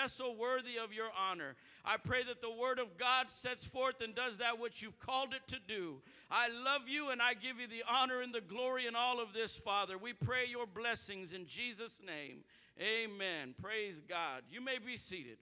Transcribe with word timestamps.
vessel 0.00 0.36
worthy 0.36 0.78
of 0.78 0.92
your 0.92 1.08
honor. 1.18 1.56
I 1.84 1.96
pray 1.96 2.22
that 2.24 2.40
the 2.40 2.50
word 2.50 2.78
of 2.78 2.96
God 2.96 3.26
sets 3.30 3.64
forth 3.64 4.00
and 4.00 4.14
does 4.14 4.38
that 4.38 4.60
which 4.60 4.80
you've 4.80 4.98
called 4.98 5.34
it 5.34 5.42
to 5.48 5.56
do. 5.66 5.96
I 6.30 6.48
love 6.48 6.82
you 6.86 7.10
and 7.10 7.20
I 7.20 7.34
give 7.34 7.58
you 7.58 7.66
the 7.66 7.82
honor 7.90 8.20
and 8.20 8.32
the 8.32 8.40
glory 8.40 8.86
in 8.86 8.94
all 8.94 9.20
of 9.20 9.32
this, 9.32 9.56
Father. 9.56 9.98
We 9.98 10.12
pray 10.12 10.46
your 10.48 10.66
blessings 10.66 11.32
in 11.32 11.46
Jesus' 11.46 12.00
name. 12.06 12.44
Amen. 12.80 13.54
Praise 13.60 14.00
God. 14.08 14.42
You 14.50 14.60
may 14.60 14.78
be 14.78 14.96
seated. 14.96 15.38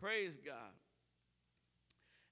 Praise 0.00 0.38
God. 0.44 0.72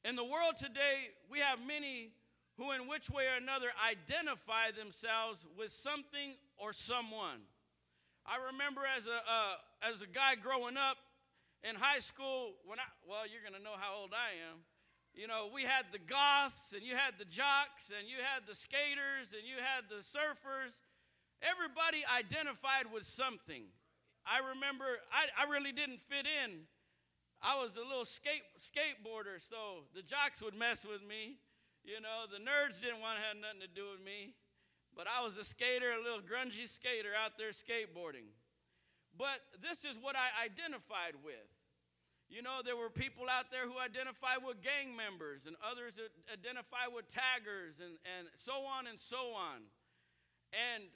In 0.05 0.17
the 0.17 0.25
world 0.25 0.57
today, 0.59 1.11
we 1.31 1.39
have 1.41 1.59
many 1.67 2.13
who, 2.57 2.73
in 2.73 2.89
which 2.89 3.11
way 3.11 3.25
or 3.25 3.37
another, 3.41 3.69
identify 3.89 4.71
themselves 4.71 5.45
with 5.57 5.71
something 5.71 6.35
or 6.57 6.73
someone. 6.73 7.41
I 8.25 8.39
remember 8.53 8.83
as 8.97 9.07
a, 9.07 9.17
uh, 9.17 9.91
as 9.93 10.01
a 10.01 10.07
guy 10.07 10.37
growing 10.37 10.77
up 10.77 10.97
in 11.63 11.77
high 11.77 12.01
school, 12.01 12.59
when 12.67 12.79
I, 12.79 12.87
well, 13.07 13.23
you're 13.27 13.43
going 13.43 13.55
to 13.55 13.63
know 13.63 13.79
how 13.79 13.95
old 13.95 14.11
I 14.11 14.35
am. 14.51 14.67
You 15.15 15.29
know, 15.29 15.51
we 15.53 15.63
had 15.63 15.87
the 15.93 16.01
goths, 16.01 16.73
and 16.73 16.83
you 16.83 16.97
had 16.97 17.15
the 17.19 17.29
jocks, 17.29 17.93
and 17.93 18.09
you 18.09 18.19
had 18.19 18.49
the 18.49 18.57
skaters, 18.57 19.37
and 19.37 19.45
you 19.45 19.61
had 19.61 19.87
the 19.87 20.01
surfers. 20.01 20.75
Everybody 21.45 22.01
identified 22.09 22.89
with 22.89 23.05
something. 23.05 23.69
I 24.25 24.41
remember 24.55 25.03
I, 25.11 25.27
I 25.35 25.51
really 25.51 25.73
didn't 25.73 26.01
fit 26.09 26.25
in. 26.25 26.65
I 27.43 27.59
was 27.59 27.75
a 27.75 27.83
little 27.83 28.07
skate, 28.07 28.47
skateboarder, 28.63 29.43
so 29.43 29.83
the 29.95 30.03
jocks 30.03 30.41
would 30.41 30.55
mess 30.55 30.87
with 30.87 31.03
me. 31.03 31.43
You 31.83 31.99
know, 31.99 32.31
the 32.31 32.39
nerds 32.39 32.79
didn't 32.79 33.03
want 33.03 33.19
to 33.19 33.25
have 33.27 33.35
nothing 33.37 33.67
to 33.67 33.71
do 33.71 33.91
with 33.91 33.99
me. 33.99 34.39
But 34.95 35.11
I 35.11 35.25
was 35.25 35.37
a 35.37 35.45
skater, 35.45 35.91
a 35.93 36.03
little 36.03 36.23
grungy 36.23 36.71
skater 36.71 37.11
out 37.19 37.35
there 37.37 37.51
skateboarding. 37.51 38.31
But 39.19 39.41
this 39.61 39.85
is 39.85 40.01
what 40.01 40.17
I 40.17 40.45
identified 40.45 41.17
with. 41.23 41.49
You 42.33 42.41
know, 42.41 42.65
there 42.65 42.77
were 42.77 42.89
people 42.89 43.29
out 43.29 43.53
there 43.53 43.69
who 43.69 43.77
identify 43.77 44.41
with 44.41 44.65
gang 44.65 44.97
members, 44.97 45.45
and 45.45 45.55
others 45.61 46.01
that 46.01 46.09
identify 46.33 46.89
with 46.89 47.05
taggers, 47.13 47.77
and, 47.77 48.01
and 48.09 48.25
so 48.41 48.65
on 48.65 48.89
and 48.89 48.97
so 48.97 49.37
on. 49.37 49.69
And 50.53 50.89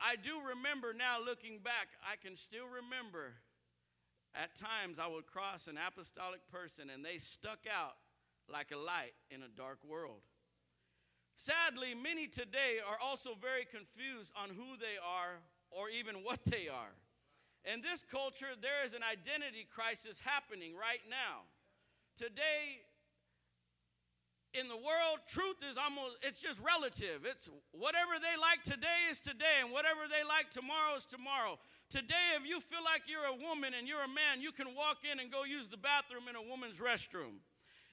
I 0.00 0.16
do 0.16 0.36
remember 0.52 0.92
now 0.92 1.16
looking 1.16 1.58
back, 1.64 1.88
I 2.04 2.20
can 2.20 2.36
still 2.36 2.68
remember 2.68 3.40
at 4.36 4.54
times 4.56 4.98
I 5.00 5.06
would 5.06 5.26
cross 5.26 5.66
an 5.66 5.78
apostolic 5.80 6.40
person 6.52 6.90
and 6.92 7.04
they 7.04 7.16
stuck 7.16 7.64
out 7.64 7.96
like 8.52 8.70
a 8.70 8.76
light 8.76 9.16
in 9.30 9.42
a 9.42 9.48
dark 9.48 9.78
world. 9.88 10.20
Sadly, 11.36 11.94
many 11.94 12.26
today 12.26 12.78
are 12.86 12.98
also 13.02 13.36
very 13.40 13.64
confused 13.64 14.30
on 14.36 14.50
who 14.50 14.76
they 14.76 14.96
are 15.00 15.40
or 15.70 15.88
even 15.88 16.16
what 16.16 16.40
they 16.44 16.68
are. 16.68 16.92
In 17.66 17.82
this 17.82 18.06
culture, 18.06 18.54
there 18.62 18.86
is 18.86 18.94
an 18.94 19.02
identity 19.02 19.66
crisis 19.66 20.22
happening 20.22 20.78
right 20.78 21.02
now. 21.10 21.42
Today, 22.14 22.86
in 24.54 24.70
the 24.70 24.78
world, 24.78 25.18
truth 25.26 25.58
is 25.66 25.74
almost, 25.74 26.14
it's 26.22 26.38
just 26.38 26.62
relative. 26.62 27.26
It's 27.26 27.50
whatever 27.74 28.22
they 28.22 28.38
like 28.38 28.62
today 28.62 29.10
is 29.10 29.18
today, 29.18 29.58
and 29.58 29.74
whatever 29.74 30.06
they 30.06 30.22
like 30.22 30.54
tomorrow 30.54 30.94
is 30.94 31.04
tomorrow. 31.10 31.58
Today, 31.90 32.38
if 32.38 32.46
you 32.46 32.62
feel 32.62 32.86
like 32.86 33.10
you're 33.10 33.26
a 33.26 33.34
woman 33.34 33.74
and 33.74 33.90
you're 33.90 34.06
a 34.06 34.14
man, 34.14 34.38
you 34.38 34.54
can 34.54 34.70
walk 34.78 35.02
in 35.02 35.18
and 35.18 35.26
go 35.34 35.42
use 35.42 35.66
the 35.66 35.76
bathroom 35.76 36.30
in 36.30 36.38
a 36.38 36.42
woman's 36.42 36.78
restroom. 36.78 37.42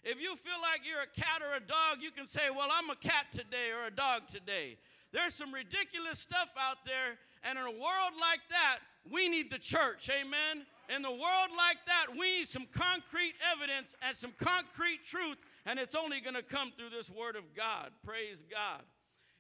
If 0.05 0.21
you 0.21 0.37
feel 0.37 0.61
like 0.61 0.85
you're 0.85 1.02
a 1.02 1.13
cat 1.17 1.41
or 1.41 1.58
a 1.58 1.65
dog, 1.65 1.97
you 2.05 2.11
can 2.11 2.27
say, 2.27 2.53
Well, 2.53 2.69
I'm 2.69 2.93
a 2.93 2.99
cat 3.02 3.33
today 3.33 3.73
or 3.73 3.87
a 3.87 3.91
dog 3.91 4.30
today. 4.30 4.77
There's 5.11 5.33
some 5.33 5.53
ridiculous 5.53 6.19
stuff 6.19 6.49
out 6.59 6.85
there, 6.85 7.17
and 7.44 7.58
in 7.58 7.66
a 7.66 7.72
world 7.72 8.13
like 8.19 8.41
that, 8.49 8.80
we 9.11 9.27
need 9.30 9.52
the 9.52 9.59
church. 9.59 10.09
Amen. 10.09 10.66
In 10.94 11.02
the 11.02 11.11
world 11.11 11.49
like 11.55 11.77
that, 11.88 12.08
we 12.11 12.39
need 12.39 12.47
some 12.47 12.67
concrete 12.72 13.33
evidence 13.52 13.95
and 14.08 14.16
some 14.16 14.33
concrete 14.38 14.99
truth, 15.05 15.38
and 15.66 15.80
it's 15.80 15.95
only 15.95 16.19
going 16.19 16.36
to 16.36 16.44
come 16.44 16.71
through 16.77 16.89
this 16.89 17.09
Word 17.09 17.36
of 17.36 17.44
God. 17.55 17.91
Praise 18.05 18.44
God. 18.49 18.81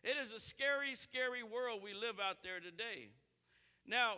It 0.03 0.17
is 0.21 0.31
a 0.31 0.39
scary, 0.39 0.95
scary 0.95 1.43
world 1.43 1.81
we 1.83 1.93
live 1.93 2.19
out 2.19 2.37
there 2.43 2.59
today. 2.59 3.09
Now, 3.87 4.15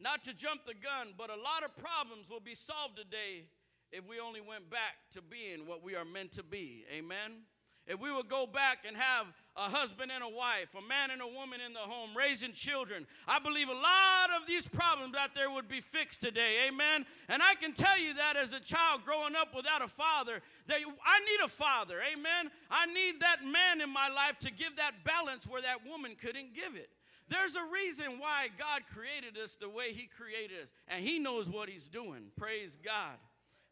not 0.00 0.24
to 0.24 0.34
jump 0.34 0.66
the 0.66 0.74
gun, 0.74 1.14
but 1.16 1.30
a 1.30 1.36
lot 1.36 1.64
of 1.64 1.76
problems 1.76 2.28
will 2.28 2.40
be 2.40 2.54
solved 2.54 2.96
today 2.96 3.44
if 3.92 4.06
we 4.08 4.18
only 4.18 4.40
went 4.40 4.68
back 4.70 4.96
to 5.12 5.22
being 5.22 5.66
what 5.66 5.84
we 5.84 5.94
are 5.94 6.04
meant 6.04 6.32
to 6.32 6.42
be. 6.42 6.84
Amen? 6.92 7.46
If 7.86 8.00
we 8.00 8.10
would 8.10 8.28
go 8.28 8.46
back 8.46 8.84
and 8.86 8.96
have 8.96 9.26
a 9.56 9.70
husband 9.70 10.10
and 10.12 10.22
a 10.24 10.28
wife, 10.28 10.74
a 10.76 10.86
man 10.86 11.10
and 11.10 11.22
a 11.22 11.26
woman 11.26 11.60
in 11.64 11.72
the 11.72 11.78
home, 11.78 12.10
raising 12.16 12.52
children, 12.52 13.06
I 13.26 13.38
believe 13.38 13.68
a 13.68 13.72
lot 13.72 14.40
of 14.40 14.46
these 14.46 14.66
problems 14.66 15.14
out 15.16 15.34
there 15.34 15.50
would 15.50 15.68
be 15.68 15.80
fixed 15.80 16.20
today. 16.20 16.66
Amen? 16.68 17.06
And 17.28 17.42
I 17.42 17.54
can 17.54 17.72
tell 17.72 17.98
you 17.98 18.14
that 18.14 18.36
as 18.36 18.52
a 18.52 18.60
child 18.60 19.04
growing 19.04 19.36
up 19.36 19.54
without 19.54 19.82
a 19.82 19.88
father, 19.88 20.40
that 20.66 20.78
I 20.78 21.20
need 21.20 21.44
a 21.44 21.48
father. 21.48 21.96
Amen? 22.12 22.50
I 22.70 22.86
need 22.86 23.20
that 23.20 23.44
man 23.44 23.80
in 23.80 23.90
my 23.90 24.08
life 24.08 24.38
to 24.40 24.50
give 24.50 24.76
that 24.76 25.04
balance 25.04 25.46
where 25.46 25.62
that 25.62 25.86
woman 25.86 26.16
couldn't 26.20 26.54
give 26.54 26.74
it. 26.74 26.90
There's 27.28 27.54
a 27.54 27.64
reason 27.72 28.18
why 28.18 28.48
God 28.58 28.82
created 28.92 29.42
us 29.42 29.56
the 29.56 29.68
way 29.68 29.92
He 29.92 30.06
created 30.06 30.62
us, 30.62 30.72
and 30.88 31.02
He 31.02 31.18
knows 31.18 31.48
what 31.48 31.68
He's 31.68 31.88
doing. 31.88 32.26
Praise 32.36 32.76
God. 32.84 33.16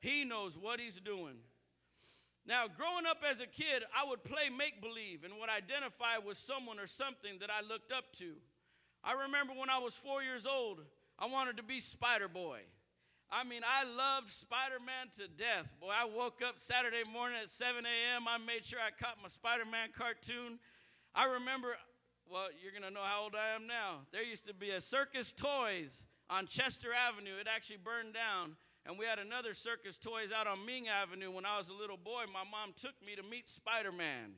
He 0.03 0.25
knows 0.25 0.59
what 0.59 0.81
he's 0.81 0.97
doing. 0.97 1.37
Now, 2.47 2.67
growing 2.67 3.07
up 3.07 3.19
as 3.29 3.41
a 3.41 3.47
kid, 3.47 3.85
I 3.95 4.09
would 4.09 4.25
play 4.25 4.49
make 4.51 4.83
believe 4.83 5.23
and 5.25 5.35
would 5.39 5.49
identify 5.49 6.19
with 6.19 6.37
someone 6.37 6.81
or 6.81 6.89
something 6.89 7.39
that 7.41 7.51
I 7.51 7.67
looked 7.67 7.93
up 7.93 8.13
to. 8.19 8.35
I 9.05 9.15
remember 9.27 9.53
when 9.53 9.71
I 9.71 9.79
was 9.79 9.95
four 9.95 10.23
years 10.23 10.45
old, 10.47 10.81
I 11.19 11.27
wanted 11.27 11.57
to 11.59 11.63
be 11.63 11.79
Spider 11.79 12.29
Boy. 12.29 12.61
I 13.31 13.45
mean, 13.45 13.63
I 13.65 13.85
loved 13.85 14.31
Spider 14.31 14.79
Man 14.85 15.07
to 15.17 15.27
death. 15.27 15.67
Boy, 15.81 15.93
I 15.95 16.05
woke 16.05 16.43
up 16.45 16.57
Saturday 16.59 17.05
morning 17.11 17.39
at 17.43 17.51
7 17.51 17.85
a.m., 17.87 18.27
I 18.29 18.39
made 18.39 18.65
sure 18.65 18.79
I 18.79 18.91
caught 18.91 19.17
my 19.23 19.29
Spider 19.29 19.65
Man 19.65 19.89
cartoon. 19.97 20.59
I 21.15 21.25
remember, 21.25 21.69
well, 22.31 22.49
you're 22.63 22.73
going 22.73 22.83
to 22.83 22.91
know 22.91 23.05
how 23.05 23.23
old 23.23 23.35
I 23.35 23.55
am 23.55 23.67
now. 23.67 24.01
There 24.13 24.23
used 24.23 24.47
to 24.49 24.55
be 24.55 24.71
a 24.71 24.81
Circus 24.81 25.33
Toys 25.33 26.05
on 26.29 26.47
Chester 26.47 26.89
Avenue, 26.93 27.39
it 27.41 27.47
actually 27.49 27.79
burned 27.85 28.15
down. 28.15 28.57
And 28.85 28.99
we 28.99 29.07
had 29.07 29.19
another 29.19 29.55
circus 29.55 29.97
toys 29.97 30.35
out 30.35 30.47
on 30.47 30.67
Ming 30.67 30.89
Avenue 30.89 31.31
when 31.31 31.47
I 31.47 31.57
was 31.59 31.69
a 31.69 31.73
little 31.73 31.97
boy. 31.97 32.27
My 32.27 32.43
mom 32.43 32.75
took 32.75 32.99
me 32.99 33.15
to 33.15 33.23
meet 33.23 33.49
Spider 33.49 33.93
Man. 33.93 34.35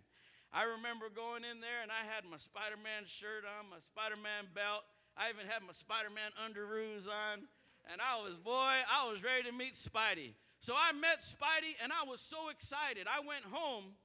I 0.52 0.64
remember 0.76 1.08
going 1.08 1.42
in 1.48 1.64
there 1.64 1.80
and 1.82 1.90
I 1.90 2.04
had 2.04 2.28
my 2.28 2.36
Spider 2.36 2.76
Man 2.76 3.08
shirt 3.08 3.48
on, 3.48 3.72
my 3.72 3.80
Spider 3.80 4.20
Man 4.20 4.52
belt. 4.52 4.84
I 5.16 5.32
even 5.32 5.48
had 5.48 5.64
my 5.64 5.72
Spider 5.72 6.12
Man 6.12 6.28
underoos 6.36 7.08
on. 7.08 7.48
And 7.88 8.00
I 8.04 8.20
was, 8.20 8.36
boy, 8.36 8.84
I 8.84 9.08
was 9.08 9.24
ready 9.24 9.48
to 9.48 9.52
meet 9.52 9.74
Spidey. 9.74 10.36
So 10.60 10.76
I 10.76 10.92
met 10.92 11.24
Spidey 11.24 11.76
and 11.82 11.92
I 11.92 12.04
was 12.04 12.20
so 12.20 12.48
excited. 12.48 13.08
I 13.08 13.24
went 13.24 13.44
home 13.48 13.96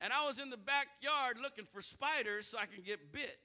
and 0.00 0.12
I 0.12 0.28
was 0.28 0.38
in 0.38 0.48
the 0.48 0.60
backyard 0.60 1.36
looking 1.40 1.66
for 1.72 1.80
spiders 1.80 2.46
so 2.46 2.56
I 2.56 2.66
can 2.66 2.84
get 2.84 3.12
bit 3.12 3.40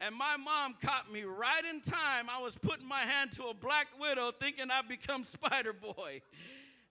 and 0.00 0.14
my 0.14 0.36
mom 0.36 0.74
caught 0.82 1.12
me 1.12 1.24
right 1.24 1.64
in 1.68 1.80
time. 1.80 2.26
I 2.30 2.40
was 2.40 2.56
putting 2.56 2.88
my 2.88 3.00
hand 3.00 3.32
to 3.32 3.44
a 3.44 3.54
black 3.54 3.88
widow 4.00 4.32
thinking 4.32 4.70
I'd 4.70 4.88
become 4.88 5.24
Spider 5.24 5.74
Boy. 5.74 6.22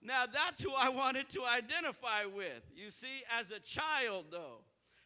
Now, 0.01 0.25
that's 0.31 0.61
who 0.61 0.71
I 0.73 0.89
wanted 0.89 1.27
to 1.31 1.43
identify 1.43 2.25
with. 2.25 2.63
You 2.75 2.91
see, 2.91 3.23
as 3.37 3.51
a 3.51 3.59
child, 3.59 4.25
though. 4.31 4.59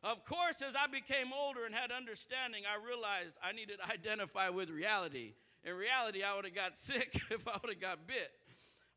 Of 0.03 0.25
course, 0.25 0.61
as 0.61 0.75
I 0.75 0.87
became 0.87 1.31
older 1.33 1.65
and 1.65 1.73
had 1.73 1.91
understanding, 1.91 2.63
I 2.69 2.85
realized 2.85 3.37
I 3.41 3.53
needed 3.53 3.79
to 3.79 3.91
identify 3.91 4.49
with 4.49 4.69
reality. 4.69 5.33
In 5.63 5.75
reality, 5.75 6.23
I 6.23 6.35
would 6.35 6.43
have 6.45 6.53
got 6.53 6.77
sick 6.77 7.21
if 7.31 7.47
I 7.47 7.57
would 7.61 7.71
have 7.71 7.81
got 7.81 8.05
bit. 8.05 8.31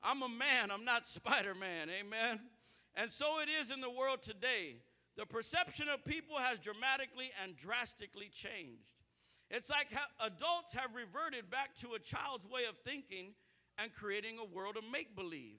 I'm 0.02 0.22
a 0.22 0.28
man, 0.28 0.70
I'm 0.70 0.84
not 0.84 1.06
Spider 1.06 1.54
Man. 1.54 1.88
Amen? 1.90 2.40
And 2.96 3.10
so 3.10 3.40
it 3.40 3.48
is 3.48 3.70
in 3.70 3.80
the 3.80 3.90
world 3.90 4.22
today. 4.22 4.76
The 5.16 5.26
perception 5.26 5.88
of 5.88 6.04
people 6.04 6.36
has 6.36 6.58
dramatically 6.58 7.30
and 7.42 7.56
drastically 7.56 8.28
changed. 8.32 8.95
It's 9.50 9.70
like 9.70 9.88
adults 10.20 10.72
have 10.74 10.94
reverted 10.94 11.50
back 11.50 11.76
to 11.80 11.94
a 11.94 11.98
child's 11.98 12.46
way 12.46 12.64
of 12.68 12.76
thinking 12.84 13.34
and 13.78 13.92
creating 13.92 14.38
a 14.38 14.44
world 14.44 14.76
of 14.76 14.84
make 14.90 15.14
believe. 15.14 15.58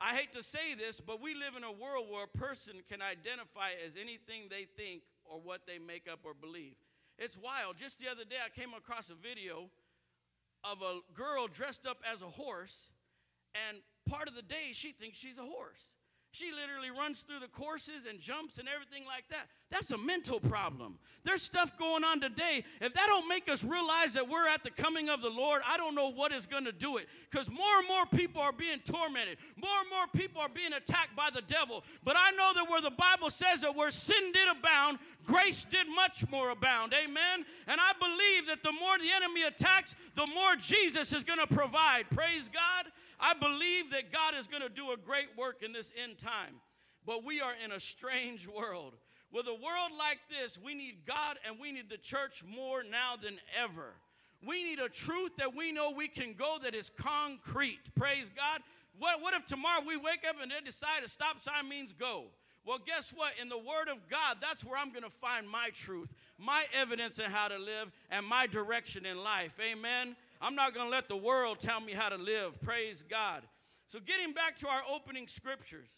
I 0.00 0.14
hate 0.14 0.32
to 0.32 0.42
say 0.42 0.74
this, 0.76 1.00
but 1.00 1.22
we 1.22 1.34
live 1.34 1.54
in 1.56 1.62
a 1.62 1.70
world 1.70 2.06
where 2.10 2.24
a 2.24 2.38
person 2.38 2.74
can 2.88 3.02
identify 3.02 3.70
as 3.86 3.94
anything 4.00 4.48
they 4.50 4.66
think 4.76 5.02
or 5.24 5.38
what 5.38 5.60
they 5.66 5.78
make 5.78 6.08
up 6.10 6.20
or 6.24 6.34
believe. 6.34 6.74
It's 7.18 7.36
wild. 7.36 7.76
Just 7.76 8.00
the 8.00 8.08
other 8.08 8.24
day, 8.24 8.36
I 8.44 8.48
came 8.48 8.74
across 8.74 9.10
a 9.10 9.14
video 9.14 9.70
of 10.64 10.82
a 10.82 11.00
girl 11.14 11.46
dressed 11.46 11.86
up 11.86 11.98
as 12.10 12.22
a 12.22 12.26
horse, 12.26 12.74
and 13.68 13.78
part 14.08 14.26
of 14.26 14.34
the 14.34 14.42
day 14.42 14.72
she 14.72 14.92
thinks 14.92 15.18
she's 15.18 15.38
a 15.38 15.42
horse. 15.42 15.91
She 16.32 16.50
literally 16.50 16.90
runs 16.90 17.20
through 17.20 17.40
the 17.40 17.48
courses 17.48 18.06
and 18.08 18.18
jumps 18.18 18.56
and 18.56 18.66
everything 18.66 19.04
like 19.06 19.28
that. 19.28 19.48
That's 19.70 19.90
a 19.90 19.98
mental 19.98 20.40
problem. 20.40 20.98
There's 21.24 21.42
stuff 21.42 21.78
going 21.78 22.04
on 22.04 22.20
today. 22.20 22.64
If 22.80 22.94
that 22.94 23.06
don't 23.06 23.28
make 23.28 23.50
us 23.50 23.62
realize 23.62 24.14
that 24.14 24.26
we're 24.26 24.48
at 24.48 24.64
the 24.64 24.70
coming 24.70 25.10
of 25.10 25.20
the 25.20 25.28
Lord, 25.28 25.60
I 25.68 25.76
don't 25.76 25.94
know 25.94 26.10
what 26.10 26.32
is 26.32 26.46
going 26.46 26.64
to 26.64 26.72
do 26.72 26.96
it. 26.96 27.06
Because 27.30 27.50
more 27.50 27.78
and 27.78 27.86
more 27.86 28.06
people 28.06 28.40
are 28.40 28.52
being 28.52 28.78
tormented. 28.78 29.36
More 29.56 29.78
and 29.80 29.90
more 29.90 30.06
people 30.14 30.40
are 30.40 30.48
being 30.48 30.72
attacked 30.72 31.14
by 31.14 31.28
the 31.34 31.42
devil. 31.42 31.84
But 32.02 32.16
I 32.18 32.30
know 32.30 32.52
that 32.54 32.70
where 32.70 32.80
the 32.80 32.90
Bible 32.90 33.28
says 33.28 33.60
that 33.60 33.76
where 33.76 33.90
sin 33.90 34.32
did 34.32 34.48
abound, 34.48 35.00
grace 35.26 35.66
did 35.66 35.86
much 35.94 36.26
more 36.30 36.48
abound. 36.48 36.94
Amen. 36.94 37.44
And 37.66 37.78
I 37.78 37.92
believe 38.00 38.46
that 38.48 38.62
the 38.62 38.72
more 38.72 38.98
the 38.98 39.12
enemy 39.14 39.42
attacks, 39.42 39.94
the 40.16 40.26
more 40.26 40.56
Jesus 40.56 41.12
is 41.12 41.24
going 41.24 41.40
to 41.40 41.54
provide. 41.54 42.08
Praise 42.10 42.48
God. 42.48 42.90
I 43.22 43.34
believe 43.34 43.90
that 43.92 44.12
God 44.12 44.34
is 44.38 44.48
going 44.48 44.62
to 44.62 44.68
do 44.68 44.90
a 44.90 44.96
great 44.96 45.28
work 45.38 45.62
in 45.62 45.72
this 45.72 45.92
end 46.02 46.18
time. 46.18 46.60
But 47.06 47.24
we 47.24 47.40
are 47.40 47.54
in 47.64 47.72
a 47.72 47.80
strange 47.80 48.48
world. 48.48 48.94
With 49.32 49.46
a 49.46 49.54
world 49.54 49.92
like 49.96 50.18
this, 50.28 50.58
we 50.58 50.74
need 50.74 51.06
God 51.06 51.38
and 51.46 51.58
we 51.58 51.72
need 51.72 51.88
the 51.88 51.96
church 51.96 52.44
more 52.44 52.82
now 52.82 53.14
than 53.20 53.38
ever. 53.56 53.94
We 54.44 54.64
need 54.64 54.80
a 54.80 54.88
truth 54.88 55.30
that 55.38 55.54
we 55.54 55.70
know 55.70 55.92
we 55.92 56.08
can 56.08 56.34
go 56.34 56.58
that 56.62 56.74
is 56.74 56.90
concrete. 56.90 57.94
Praise 57.94 58.30
God. 58.36 58.60
What, 58.98 59.22
what 59.22 59.34
if 59.34 59.46
tomorrow 59.46 59.82
we 59.86 59.96
wake 59.96 60.26
up 60.28 60.36
and 60.42 60.50
they 60.50 60.60
decide 60.64 61.02
a 61.04 61.08
stop 61.08 61.42
sign 61.42 61.68
means 61.68 61.92
go? 61.92 62.24
Well, 62.64 62.78
guess 62.84 63.12
what? 63.14 63.32
In 63.40 63.48
the 63.48 63.58
Word 63.58 63.88
of 63.90 64.08
God, 64.08 64.36
that's 64.40 64.64
where 64.64 64.78
I'm 64.78 64.90
going 64.90 65.02
to 65.02 65.10
find 65.10 65.48
my 65.48 65.70
truth, 65.74 66.12
my 66.38 66.64
evidence 66.74 67.18
in 67.18 67.30
how 67.30 67.48
to 67.48 67.58
live, 67.58 67.90
and 68.10 68.24
my 68.24 68.46
direction 68.46 69.06
in 69.06 69.22
life. 69.22 69.54
Amen. 69.60 70.14
I'm 70.42 70.56
not 70.56 70.74
going 70.74 70.86
to 70.86 70.90
let 70.90 71.06
the 71.06 71.16
world 71.16 71.60
tell 71.60 71.80
me 71.80 71.92
how 71.92 72.08
to 72.08 72.18
live. 72.18 72.60
Praise 72.60 73.04
God. 73.08 73.46
So, 73.86 74.00
getting 74.00 74.34
back 74.34 74.58
to 74.58 74.68
our 74.68 74.82
opening 74.90 75.28
scriptures, 75.28 75.88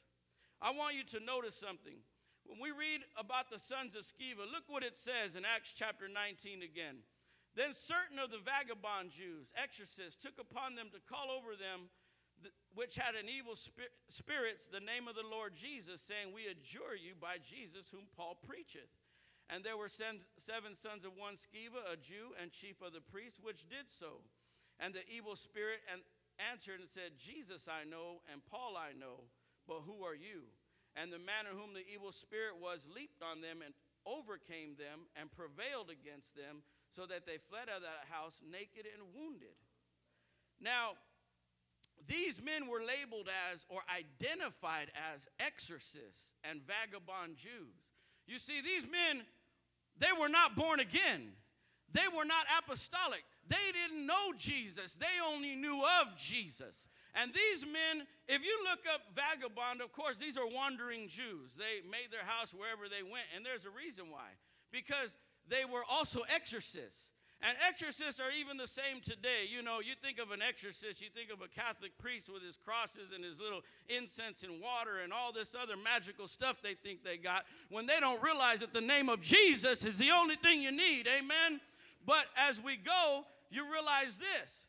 I 0.60 0.70
want 0.70 0.94
you 0.94 1.04
to 1.16 1.24
notice 1.24 1.56
something. 1.56 1.96
When 2.44 2.60
we 2.60 2.68
read 2.68 3.00
about 3.16 3.48
the 3.48 3.58
sons 3.58 3.96
of 3.96 4.04
Sceva, 4.04 4.44
look 4.44 4.68
what 4.68 4.84
it 4.84 5.00
says 5.00 5.34
in 5.34 5.48
Acts 5.48 5.72
chapter 5.74 6.12
19 6.12 6.60
again. 6.60 7.00
Then 7.56 7.72
certain 7.72 8.20
of 8.20 8.30
the 8.30 8.44
vagabond 8.44 9.16
Jews, 9.16 9.48
exorcists, 9.56 10.20
took 10.20 10.36
upon 10.36 10.74
them 10.76 10.92
to 10.92 11.00
call 11.08 11.32
over 11.32 11.56
them 11.56 11.88
which 12.74 12.96
had 12.96 13.14
an 13.14 13.30
evil 13.30 13.56
spir- 13.56 13.94
spirits 14.10 14.66
the 14.68 14.82
name 14.82 15.08
of 15.08 15.14
the 15.14 15.24
Lord 15.24 15.54
Jesus, 15.54 16.02
saying, 16.02 16.34
We 16.34 16.52
adjure 16.52 16.98
you 16.98 17.14
by 17.16 17.38
Jesus 17.40 17.88
whom 17.88 18.04
Paul 18.12 18.36
preacheth. 18.44 18.90
And 19.50 19.62
there 19.62 19.76
were 19.76 19.92
seven 19.92 20.72
sons 20.72 21.04
of 21.04 21.12
one 21.16 21.36
Sceva, 21.36 21.84
a 21.92 21.96
Jew 21.96 22.32
and 22.40 22.50
chief 22.50 22.80
of 22.80 22.92
the 22.92 23.04
priests, 23.04 23.40
which 23.42 23.68
did 23.68 23.86
so. 23.86 24.24
And 24.80 24.94
the 24.94 25.04
evil 25.06 25.36
spirit 25.36 25.84
answered 26.40 26.80
and 26.80 26.88
said, 26.88 27.20
Jesus 27.20 27.68
I 27.68 27.84
know, 27.84 28.24
and 28.32 28.40
Paul 28.50 28.74
I 28.74 28.96
know, 28.96 29.28
but 29.68 29.84
who 29.86 30.02
are 30.02 30.16
you? 30.16 30.48
And 30.96 31.12
the 31.12 31.22
man 31.22 31.46
in 31.50 31.54
whom 31.58 31.74
the 31.74 31.84
evil 31.86 32.10
spirit 32.10 32.56
was 32.58 32.88
leaped 32.88 33.22
on 33.22 33.40
them 33.40 33.60
and 33.64 33.74
overcame 34.06 34.76
them 34.80 35.06
and 35.16 35.30
prevailed 35.30 35.90
against 35.90 36.34
them, 36.34 36.64
so 36.90 37.06
that 37.06 37.26
they 37.26 37.38
fled 37.50 37.68
out 37.68 37.82
of 37.82 37.88
that 37.88 38.06
house 38.08 38.38
naked 38.44 38.86
and 38.86 39.02
wounded. 39.14 39.56
Now, 40.60 40.94
these 42.06 42.40
men 42.40 42.68
were 42.68 42.82
labeled 42.82 43.28
as 43.50 43.66
or 43.68 43.80
identified 43.90 44.92
as 44.94 45.26
exorcists 45.40 46.30
and 46.44 46.62
vagabond 46.62 47.36
Jews. 47.36 47.93
You 48.26 48.38
see, 48.38 48.60
these 48.60 48.84
men, 48.90 49.24
they 49.98 50.12
were 50.18 50.28
not 50.28 50.56
born 50.56 50.80
again. 50.80 51.32
They 51.92 52.08
were 52.14 52.24
not 52.24 52.46
apostolic. 52.58 53.22
They 53.48 53.70
didn't 53.72 54.06
know 54.06 54.32
Jesus. 54.36 54.94
They 54.94 55.20
only 55.24 55.54
knew 55.54 55.82
of 56.00 56.16
Jesus. 56.16 56.88
And 57.14 57.32
these 57.32 57.64
men, 57.64 58.06
if 58.26 58.42
you 58.42 58.58
look 58.64 58.80
up 58.92 59.02
vagabond, 59.14 59.80
of 59.80 59.92
course, 59.92 60.16
these 60.18 60.36
are 60.36 60.46
wandering 60.46 61.08
Jews. 61.08 61.54
They 61.56 61.86
made 61.88 62.10
their 62.10 62.26
house 62.26 62.52
wherever 62.52 62.88
they 62.88 63.02
went, 63.02 63.30
and 63.36 63.46
there's 63.46 63.64
a 63.64 63.70
reason 63.70 64.10
why. 64.10 64.34
Because 64.72 65.16
they 65.48 65.64
were 65.64 65.84
also 65.88 66.22
exorcists. 66.34 67.13
And 67.42 67.56
exorcists 67.68 68.20
are 68.20 68.32
even 68.40 68.56
the 68.56 68.68
same 68.68 69.02
today. 69.04 69.44
You 69.50 69.62
know, 69.62 69.80
you 69.80 69.92
think 70.02 70.18
of 70.18 70.30
an 70.30 70.40
exorcist, 70.40 71.00
you 71.00 71.08
think 71.14 71.30
of 71.30 71.42
a 71.42 71.48
Catholic 71.48 71.96
priest 71.98 72.30
with 72.32 72.42
his 72.42 72.56
crosses 72.56 73.12
and 73.14 73.22
his 73.22 73.38
little 73.38 73.60
incense 73.88 74.42
and 74.42 74.62
water 74.62 75.00
and 75.02 75.12
all 75.12 75.32
this 75.32 75.54
other 75.54 75.76
magical 75.76 76.26
stuff 76.26 76.62
they 76.62 76.74
think 76.74 77.04
they 77.04 77.18
got 77.18 77.44
when 77.68 77.86
they 77.86 78.00
don't 78.00 78.22
realize 78.22 78.60
that 78.60 78.72
the 78.72 78.80
name 78.80 79.08
of 79.08 79.20
Jesus 79.20 79.84
is 79.84 79.98
the 79.98 80.10
only 80.10 80.36
thing 80.36 80.62
you 80.62 80.72
need. 80.72 81.06
Amen? 81.06 81.60
But 82.06 82.26
as 82.36 82.60
we 82.62 82.76
go, 82.76 83.24
you 83.50 83.70
realize 83.70 84.16
this 84.16 84.64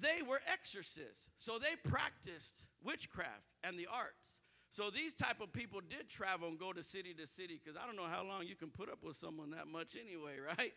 they 0.00 0.22
were 0.22 0.40
exorcists, 0.46 1.28
so 1.38 1.58
they 1.58 1.74
practiced 1.88 2.66
witchcraft 2.84 3.44
and 3.64 3.78
the 3.78 3.88
arts. 3.92 4.38
So 4.70 4.90
these 4.90 5.14
type 5.14 5.40
of 5.40 5.52
people 5.52 5.80
did 5.80 6.08
travel 6.08 6.48
and 6.48 6.58
go 6.58 6.72
to 6.72 6.82
city 6.82 7.14
to 7.14 7.26
city 7.26 7.60
because 7.62 7.76
I 7.76 7.86
don't 7.86 7.96
know 7.96 8.06
how 8.08 8.22
long 8.22 8.46
you 8.46 8.54
can 8.54 8.68
put 8.68 8.88
up 8.88 9.02
with 9.02 9.16
someone 9.16 9.50
that 9.50 9.66
much 9.66 9.96
anyway, 9.98 10.36
right? 10.58 10.72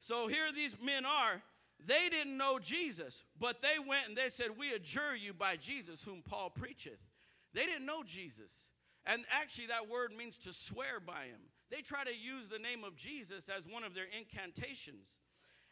So 0.00 0.28
here 0.28 0.52
these 0.54 0.74
men 0.82 1.04
are. 1.04 1.42
They 1.86 2.08
didn't 2.08 2.36
know 2.36 2.58
Jesus, 2.58 3.24
but 3.38 3.60
they 3.60 3.78
went 3.78 4.08
and 4.08 4.16
they 4.16 4.30
said, 4.30 4.56
We 4.58 4.72
adjure 4.72 5.14
you 5.16 5.32
by 5.34 5.56
Jesus, 5.56 6.02
whom 6.02 6.22
Paul 6.22 6.50
preacheth. 6.50 7.00
They 7.52 7.66
didn't 7.66 7.86
know 7.86 8.02
Jesus. 8.02 8.52
And 9.06 9.24
actually, 9.30 9.66
that 9.66 9.88
word 9.88 10.12
means 10.16 10.38
to 10.38 10.52
swear 10.52 10.98
by 11.04 11.24
him. 11.24 11.40
They 11.70 11.82
try 11.82 12.04
to 12.04 12.14
use 12.14 12.48
the 12.48 12.58
name 12.58 12.84
of 12.84 12.96
Jesus 12.96 13.50
as 13.54 13.66
one 13.66 13.84
of 13.84 13.94
their 13.94 14.06
incantations. 14.18 15.08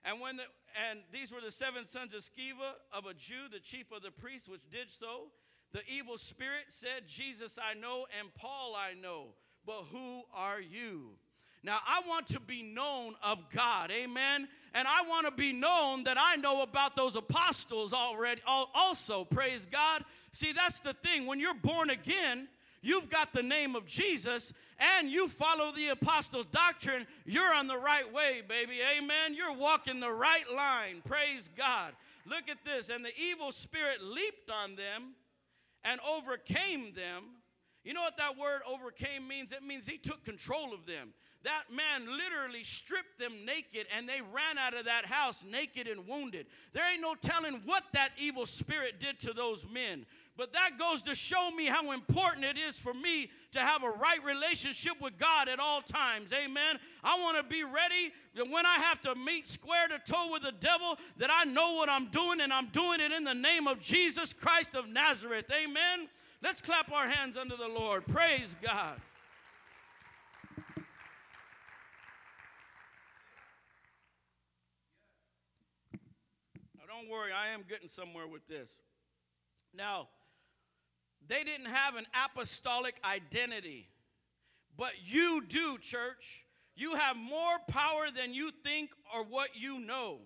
And 0.05 0.21
when 0.21 0.37
the, 0.37 0.45
and 0.91 1.01
these 1.13 1.33
were 1.33 1.41
the 1.41 1.53
seven 1.53 1.87
sons 1.87 2.13
of 2.13 2.21
Sceva 2.21 2.75
of 2.93 3.07
a 3.07 3.15
Jew, 3.15 3.49
the 3.51 3.61
chief 3.61 3.93
of 3.93 4.03
the 4.03 4.11
priests, 4.11 4.49
which 4.49 4.69
did 4.71 4.91
so. 4.91 5.29
The 5.73 5.83
evil 5.89 6.19
spirit 6.19 6.65
said, 6.69 7.07
Jesus 7.07 7.59
I 7.63 7.75
know, 7.75 8.07
and 8.19 8.35
Paul 8.35 8.75
I 8.77 8.93
know, 9.01 9.29
but 9.65 9.85
who 9.91 10.23
are 10.35 10.61
you? 10.61 11.13
Now, 11.64 11.79
I 11.87 12.03
want 12.09 12.26
to 12.29 12.41
be 12.41 12.62
known 12.62 13.14
of 13.23 13.38
God, 13.50 13.91
amen? 13.93 14.49
And 14.75 14.88
I 14.88 15.05
want 15.09 15.26
to 15.26 15.32
be 15.32 15.53
known 15.53 16.05
that 16.05 16.17
I 16.19 16.37
know 16.37 16.62
about 16.62 16.97
those 16.97 17.14
apostles 17.14 17.93
already, 17.93 18.41
also, 18.47 19.25
praise 19.25 19.67
God. 19.70 20.05
See, 20.32 20.53
that's 20.53 20.81
the 20.81 20.94
thing. 20.94 21.26
When 21.26 21.38
you're 21.38 21.55
born 21.55 21.91
again, 21.91 22.49
you've 22.81 23.09
got 23.09 23.32
the 23.32 23.43
name 23.43 23.76
of 23.76 23.87
Jesus 23.87 24.53
and 24.99 25.09
you 25.09 25.29
follow 25.29 25.70
the 25.73 25.88
apostles' 25.88 26.47
doctrine, 26.50 27.06
you're 27.25 27.55
on 27.55 27.69
the 27.69 27.79
right 27.79 28.11
way, 28.12 28.43
baby, 28.47 28.79
amen? 28.99 29.35
You're 29.35 29.55
walking 29.55 30.00
the 30.00 30.12
right 30.12 30.50
line, 30.53 31.03
praise 31.05 31.49
God. 31.56 31.93
Look 32.26 32.49
at 32.49 32.64
this. 32.64 32.88
And 32.88 33.05
the 33.05 33.12
evil 33.17 33.53
spirit 33.53 34.03
leaped 34.03 34.50
on 34.50 34.75
them 34.75 35.14
and 35.85 36.00
overcame 36.09 36.93
them. 36.94 37.25
You 37.84 37.94
know 37.94 38.02
what 38.02 38.17
that 38.19 38.38
word 38.38 38.61
overcame 38.67 39.26
means? 39.26 39.52
It 39.52 39.62
means 39.62 39.87
he 39.87 39.99
took 39.99 40.25
control 40.25 40.73
of 40.73 40.87
them 40.87 41.12
that 41.44 41.64
man 41.75 42.06
literally 42.06 42.64
stripped 42.64 43.19
them 43.19 43.44
naked 43.44 43.87
and 43.96 44.08
they 44.08 44.20
ran 44.32 44.58
out 44.58 44.75
of 44.75 44.84
that 44.84 45.05
house 45.05 45.43
naked 45.49 45.87
and 45.87 46.06
wounded. 46.06 46.46
There 46.73 46.88
ain't 46.90 47.02
no 47.02 47.14
telling 47.14 47.62
what 47.64 47.84
that 47.93 48.11
evil 48.17 48.46
spirit 48.46 49.00
did 49.00 49.19
to 49.20 49.32
those 49.32 49.67
men. 49.73 50.06
But 50.37 50.52
that 50.55 50.73
goes 50.79 51.02
to 51.02 51.14
show 51.14 51.50
me 51.50 51.67
how 51.67 51.93
important 51.93 52.44
it 52.44 52.56
is 52.56 52.79
for 52.79 52.94
me 52.94 53.31
to 53.52 53.61
have 53.61 53.82
a 53.82 53.90
right 53.90 54.25
relationship 54.25 54.94
with 55.00 55.19
God 55.19 55.49
at 55.49 55.61
all 55.61 55.82
times. 55.82 56.32
Amen. 56.32 56.78
I 57.05 57.20
want 57.20 57.37
to 57.37 57.43
be 57.43 57.64
ready 57.64 58.12
that 58.35 58.49
when 58.49 58.64
I 58.64 58.76
have 58.76 59.02
to 59.02 59.14
meet 59.14 59.46
square 59.46 59.88
to 59.88 60.00
toe 60.11 60.31
with 60.32 60.43
the 60.43 60.52
devil, 60.52 60.96
that 61.19 61.28
I 61.31 61.44
know 61.44 61.75
what 61.75 61.90
I'm 61.90 62.06
doing 62.06 62.40
and 62.40 62.52
I'm 62.52 62.69
doing 62.69 63.00
it 63.00 63.12
in 63.12 63.25
the 63.25 63.35
name 63.35 63.67
of 63.67 63.81
Jesus 63.81 64.32
Christ 64.32 64.75
of 64.75 64.88
Nazareth. 64.88 65.50
Amen. 65.52 66.08
Let's 66.42 66.61
clap 66.61 66.90
our 66.90 67.08
hands 67.08 67.37
under 67.37 67.56
the 67.56 67.68
Lord. 67.68 68.04
Praise 68.08 68.56
God. 68.61 69.00
Now, 76.76 76.82
don't 76.88 77.08
worry, 77.08 77.30
I 77.32 77.54
am 77.54 77.62
getting 77.68 77.88
somewhere 77.88 78.26
with 78.26 78.49
this. 78.49 78.70
Now, 79.72 80.08
they 81.28 81.44
didn't 81.44 81.66
have 81.66 81.94
an 81.94 82.06
apostolic 82.25 82.96
identity, 83.04 83.88
but 84.76 84.94
you 85.06 85.44
do, 85.46 85.78
church. 85.78 86.44
You 86.75 86.96
have 86.96 87.16
more 87.16 87.58
power 87.68 88.06
than 88.14 88.34
you 88.34 88.50
think 88.64 88.90
or 89.14 89.22
what 89.22 89.50
you 89.54 89.78
know. 89.78 90.18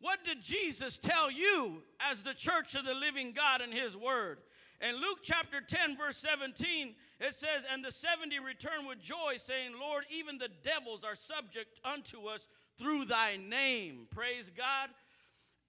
What 0.00 0.24
did 0.24 0.40
Jesus 0.40 0.98
tell 0.98 1.32
you 1.32 1.82
as 1.98 2.22
the 2.22 2.34
church 2.34 2.76
of 2.76 2.84
the 2.84 2.94
living 2.94 3.32
God 3.32 3.60
in 3.60 3.72
His 3.72 3.96
Word? 3.96 4.38
In 4.80 4.96
Luke 4.96 5.20
chapter 5.22 5.60
10, 5.60 5.96
verse 5.96 6.16
17, 6.18 6.94
it 7.20 7.34
says, 7.34 7.64
And 7.72 7.84
the 7.84 7.92
70 7.92 8.38
returned 8.40 8.86
with 8.86 9.00
joy, 9.00 9.36
saying, 9.38 9.72
Lord, 9.80 10.04
even 10.10 10.38
the 10.38 10.50
devils 10.62 11.04
are 11.04 11.16
subject 11.16 11.78
unto 11.84 12.26
us 12.26 12.48
through 12.78 13.06
thy 13.06 13.36
name. 13.36 14.06
Praise 14.10 14.50
God. 14.56 14.90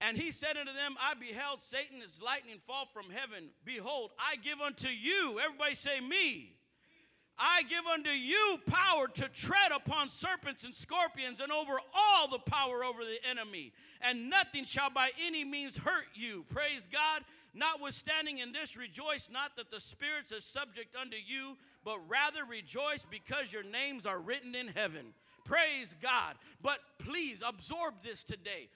And 0.00 0.16
he 0.16 0.30
said 0.30 0.56
unto 0.56 0.72
them, 0.72 0.96
I 1.00 1.14
beheld 1.14 1.62
Satan 1.62 2.02
as 2.04 2.20
lightning 2.20 2.58
fall 2.66 2.86
from 2.92 3.10
heaven. 3.10 3.48
Behold, 3.64 4.10
I 4.18 4.36
give 4.36 4.60
unto 4.60 4.88
you, 4.88 5.40
everybody 5.42 5.74
say 5.74 6.00
me. 6.00 6.55
I 7.38 7.62
give 7.68 7.84
unto 7.86 8.10
you 8.10 8.58
power 8.66 9.08
to 9.08 9.28
tread 9.28 9.72
upon 9.74 10.10
serpents 10.10 10.64
and 10.64 10.74
scorpions 10.74 11.40
and 11.40 11.52
over 11.52 11.74
all 11.94 12.28
the 12.28 12.38
power 12.38 12.82
over 12.82 13.04
the 13.04 13.18
enemy, 13.28 13.72
and 14.00 14.30
nothing 14.30 14.64
shall 14.64 14.90
by 14.90 15.10
any 15.22 15.44
means 15.44 15.76
hurt 15.76 16.06
you. 16.14 16.44
Praise 16.48 16.88
God. 16.90 17.22
Notwithstanding 17.54 18.38
in 18.38 18.52
this, 18.52 18.76
rejoice 18.76 19.28
not 19.32 19.56
that 19.56 19.70
the 19.70 19.80
spirits 19.80 20.32
are 20.32 20.40
subject 20.40 20.94
unto 20.94 21.16
you, 21.16 21.56
but 21.84 21.98
rather 22.08 22.44
rejoice 22.44 23.06
because 23.10 23.52
your 23.52 23.62
names 23.62 24.04
are 24.06 24.18
written 24.18 24.54
in 24.54 24.68
heaven. 24.68 25.14
Praise 25.44 25.94
God. 26.02 26.34
But 26.62 26.80
please 26.98 27.42
absorb 27.46 27.94
this 28.02 28.24
today. 28.24 28.68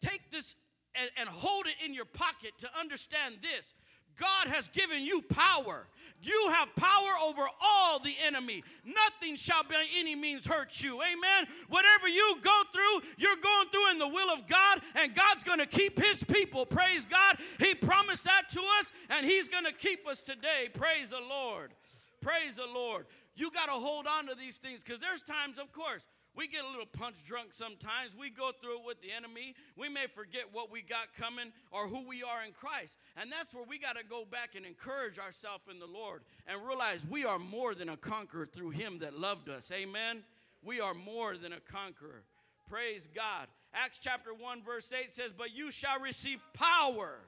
Take 0.00 0.30
this 0.30 0.54
and, 0.94 1.28
hold 1.28 1.66
it 1.66 1.74
in 1.84 1.94
your 1.94 2.06
pocket 2.06 2.52
to 2.58 2.68
understand 2.78 3.36
this. 3.42 3.74
God 4.18 4.48
has 4.48 4.68
given 4.68 5.04
you 5.04 5.22
power. 5.22 5.86
You 6.20 6.50
have 6.52 6.74
power 6.74 7.12
over 7.24 7.42
all 7.62 8.00
the 8.00 8.14
enemy. 8.26 8.64
Nothing 8.84 9.36
shall 9.36 9.62
by 9.62 9.84
any 9.96 10.16
means 10.16 10.44
hurt 10.44 10.82
you. 10.82 11.00
Amen. 11.00 11.46
Whatever 11.68 12.08
you 12.08 12.36
go 12.42 12.62
through, 12.72 13.08
you're 13.18 13.36
going 13.36 13.68
through 13.68 13.90
in 13.92 13.98
the 13.98 14.08
will 14.08 14.30
of 14.30 14.48
God, 14.48 14.80
and 14.96 15.14
God's 15.14 15.44
going 15.44 15.60
to 15.60 15.66
keep 15.66 16.02
his 16.02 16.24
people. 16.24 16.66
Praise 16.66 17.06
God. 17.06 17.38
He 17.60 17.74
promised 17.74 18.24
that 18.24 18.50
to 18.52 18.60
us, 18.80 18.92
and 19.10 19.24
he's 19.24 19.48
going 19.48 19.64
to 19.64 19.72
keep 19.72 20.08
us 20.08 20.20
today. 20.22 20.68
Praise 20.74 21.10
the 21.10 21.20
Lord. 21.20 21.72
Praise 22.20 22.56
the 22.56 22.66
Lord. 22.66 23.06
You 23.36 23.52
got 23.52 23.66
to 23.66 23.72
hold 23.72 24.08
on 24.08 24.26
to 24.26 24.34
these 24.34 24.56
things 24.56 24.82
because 24.82 25.00
there's 25.00 25.22
times, 25.22 25.58
of 25.58 25.72
course, 25.72 26.02
we 26.38 26.46
get 26.46 26.62
a 26.62 26.68
little 26.68 26.86
punch 26.86 27.16
drunk 27.26 27.48
sometimes. 27.50 28.14
We 28.16 28.30
go 28.30 28.52
through 28.62 28.78
it 28.78 28.86
with 28.86 29.02
the 29.02 29.10
enemy. 29.10 29.56
We 29.76 29.88
may 29.88 30.06
forget 30.06 30.44
what 30.52 30.70
we 30.70 30.82
got 30.82 31.12
coming 31.18 31.50
or 31.72 31.88
who 31.88 32.06
we 32.06 32.22
are 32.22 32.44
in 32.46 32.52
Christ. 32.52 32.96
And 33.16 33.30
that's 33.32 33.52
where 33.52 33.64
we 33.68 33.76
got 33.76 33.96
to 33.96 34.04
go 34.04 34.24
back 34.24 34.54
and 34.54 34.64
encourage 34.64 35.18
ourselves 35.18 35.64
in 35.68 35.80
the 35.80 35.86
Lord 35.86 36.22
and 36.46 36.64
realize 36.64 37.04
we 37.10 37.24
are 37.24 37.40
more 37.40 37.74
than 37.74 37.88
a 37.88 37.96
conqueror 37.96 38.46
through 38.46 38.70
Him 38.70 39.00
that 39.00 39.18
loved 39.18 39.48
us. 39.48 39.68
Amen. 39.72 40.22
We 40.62 40.80
are 40.80 40.94
more 40.94 41.36
than 41.36 41.52
a 41.52 41.60
conqueror. 41.60 42.22
Praise 42.70 43.08
God. 43.12 43.48
Acts 43.74 43.98
chapter 44.00 44.32
1, 44.32 44.62
verse 44.62 44.92
8 44.92 45.10
says, 45.10 45.32
But 45.36 45.56
you 45.56 45.72
shall 45.72 45.98
receive 45.98 46.38
power. 46.54 47.18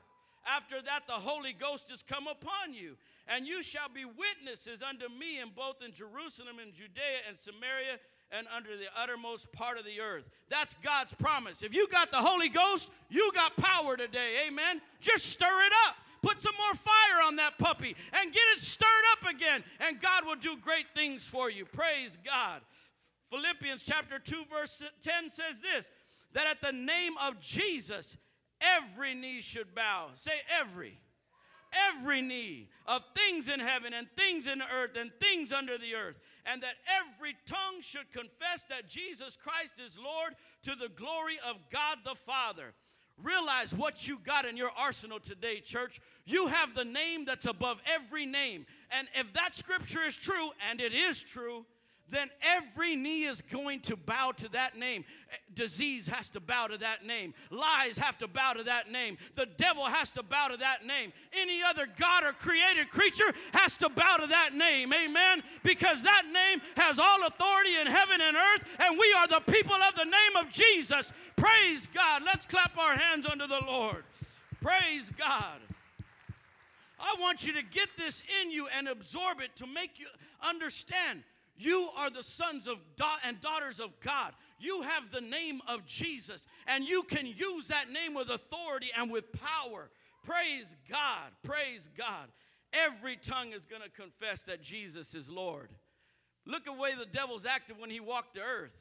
After 0.47 0.81
that, 0.83 1.07
the 1.07 1.15
Holy 1.15 1.53
Ghost 1.53 1.91
is 1.93 2.03
come 2.03 2.27
upon 2.27 2.73
you, 2.73 2.97
and 3.29 3.47
you 3.47 3.63
shall 3.63 3.89
be 3.93 4.05
witnesses 4.05 4.83
unto 4.83 5.09
me 5.09 5.41
in 5.41 5.51
both 5.55 5.83
in 5.85 5.93
Jerusalem 5.93 6.59
and 6.63 6.73
Judea 6.73 7.29
and 7.29 7.37
Samaria 7.37 7.99
and 8.33 8.47
under 8.55 8.77
the 8.77 8.87
uttermost 8.97 9.51
part 9.53 9.79
of 9.79 9.85
the 9.85 10.01
earth. 10.01 10.25
That's 10.49 10.75
God's 10.83 11.15
promise. 11.15 11.63
If 11.63 11.75
you 11.75 11.89
got 11.89 12.11
the 12.11 12.19
Holy 12.19 12.49
Ghost, 12.49 12.91
you 13.09 13.31
got 13.35 13.57
power 13.57 13.97
today. 13.97 14.47
Amen. 14.47 14.81
Just 15.01 15.27
stir 15.27 15.47
it 15.47 15.73
up. 15.89 15.97
Put 16.23 16.41
some 16.41 16.55
more 16.59 16.75
fire 16.75 17.27
on 17.27 17.37
that 17.37 17.59
puppy 17.59 17.97
and 18.13 18.33
get 18.33 18.43
it 18.55 18.61
stirred 18.61 18.89
up 19.13 19.31
again, 19.35 19.65
and 19.81 20.01
God 20.01 20.27
will 20.27 20.37
do 20.37 20.57
great 20.61 20.87
things 20.95 21.25
for 21.25 21.51
you. 21.51 21.65
Praise 21.65 22.19
God. 22.25 22.61
Philippians 23.31 23.85
chapter 23.85 24.19
2, 24.19 24.45
verse 24.53 24.83
10 25.03 25.31
says 25.31 25.61
this 25.63 25.91
that 26.33 26.47
at 26.47 26.61
the 26.61 26.73
name 26.73 27.15
of 27.27 27.41
Jesus, 27.41 28.17
every 28.61 29.15
knee 29.15 29.41
should 29.41 29.75
bow. 29.75 30.09
Say, 30.17 30.33
every 30.61 30.99
every 31.91 32.23
knee 32.23 32.69
of 32.87 33.03
things 33.15 33.49
in 33.49 33.61
heaven 33.61 33.93
and 33.93 34.07
things 34.17 34.47
in 34.47 34.59
the 34.59 34.65
earth 34.75 34.97
and 34.99 35.11
things 35.21 35.53
under 35.53 35.79
the 35.79 35.95
earth, 35.95 36.19
and 36.47 36.63
that 36.63 36.75
every 36.89 37.37
tongue 37.47 37.81
should 37.81 38.11
confess 38.13 38.65
that 38.69 38.89
Jesus 38.89 39.37
Christ 39.37 39.75
is 39.85 39.97
Lord 39.97 40.35
to 40.65 40.75
the 40.75 40.89
glory 40.89 41.39
of 41.49 41.57
God 41.71 41.99
the 42.05 42.15
Father. 42.15 42.73
Realize 43.23 43.75
what 43.75 44.09
you 44.09 44.19
got 44.25 44.47
in 44.47 44.57
your 44.57 44.71
arsenal 44.77 45.21
today, 45.21 45.61
church. 45.61 46.01
You 46.25 46.47
have 46.47 46.75
the 46.75 46.85
name 46.85 47.25
that's 47.25 47.47
above 47.47 47.79
every 47.87 48.25
name. 48.25 48.65
And 48.91 49.09
if 49.15 49.33
that 49.35 49.55
scripture 49.55 50.03
is 50.03 50.17
true, 50.17 50.51
and 50.71 50.81
it 50.81 50.95
is 50.95 51.23
true, 51.23 51.67
then 52.11 52.29
every 52.43 52.97
knee 52.97 53.25
is 53.25 53.43
going 53.43 53.81
to 53.81 53.97
bow 53.97 54.33
to 54.37 54.49
that 54.51 54.77
name. 54.77 55.05
Eh, 55.33 55.37
disease 55.55 56.07
has 56.07 56.29
to 56.31 56.41
bow 56.41 56.67
to 56.67 56.79
that 56.79 57.05
name. 57.07 57.35
Lies 57.51 57.97
have 57.99 58.19
to 58.19 58.29
bow 58.29 58.53
to 58.55 58.63
that 58.65 58.91
name. 58.91 59.17
The 59.37 59.47
devil 59.57 59.85
has 59.85 60.11
to 60.13 60.23
bow 60.23 60.49
to 60.49 60.57
that 60.59 60.85
name. 60.87 61.13
Any 61.33 61.63
other 61.63 61.87
God 61.99 62.25
or 62.25 62.33
created 62.33 62.91
creature 62.91 63.33
has 63.53 63.77
to 63.79 63.89
bow 63.89 64.17
to 64.19 64.27
that 64.27 64.55
name. 64.55 64.93
Amen. 64.93 65.43
Because 65.63 66.03
that 66.03 66.25
name 66.33 66.61
has 66.77 66.99
all 66.99 67.27
authority 67.27 67.77
in 67.81 67.87
heaven 67.87 68.21
and 68.21 68.37
earth, 68.37 68.65
and 68.81 68.99
we 68.99 69.13
are 69.19 69.29
the 69.29 69.53
people 69.53 69.75
of 69.75 69.95
the 69.95 70.05
name 70.05 70.37
of 70.39 70.51
Jesus. 70.51 71.13
Praise 71.37 71.87
God. 71.95 72.23
Let's 72.25 72.47
clap 72.47 72.77
our 72.77 72.97
hands 72.97 73.27
unto 73.27 73.47
the 73.47 73.61
Lord. 73.67 74.05
Praise 74.61 75.11
God. 75.17 75.59
I 77.01 77.17
want 77.19 77.47
you 77.47 77.55
to 77.55 77.63
get 77.63 77.89
this 77.97 78.23
in 78.43 78.51
you 78.51 78.69
and 78.77 78.89
absorb 78.89 79.41
it 79.41 79.57
to 79.57 79.67
make 79.67 79.99
you 79.99 80.07
understand 80.43 81.23
you 81.61 81.89
are 81.97 82.11
the 82.11 82.23
sons 82.23 82.67
of 82.67 82.79
da- 82.97 83.19
and 83.25 83.41
daughters 83.41 83.81
of 83.81 83.99
God. 84.01 84.33
You 84.59 84.83
have 84.83 85.11
the 85.13 85.21
name 85.21 85.61
of 85.69 85.87
Jesus, 85.87 86.47
and 86.67 86.89
you 86.89 87.03
can 87.03 87.27
use 87.27 87.69
that 87.69 87.91
name 87.91 88.15
with 88.15 88.31
authority 88.31 88.89
and 88.97 89.11
with 89.11 89.25
power. 89.33 89.91
Praise 90.25 90.75
God. 90.89 91.31
Praise 91.43 91.89
God. 91.97 92.29
Every 92.73 93.17
tongue 93.17 93.53
is 93.53 93.65
going 93.65 93.83
to 93.83 93.91
confess 93.91 94.43
that 94.43 94.63
Jesus 94.63 95.15
is 95.15 95.29
Lord. 95.29 95.71
Look 96.47 96.67
at 96.67 96.77
the 96.77 96.81
way 96.81 96.93
the 96.99 97.07
devil's 97.07 97.45
acted 97.45 97.79
when 97.79 97.91
he 97.91 98.01
walked 98.01 98.35
the 98.35 98.43
earth. 98.43 98.77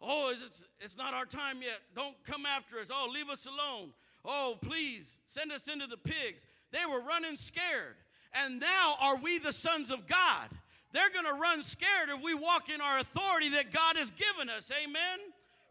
Oh, 0.00 0.34
it's, 0.34 0.64
it's 0.80 0.96
not 0.96 1.14
our 1.14 1.26
time 1.26 1.62
yet. 1.62 1.80
Don't 1.94 2.16
come 2.24 2.46
after 2.46 2.78
us. 2.78 2.88
Oh, 2.90 3.10
leave 3.12 3.28
us 3.28 3.46
alone. 3.46 3.90
Oh, 4.24 4.56
please 4.60 5.18
send 5.26 5.52
us 5.52 5.68
into 5.68 5.86
the 5.86 5.96
pigs. 5.96 6.46
They 6.72 6.86
were 6.86 7.00
running 7.00 7.36
scared. 7.36 7.96
And 8.32 8.60
now 8.60 8.94
are 9.00 9.16
we 9.16 9.38
the 9.38 9.52
sons 9.52 9.90
of 9.90 10.06
God? 10.06 10.48
They're 10.92 11.10
going 11.10 11.26
to 11.26 11.40
run 11.40 11.62
scared 11.62 12.08
if 12.08 12.22
we 12.22 12.34
walk 12.34 12.68
in 12.68 12.80
our 12.80 12.98
authority 12.98 13.50
that 13.50 13.72
God 13.72 13.96
has 13.96 14.10
given 14.10 14.48
us. 14.48 14.70
Amen. 14.82 15.18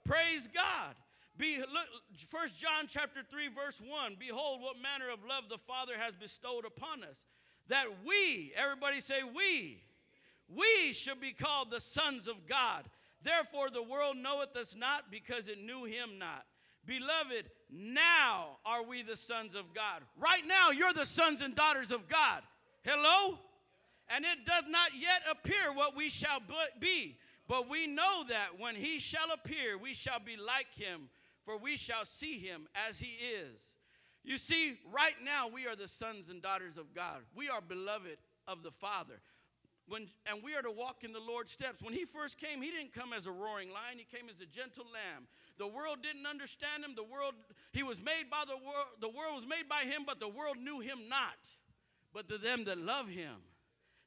Praise 0.06 0.48
God. 0.54 0.96
Be, 1.38 1.60
look, 1.60 1.88
1 2.32 2.48
John 2.60 2.88
chapter 2.90 3.22
3 3.24 3.48
verse 3.48 3.82
1 3.86 4.18
Behold 4.20 4.62
what 4.62 4.76
manner 4.82 5.10
of 5.12 5.20
love 5.28 5.46
the 5.50 5.58
Father 5.58 5.94
has 5.98 6.14
bestowed 6.16 6.66
upon 6.66 7.04
us 7.04 7.16
that 7.70 7.86
we 8.06 8.52
everybody 8.58 9.00
say 9.00 9.22
we 9.24 9.82
we 10.54 10.92
should 10.92 11.22
be 11.22 11.32
called 11.32 11.72
the 11.72 11.80
sons 11.80 12.28
of 12.28 12.46
God 12.46 12.84
therefore 13.24 13.70
the 13.70 13.82
world 13.82 14.18
knoweth 14.18 14.54
us 14.58 14.76
not 14.78 15.10
because 15.10 15.48
it 15.48 15.64
knew 15.64 15.86
him 15.86 16.20
not 16.20 16.46
beloved 16.86 17.50
now 17.72 18.58
are 18.66 18.84
we 18.84 19.02
the 19.02 19.16
sons 19.16 19.56
of 19.56 19.74
God 19.74 20.02
right 20.20 20.46
now 20.46 20.72
you're 20.72 20.94
the 20.94 21.06
sons 21.06 21.40
and 21.40 21.56
daughters 21.56 21.92
of 21.92 22.10
God 22.10 22.42
hello 22.84 23.40
and 24.10 24.26
it 24.26 24.46
does 24.46 24.66
not 24.68 24.92
yet 25.00 25.22
appear 25.30 25.74
what 25.74 25.96
we 25.96 26.10
shall 26.10 26.42
be. 26.80 27.18
But 27.48 27.70
we 27.70 27.88
know 27.88 28.24
that 28.30 28.60
when 28.60 28.76
he 28.76 29.00
shall 29.00 29.32
appear, 29.34 29.78
we 29.78 29.94
shall 29.94 30.20
be 30.20 30.38
like 30.38 30.74
him, 30.76 31.10
for 31.46 31.58
we 31.58 31.78
shall 31.78 32.06
see 32.06 32.38
him 32.38 32.68
as 32.88 33.00
he 33.00 33.18
is. 33.26 33.60
You 34.24 34.38
see, 34.38 34.78
right 34.94 35.16
now 35.24 35.48
we 35.48 35.66
are 35.66 35.76
the 35.76 35.88
sons 35.88 36.30
and 36.30 36.42
daughters 36.42 36.78
of 36.78 36.94
God. 36.94 37.22
We 37.36 37.50
are 37.50 37.62
beloved 37.62 38.18
of 38.48 38.62
the 38.62 38.72
Father. 38.72 39.22
When, 39.88 40.08
and 40.28 40.44
we 40.44 40.56
are 40.56 40.62
to 40.62 40.72
walk 40.72 41.04
in 41.04 41.14
the 41.14 41.20
Lord's 41.20 41.52
steps. 41.52 41.82
When 41.82 41.96
he 41.96 42.06
first 42.06 42.38
came, 42.38 42.62
he 42.62 42.70
didn't 42.70 42.94
come 42.94 43.12
as 43.12 43.26
a 43.26 43.32
roaring 43.32 43.72
lion, 43.72 43.98
he 43.98 44.06
came 44.06 44.30
as 44.30 44.40
a 44.40 44.46
gentle 44.46 44.86
lamb. 44.94 45.26
The 45.58 45.66
world 45.68 46.04
didn't 46.04 46.28
understand 46.28 46.84
him. 46.84 46.94
The 46.96 47.04
world, 47.04 47.34
he 47.74 47.82
was 47.82 48.00
made 48.00 48.30
by 48.30 48.44
the 48.46 48.56
world, 48.56 48.88
the 49.02 49.10
world 49.10 49.34
was 49.34 49.48
made 49.48 49.68
by 49.68 49.90
him, 49.90 50.04
but 50.06 50.20
the 50.20 50.30
world 50.30 50.58
knew 50.58 50.80
him 50.80 51.10
not. 51.10 51.40
But 52.14 52.30
to 52.30 52.38
them 52.38 52.66
that 52.66 52.78
love 52.78 53.08
him, 53.08 53.38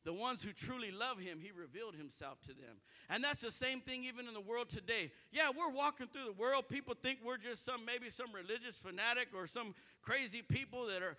the 0.04 0.12
ones 0.12 0.42
who 0.42 0.52
truly 0.52 0.90
love 0.90 1.18
him, 1.18 1.38
he 1.40 1.50
revealed 1.52 1.94
himself 1.94 2.40
to 2.42 2.49
them. 2.49 2.76
And 3.09 3.23
that's 3.23 3.40
the 3.40 3.50
same 3.50 3.80
thing 3.80 4.04
even 4.04 4.26
in 4.26 4.35
the 4.35 4.40
world 4.40 4.68
today. 4.68 5.12
Yeah, 5.30 5.50
we're 5.56 5.73
walking 5.73 6.09
through 6.09 6.25
the 6.25 6.32
world. 6.32 6.68
People 6.68 6.94
think 7.00 7.18
we're 7.25 7.37
just 7.37 7.64
some, 7.64 7.85
maybe 7.85 8.11
some 8.11 8.32
religious 8.32 8.76
fanatic 8.76 9.28
or 9.35 9.47
some 9.47 9.75
crazy 10.02 10.42
people 10.42 10.87
that 10.87 11.02
are 11.02 11.16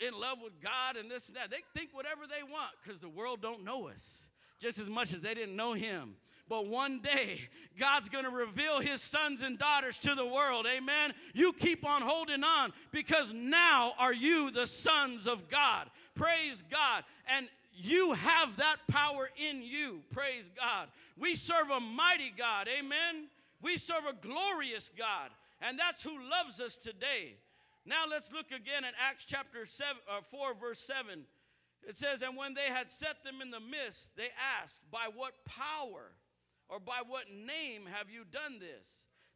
in 0.00 0.18
love 0.18 0.38
with 0.42 0.60
God 0.60 0.96
and 0.96 1.10
this 1.10 1.28
and 1.28 1.36
that. 1.36 1.50
They 1.50 1.62
think 1.74 1.90
whatever 1.92 2.22
they 2.28 2.42
want 2.42 2.72
because 2.82 3.00
the 3.00 3.08
world 3.08 3.42
don't 3.42 3.64
know 3.64 3.88
us 3.88 4.28
just 4.60 4.78
as 4.78 4.88
much 4.88 5.12
as 5.12 5.22
they 5.22 5.34
didn't 5.34 5.56
know 5.56 5.72
him. 5.72 6.14
But 6.48 6.66
one 6.66 6.98
day, 6.98 7.42
God's 7.78 8.08
going 8.08 8.24
to 8.24 8.30
reveal 8.30 8.80
his 8.80 9.00
sons 9.00 9.42
and 9.42 9.56
daughters 9.56 10.00
to 10.00 10.16
the 10.16 10.26
world. 10.26 10.66
Amen. 10.66 11.12
You 11.32 11.52
keep 11.52 11.86
on 11.86 12.02
holding 12.02 12.42
on 12.42 12.72
because 12.90 13.32
now 13.32 13.92
are 14.00 14.12
you 14.12 14.50
the 14.50 14.66
sons 14.66 15.28
of 15.28 15.48
God. 15.48 15.88
Praise 16.16 16.62
God. 16.68 17.04
And 17.28 17.48
you 17.82 18.12
have 18.14 18.56
that 18.56 18.76
power 18.88 19.30
in 19.36 19.62
you. 19.62 20.02
Praise 20.10 20.50
God. 20.56 20.88
We 21.18 21.36
serve 21.36 21.70
a 21.70 21.80
mighty 21.80 22.32
God. 22.36 22.68
Amen. 22.68 23.28
We 23.62 23.76
serve 23.76 24.04
a 24.08 24.26
glorious 24.26 24.90
God. 24.96 25.30
And 25.60 25.78
that's 25.78 26.02
who 26.02 26.12
loves 26.30 26.60
us 26.60 26.76
today. 26.76 27.36
Now 27.86 28.04
let's 28.08 28.32
look 28.32 28.46
again 28.46 28.84
at 28.84 28.94
Acts 28.98 29.24
chapter 29.26 29.66
seven, 29.66 30.00
uh, 30.08 30.20
4, 30.30 30.54
verse 30.54 30.80
7. 30.80 31.24
It 31.88 31.96
says, 31.96 32.22
And 32.22 32.36
when 32.36 32.54
they 32.54 32.66
had 32.66 32.90
set 32.90 33.24
them 33.24 33.40
in 33.40 33.50
the 33.50 33.60
midst, 33.60 34.14
they 34.16 34.28
asked, 34.62 34.78
By 34.90 35.08
what 35.14 35.32
power 35.44 36.12
or 36.68 36.78
by 36.78 37.00
what 37.06 37.24
name 37.30 37.86
have 37.92 38.10
you 38.10 38.24
done 38.30 38.58
this? 38.58 38.86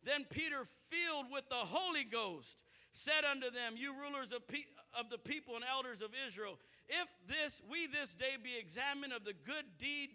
Then 0.04 0.26
Peter, 0.28 0.66
filled 0.90 1.26
with 1.32 1.48
the 1.48 1.56
Holy 1.56 2.04
Ghost, 2.04 2.48
said 2.92 3.24
unto 3.24 3.50
them, 3.50 3.74
You 3.76 3.94
rulers 3.98 4.32
of, 4.32 4.46
pe- 4.46 4.70
of 4.98 5.10
the 5.10 5.18
people 5.18 5.56
and 5.56 5.64
elders 5.64 6.02
of 6.02 6.10
Israel, 6.28 6.58
if 6.88 7.08
this 7.28 7.60
we 7.70 7.86
this 7.86 8.14
day 8.14 8.36
be 8.42 8.56
examined 8.58 9.12
of 9.12 9.24
the 9.24 9.34
good 9.44 9.64
deed 9.78 10.10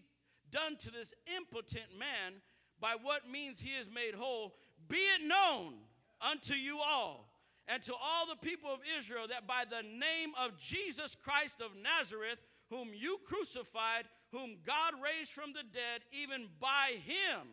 done 0.51 0.75
to 0.77 0.91
this 0.91 1.13
impotent 1.37 1.97
man, 1.97 2.41
by 2.79 2.95
what 3.01 3.29
means 3.29 3.59
he 3.59 3.71
is 3.71 3.89
made 3.89 4.15
whole, 4.15 4.55
be 4.87 4.97
it 4.97 5.27
known 5.27 5.73
unto 6.21 6.53
you 6.53 6.79
all 6.79 7.29
and 7.67 7.83
to 7.83 7.93
all 7.93 8.25
the 8.25 8.47
people 8.47 8.71
of 8.71 8.79
Israel 8.97 9.27
that 9.29 9.47
by 9.47 9.63
the 9.69 9.83
name 9.83 10.33
of 10.39 10.57
Jesus 10.57 11.15
Christ 11.15 11.61
of 11.61 11.71
Nazareth, 11.81 12.39
whom 12.69 12.89
you 12.93 13.19
crucified, 13.25 14.05
whom 14.31 14.57
God 14.65 14.93
raised 15.03 15.31
from 15.31 15.53
the 15.53 15.63
dead, 15.73 16.01
even 16.11 16.47
by 16.59 16.93
him 17.05 17.47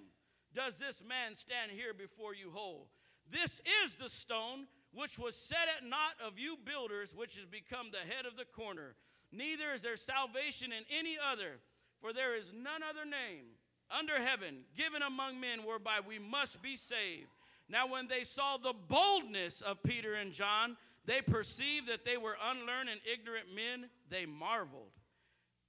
does 0.55 0.79
this 0.79 1.03
man 1.07 1.35
stand 1.35 1.71
here 1.71 1.93
before 1.93 2.35
you 2.35 2.51
whole. 2.53 2.89
This 3.31 3.61
is 3.85 3.97
the 3.97 4.09
stone 4.09 4.67
which 4.93 5.19
was 5.19 5.37
set 5.37 5.69
at 5.77 5.87
naught 5.87 6.17
of 6.25 6.39
you 6.39 6.57
builders, 6.65 7.15
which 7.15 7.37
has 7.37 7.45
become 7.45 7.89
the 7.91 7.99
head 7.99 8.25
of 8.25 8.37
the 8.37 8.45
corner. 8.45 8.95
Neither 9.33 9.73
is 9.75 9.83
there 9.83 9.97
salvation 9.97 10.73
in 10.73 10.85
any 10.91 11.17
other, 11.33 11.59
for 12.01 12.13
there 12.13 12.37
is 12.37 12.47
none 12.55 12.83
other 12.83 13.05
name 13.05 13.45
under 13.91 14.21
heaven 14.21 14.65
given 14.77 15.03
among 15.03 15.41
men 15.41 15.65
whereby 15.65 15.99
we 16.07 16.19
must 16.19 16.63
be 16.63 16.77
saved. 16.77 17.29
Now, 17.69 17.89
when 17.89 18.07
they 18.07 18.25
saw 18.25 18.57
the 18.57 18.75
boldness 18.89 19.61
of 19.61 19.83
Peter 19.83 20.15
and 20.15 20.33
John, 20.33 20.77
they 21.05 21.21
perceived 21.21 21.89
that 21.89 22.05
they 22.05 22.17
were 22.17 22.37
unlearned 22.51 22.89
and 22.89 23.01
ignorant 23.11 23.47
men. 23.55 23.89
They 24.09 24.27
marveled. 24.27 24.93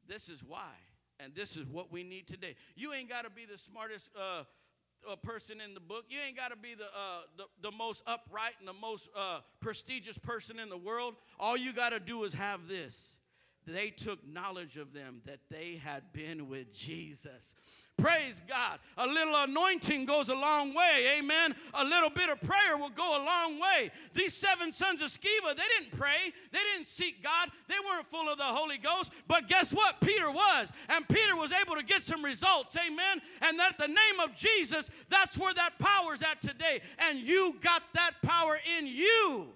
This 0.08 0.30
is 0.30 0.44
why, 0.44 0.74
and 1.20 1.34
this 1.36 1.58
is 1.58 1.66
what 1.68 1.92
we 1.92 2.04
need 2.04 2.28
today. 2.28 2.56
You 2.76 2.94
ain't 2.94 3.10
got 3.10 3.24
to 3.24 3.30
be 3.30 3.46
the 3.46 3.58
smartest 3.58 4.10
uh, 4.16 4.44
uh, 5.10 5.16
person 5.18 5.60
in 5.60 5.74
the 5.74 5.80
book. 5.80 6.06
You 6.10 6.20
ain't 6.26 6.38
got 6.38 6.50
to 6.50 6.56
be 6.56 6.76
the, 6.76 6.86
uh, 6.86 7.22
the, 7.36 7.44
the, 7.62 7.72
most 7.72 8.04
upright 8.08 8.54
and 8.60 8.68
the 8.68 8.74
most 8.74 9.10
uh, 9.16 9.40
prestigious 9.60 10.18
person 10.18 10.60
in 10.60 10.70
the 10.70 10.78
world. 10.78 11.16
All 11.40 11.58
you 11.58 11.74
got 11.74 11.90
to 11.90 12.00
do 12.00 12.24
is 12.24 12.34
have 12.34 12.68
this. 12.68 13.16
They 13.68 13.90
took 13.90 14.26
knowledge 14.26 14.78
of 14.78 14.94
them 14.94 15.22
that 15.26 15.40
they 15.52 15.82
had 15.84 16.14
been 16.14 16.48
with 16.48 16.74
Jesus. 16.74 17.56
Praise 17.98 18.42
God. 18.48 18.80
A 18.98 19.06
little 19.06 19.36
anointing 19.36 20.06
goes 20.06 20.30
a 20.30 20.36
long 20.36 20.74
way. 20.74 21.18
Amen. 21.18 21.54
A 21.74 21.84
little 21.84 22.10
bit 22.10 22.30
of 22.30 22.40
prayer 22.42 22.78
will 22.78 22.92
go 22.92 23.18
a 23.18 23.24
long 23.26 23.60
way. 23.60 23.92
These 24.14 24.36
seven 24.36 24.72
sons 24.72 25.02
of 25.02 25.10
Sceva, 25.10 25.56
they 25.56 25.64
didn't 25.78 25.98
pray. 25.98 26.32
They 26.54 26.60
didn't 26.60 26.88
seek 26.88 27.22
God. 27.22 27.50
They 27.68 27.76
weren't 27.86 28.08
full 28.10 28.30
of 28.30 28.38
the 28.38 28.44
Holy 28.46 28.78
Ghost. 28.78 29.12
But 29.28 29.50
guess 29.50 29.74
what? 29.74 30.00
Peter 30.00 30.32
was. 30.32 30.72
And 30.88 31.06
Peter 31.10 31.36
was 31.36 31.52
able 31.52 31.76
to 31.76 31.84
get 31.84 32.04
some 32.04 32.24
results. 32.24 32.78
Amen. 32.78 33.20
And 33.42 33.60
that 33.60 33.78
the 33.78 33.88
name 33.88 34.20
of 34.24 34.34
Jesus, 34.34 34.90
that's 35.10 35.38
where 35.38 35.54
that 35.56 35.72
power's 35.78 36.22
at 36.22 36.42
today. 36.42 36.82
And 37.10 37.20
you 37.20 37.58
got 37.62 37.84
that 37.96 38.12
power 38.22 38.60
in 38.78 38.88
you. 38.88 39.48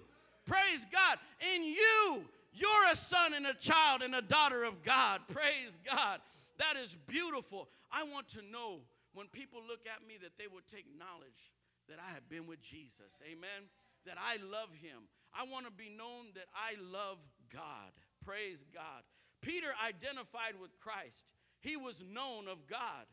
Praise 0.44 0.84
God. 0.92 1.18
In 1.54 1.64
you. 1.64 2.24
You're 2.52 2.88
a 2.90 2.96
son 2.96 3.34
and 3.34 3.46
a 3.46 3.54
child 3.54 4.02
and 4.02 4.14
a 4.14 4.22
daughter 4.22 4.64
of 4.64 4.82
God. 4.82 5.20
Praise 5.28 5.78
God. 5.86 6.20
That 6.58 6.74
is 6.82 6.96
beautiful. 7.06 7.68
I 7.90 8.04
want 8.04 8.28
to 8.30 8.42
know 8.42 8.80
when 9.14 9.26
people 9.28 9.60
look 9.66 9.86
at 9.86 10.06
me 10.06 10.14
that 10.22 10.36
they 10.38 10.46
would 10.52 10.68
take 10.68 10.86
knowledge 10.98 11.52
that 11.88 11.98
I 11.98 12.12
have 12.14 12.28
been 12.28 12.46
with 12.46 12.60
Jesus. 12.60 13.20
Amen. 13.24 13.68
That 14.06 14.16
I 14.20 14.36
love 14.36 14.68
him. 14.80 15.08
I 15.34 15.44
want 15.50 15.66
to 15.66 15.72
be 15.72 15.88
known 15.88 16.32
that 16.34 16.46
I 16.54 16.74
love 16.80 17.18
God. 17.52 17.92
Praise 18.24 18.64
God. 18.72 19.02
Peter 19.40 19.72
identified 19.84 20.54
with 20.60 20.78
Christ. 20.78 21.26
He 21.60 21.76
was 21.76 22.02
known 22.12 22.48
of 22.48 22.66
God, 22.66 23.06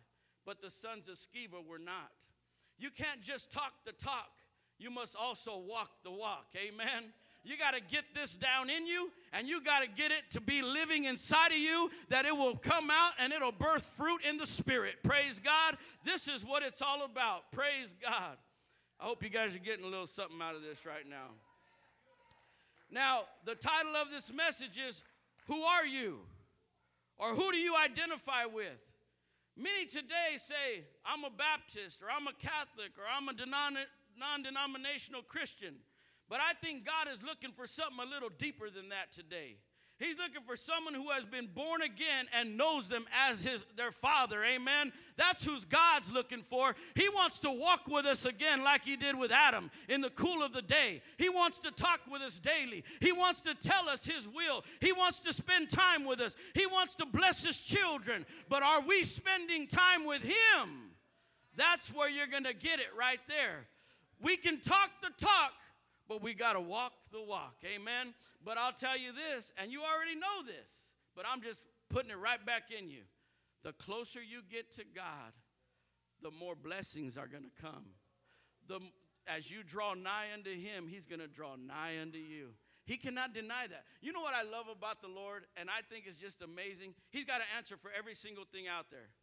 but 0.45 0.61
the 0.61 0.71
sons 0.71 1.07
of 1.07 1.17
Sceva 1.17 1.65
were 1.65 1.79
not. 1.79 2.11
You 2.77 2.89
can't 2.89 3.21
just 3.21 3.51
talk 3.51 3.73
the 3.85 3.91
talk, 3.93 4.31
you 4.77 4.89
must 4.89 5.15
also 5.15 5.57
walk 5.57 5.91
the 6.03 6.11
walk. 6.11 6.47
Amen. 6.55 7.11
You 7.43 7.57
got 7.57 7.73
to 7.73 7.81
get 7.81 8.03
this 8.13 8.35
down 8.35 8.69
in 8.69 8.85
you, 8.85 9.11
and 9.31 9.47
you 9.47 9.61
got 9.63 9.81
to 9.81 9.87
get 9.87 10.11
it 10.11 10.23
to 10.31 10.41
be 10.41 10.61
living 10.61 11.05
inside 11.05 11.51
of 11.51 11.57
you, 11.57 11.89
that 12.09 12.25
it 12.25 12.35
will 12.35 12.55
come 12.57 12.89
out 12.91 13.13
and 13.17 13.31
it'll 13.31 13.51
birth 13.51 13.89
fruit 13.95 14.21
in 14.27 14.37
the 14.37 14.45
spirit. 14.45 14.95
Praise 15.03 15.39
God. 15.39 15.77
This 16.03 16.27
is 16.27 16.43
what 16.43 16.63
it's 16.63 16.81
all 16.81 17.05
about. 17.05 17.51
Praise 17.51 17.95
God. 18.01 18.37
I 18.99 19.05
hope 19.05 19.23
you 19.23 19.29
guys 19.29 19.55
are 19.55 19.59
getting 19.59 19.85
a 19.85 19.87
little 19.87 20.07
something 20.07 20.41
out 20.41 20.55
of 20.55 20.61
this 20.61 20.85
right 20.85 21.07
now. 21.09 21.29
Now, 22.91 23.21
the 23.45 23.55
title 23.55 23.95
of 23.95 24.09
this 24.11 24.33
message 24.33 24.77
is 24.77 25.01
Who 25.47 25.61
Are 25.61 25.85
You? 25.85 26.19
Or 27.17 27.33
Who 27.35 27.51
do 27.51 27.57
you 27.57 27.75
identify 27.77 28.45
with? 28.45 28.79
Many 29.55 29.85
today 29.85 30.37
say, 30.37 30.83
I'm 31.05 31.23
a 31.23 31.29
Baptist, 31.29 32.01
or 32.01 32.07
I'm 32.09 32.27
a 32.27 32.33
Catholic, 32.33 32.91
or 32.97 33.03
I'm 33.09 33.27
a 33.27 33.33
non 33.45 34.43
denominational 34.43 35.21
Christian. 35.21 35.75
But 36.29 36.39
I 36.41 36.53
think 36.63 36.85
God 36.85 37.07
is 37.11 37.23
looking 37.23 37.51
for 37.51 37.65
something 37.65 37.99
a 37.99 38.09
little 38.09 38.29
deeper 38.37 38.69
than 38.69 38.89
that 38.89 39.11
today. 39.13 39.57
He's 39.99 40.17
looking 40.17 40.43
for 40.47 40.55
someone 40.55 40.93
who 40.93 41.09
has 41.09 41.25
been 41.25 41.47
born 41.53 41.81
again 41.81 42.27
and 42.31 42.55
knows 42.55 42.87
them 42.87 43.05
as 43.27 43.43
his 43.43 43.65
their 43.75 43.91
father. 43.91 44.41
Amen. 44.45 44.93
That's 45.17 45.43
who's 45.43 45.65
God's 45.65 46.09
looking 46.09 46.41
for. 46.41 46.73
He 46.95 47.09
wants 47.09 47.39
to 47.39 47.51
walk 47.51 47.85
with 47.85 48.05
us 48.05 48.23
again 48.23 48.63
like 48.63 48.85
he 48.85 48.95
did 48.95 49.17
with 49.17 49.31
Adam 49.33 49.69
in 49.89 49.99
the 49.99 50.09
cool 50.11 50.41
of 50.41 50.53
the 50.53 50.61
day. 50.61 51.01
He 51.17 51.27
wants 51.27 51.59
to 51.59 51.71
talk 51.71 51.99
with 52.09 52.21
us 52.21 52.39
daily. 52.39 52.85
He 53.01 53.11
wants 53.11 53.41
to 53.41 53.53
tell 53.55 53.89
us 53.89 54.05
his 54.05 54.25
will. 54.25 54.63
He 54.79 54.93
wants 54.93 55.19
to 55.21 55.33
spend 55.33 55.69
time 55.69 56.05
with 56.05 56.21
us. 56.21 56.37
He 56.53 56.65
wants 56.65 56.95
to 56.95 57.05
bless 57.05 57.43
his 57.43 57.59
children. 57.59 58.25
But 58.47 58.63
are 58.63 58.81
we 58.81 59.03
spending 59.03 59.67
time 59.67 60.05
with 60.05 60.23
him? 60.23 60.91
That's 61.57 61.93
where 61.93 62.09
you're 62.09 62.27
going 62.27 62.45
to 62.45 62.53
get 62.53 62.79
it 62.79 62.87
right 62.97 63.19
there. 63.27 63.67
We 64.21 64.37
can 64.37 64.61
talk 64.61 64.91
the 65.01 65.09
talk, 65.17 65.51
but 66.09 66.23
we 66.23 66.33
got 66.33 66.53
to 66.53 66.59
walk 66.59 66.93
the 67.13 67.21
walk. 67.21 67.55
Amen. 67.63 68.13
But 68.43 68.57
I'll 68.57 68.73
tell 68.73 68.97
you 68.97 69.13
this, 69.13 69.53
and 69.57 69.71
you 69.71 69.81
already 69.81 70.15
know 70.15 70.43
this, 70.45 70.89
but 71.15 71.25
I'm 71.31 71.41
just 71.41 71.63
putting 71.89 72.09
it 72.09 72.17
right 72.17 72.43
back 72.43 72.63
in 72.77 72.89
you. 72.89 73.03
The 73.63 73.73
closer 73.73 74.19
you 74.19 74.41
get 74.49 74.73
to 74.75 74.83
God, 74.95 75.31
the 76.23 76.31
more 76.31 76.55
blessings 76.55 77.17
are 77.17 77.27
going 77.27 77.43
to 77.43 77.61
come. 77.61 77.85
The, 78.67 78.79
as 79.27 79.51
you 79.51 79.63
draw 79.63 79.93
nigh 79.93 80.33
unto 80.33 80.51
Him, 80.51 80.87
He's 80.87 81.05
going 81.05 81.21
to 81.21 81.27
draw 81.27 81.55
nigh 81.55 82.01
unto 82.01 82.17
you. 82.17 82.49
He 82.85 82.97
cannot 82.97 83.35
deny 83.35 83.67
that. 83.69 83.85
You 84.01 84.11
know 84.11 84.21
what 84.21 84.33
I 84.33 84.41
love 84.41 84.65
about 84.65 85.01
the 85.01 85.13
Lord, 85.13 85.45
and 85.57 85.69
I 85.69 85.85
think 85.85 86.05
it's 86.07 86.17
just 86.17 86.41
amazing? 86.41 86.95
He's 87.11 87.25
got 87.25 87.39
an 87.39 87.47
answer 87.55 87.77
for 87.77 87.91
every 87.93 88.15
single 88.15 88.45
thing 88.49 88.65
out 88.67 88.89
there. 88.89 89.13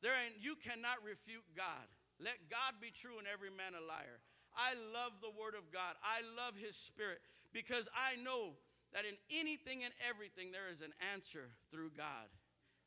There 0.00 0.14
ain't, 0.14 0.38
you 0.38 0.54
cannot 0.54 1.02
refute 1.02 1.42
God. 1.56 1.90
Let 2.22 2.38
God 2.46 2.78
be 2.78 2.94
true 2.94 3.18
and 3.18 3.26
every 3.26 3.50
man 3.50 3.74
a 3.74 3.82
liar. 3.82 4.22
I 4.56 4.72
love 4.92 5.20
the 5.20 5.32
Word 5.32 5.54
of 5.54 5.68
God. 5.70 5.94
I 6.00 6.24
love 6.34 6.56
His 6.56 6.74
Spirit 6.74 7.20
because 7.52 7.88
I 7.92 8.16
know 8.20 8.56
that 8.96 9.04
in 9.04 9.16
anything 9.28 9.84
and 9.84 9.92
everything 10.00 10.50
there 10.50 10.72
is 10.72 10.80
an 10.80 10.96
answer 11.12 11.52
through 11.70 11.92
God. 11.96 12.32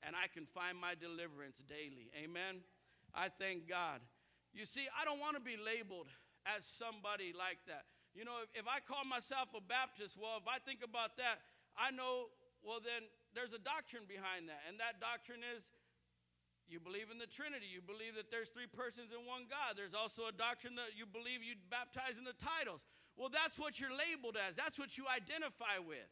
And 0.01 0.15
I 0.15 0.31
can 0.31 0.47
find 0.49 0.79
my 0.79 0.95
deliverance 0.95 1.61
daily. 1.67 2.09
Amen. 2.15 2.63
I 3.13 3.27
thank 3.29 3.67
God. 3.67 3.99
You 4.55 4.65
see, 4.65 4.87
I 4.95 5.05
don't 5.05 5.19
want 5.19 5.35
to 5.35 5.43
be 5.43 5.59
labeled 5.59 6.07
as 6.47 6.65
somebody 6.65 7.35
like 7.35 7.59
that. 7.67 7.85
You 8.15 8.25
know, 8.25 8.41
if, 8.41 8.63
if 8.63 8.65
I 8.65 8.81
call 8.81 9.05
myself 9.05 9.53
a 9.53 9.61
Baptist, 9.61 10.17
well, 10.17 10.41
if 10.41 10.47
I 10.49 10.57
think 10.63 10.81
about 10.81 11.19
that, 11.21 11.43
I 11.77 11.91
know, 11.91 12.33
well, 12.65 12.81
then 12.81 13.05
there's 13.35 13.53
a 13.53 13.61
doctrine 13.61 14.09
behind 14.09 14.49
that. 14.49 14.65
And 14.65 14.79
that 14.81 14.97
doctrine 14.97 15.45
is 15.45 15.69
you 16.69 16.79
believe 16.79 17.09
in 17.09 17.17
the 17.17 17.29
Trinity. 17.29 17.65
You 17.65 17.81
believe 17.81 18.13
that 18.15 18.29
there's 18.29 18.53
three 18.53 18.69
persons 18.69 19.09
in 19.09 19.25
one 19.25 19.49
God. 19.49 19.73
There's 19.73 19.97
also 19.97 20.29
a 20.29 20.33
doctrine 20.33 20.77
that 20.77 20.93
you 20.93 21.09
believe 21.09 21.41
you 21.41 21.57
baptize 21.73 22.21
in 22.21 22.23
the 22.23 22.37
titles. 22.37 22.85
Well, 23.17 23.33
that's 23.33 23.57
what 23.57 23.81
you're 23.81 23.93
labeled 23.93 24.37
as. 24.37 24.55
That's 24.55 24.77
what 24.77 24.95
you 24.95 25.09
identify 25.09 25.81
with. 25.81 26.07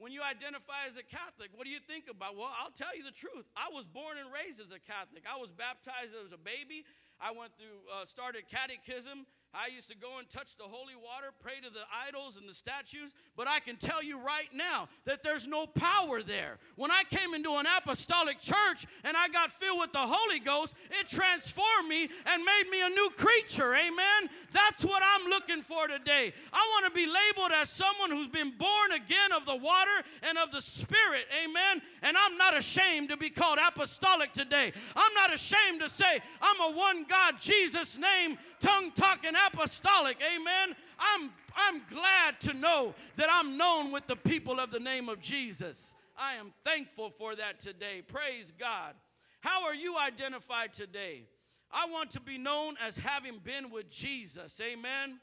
When 0.00 0.16
you 0.16 0.24
identify 0.24 0.88
as 0.88 0.96
a 0.96 1.04
Catholic, 1.04 1.52
what 1.52 1.68
do 1.68 1.72
you 1.74 1.82
think 1.84 2.08
about? 2.08 2.32
Well, 2.32 2.48
I'll 2.48 2.72
tell 2.72 2.96
you 2.96 3.04
the 3.04 3.12
truth. 3.12 3.44
I 3.52 3.68
was 3.68 3.84
born 3.84 4.16
and 4.16 4.32
raised 4.32 4.56
as 4.56 4.72
a 4.72 4.80
Catholic. 4.80 5.28
I 5.28 5.36
was 5.36 5.52
baptized 5.52 6.16
as 6.16 6.32
a 6.32 6.40
baby. 6.40 6.88
I 7.20 7.36
went 7.36 7.52
through, 7.60 7.84
uh, 7.92 8.08
started 8.08 8.48
catechism. 8.48 9.28
I 9.52 9.66
used 9.74 9.88
to 9.90 9.96
go 9.96 10.18
and 10.18 10.30
touch 10.30 10.56
the 10.56 10.64
holy 10.64 10.94
water, 10.94 11.28
pray 11.42 11.54
to 11.62 11.70
the 11.70 11.82
idols 12.06 12.36
and 12.38 12.48
the 12.48 12.54
statues, 12.54 13.10
but 13.36 13.48
I 13.48 13.58
can 13.58 13.76
tell 13.76 14.00
you 14.00 14.16
right 14.18 14.48
now 14.54 14.88
that 15.06 15.24
there's 15.24 15.46
no 15.46 15.66
power 15.66 16.22
there. 16.22 16.58
When 16.76 16.92
I 16.92 17.02
came 17.10 17.34
into 17.34 17.54
an 17.54 17.66
apostolic 17.66 18.40
church 18.40 18.86
and 19.02 19.16
I 19.16 19.26
got 19.28 19.50
filled 19.50 19.80
with 19.80 19.92
the 19.92 19.98
Holy 19.98 20.38
Ghost, 20.38 20.76
it 20.90 21.08
transformed 21.08 21.88
me 21.88 22.08
and 22.26 22.44
made 22.44 22.64
me 22.70 22.80
a 22.82 22.90
new 22.90 23.10
creature. 23.16 23.74
Amen. 23.74 24.30
That's 24.52 24.84
what 24.84 25.02
I'm 25.04 25.28
looking 25.28 25.62
for 25.62 25.88
today. 25.88 26.32
I 26.52 26.70
want 26.74 26.86
to 26.86 26.92
be 26.92 27.06
labeled 27.06 27.50
as 27.60 27.70
someone 27.70 28.12
who's 28.12 28.28
been 28.28 28.52
born 28.56 28.92
again 28.92 29.32
of 29.34 29.46
the 29.46 29.56
water 29.56 30.04
and 30.22 30.38
of 30.38 30.52
the 30.52 30.62
Spirit. 30.62 31.26
Amen. 31.44 31.82
And 32.02 32.16
I'm 32.16 32.36
not 32.36 32.56
ashamed 32.56 33.08
to 33.08 33.16
be 33.16 33.30
called 33.30 33.58
apostolic 33.66 34.32
today. 34.32 34.72
I'm 34.94 35.14
not 35.14 35.34
ashamed 35.34 35.80
to 35.80 35.88
say 35.88 36.20
I'm 36.40 36.72
a 36.72 36.76
one 36.76 37.04
God, 37.08 37.34
Jesus 37.40 37.98
name, 37.98 38.38
tongue 38.60 38.92
talking 38.92 39.32
apostolic. 39.46 40.18
Amen. 40.34 40.76
I'm, 40.98 41.30
I'm 41.56 41.82
glad 41.88 42.40
to 42.40 42.52
know 42.52 42.94
that 43.16 43.28
I'm 43.30 43.56
known 43.56 43.90
with 43.90 44.06
the 44.06 44.16
people 44.16 44.60
of 44.60 44.70
the 44.70 44.80
name 44.80 45.08
of 45.08 45.20
Jesus. 45.20 45.94
I 46.16 46.34
am 46.34 46.52
thankful 46.64 47.10
for 47.10 47.34
that 47.36 47.58
today. 47.58 48.02
Praise 48.06 48.52
God. 48.58 48.94
How 49.40 49.64
are 49.64 49.74
you 49.74 49.96
identified 49.98 50.74
today? 50.74 51.24
I 51.72 51.86
want 51.86 52.10
to 52.10 52.20
be 52.20 52.36
known 52.36 52.76
as 52.86 52.96
having 52.96 53.38
been 53.42 53.70
with 53.70 53.90
Jesus. 53.90 54.60
Amen. 54.60 55.18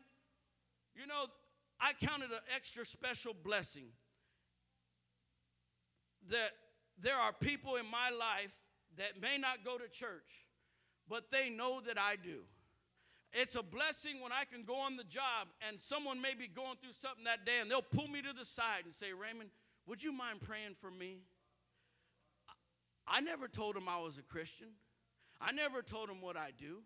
You 0.95 1.05
know, 1.05 1.25
I 1.79 1.93
counted 1.93 2.31
an 2.31 2.39
extra 2.55 2.85
special 2.85 3.35
blessing 3.43 3.85
that 6.29 6.51
there 6.99 7.15
are 7.15 7.31
people 7.31 7.75
in 7.75 7.85
my 7.85 8.09
life 8.09 8.51
that 8.97 9.21
may 9.21 9.37
not 9.37 9.63
go 9.63 9.77
to 9.77 9.87
church, 9.89 10.45
but 11.07 11.31
they 11.31 11.49
know 11.49 11.81
that 11.85 11.99
I 11.99 12.15
do. 12.15 12.39
It's 13.33 13.55
a 13.55 13.63
blessing 13.63 14.21
when 14.21 14.31
I 14.31 14.45
can 14.45 14.63
go 14.63 14.75
on 14.75 14.95
the 14.95 15.03
job 15.03 15.47
and 15.67 15.79
someone 15.79 16.21
may 16.21 16.33
be 16.33 16.47
going 16.47 16.77
through 16.81 16.93
something 17.01 17.25
that 17.25 17.45
day 17.45 17.59
and 17.61 17.69
they'll 17.69 17.81
pull 17.81 18.07
me 18.07 18.21
to 18.21 18.33
the 18.33 18.45
side 18.45 18.85
and 18.85 18.95
say, 18.95 19.13
Raymond, 19.13 19.49
would 19.85 20.03
you 20.03 20.11
mind 20.11 20.41
praying 20.41 20.75
for 20.79 20.89
me? 20.89 21.17
I 23.07 23.21
never 23.21 23.47
told 23.47 23.75
them 23.75 23.87
I 23.87 23.99
was 23.99 24.17
a 24.17 24.21
Christian. 24.21 24.67
I 25.39 25.51
never 25.51 25.81
told 25.81 26.09
them 26.09 26.21
what 26.21 26.35
I 26.35 26.51
do. 26.57 26.79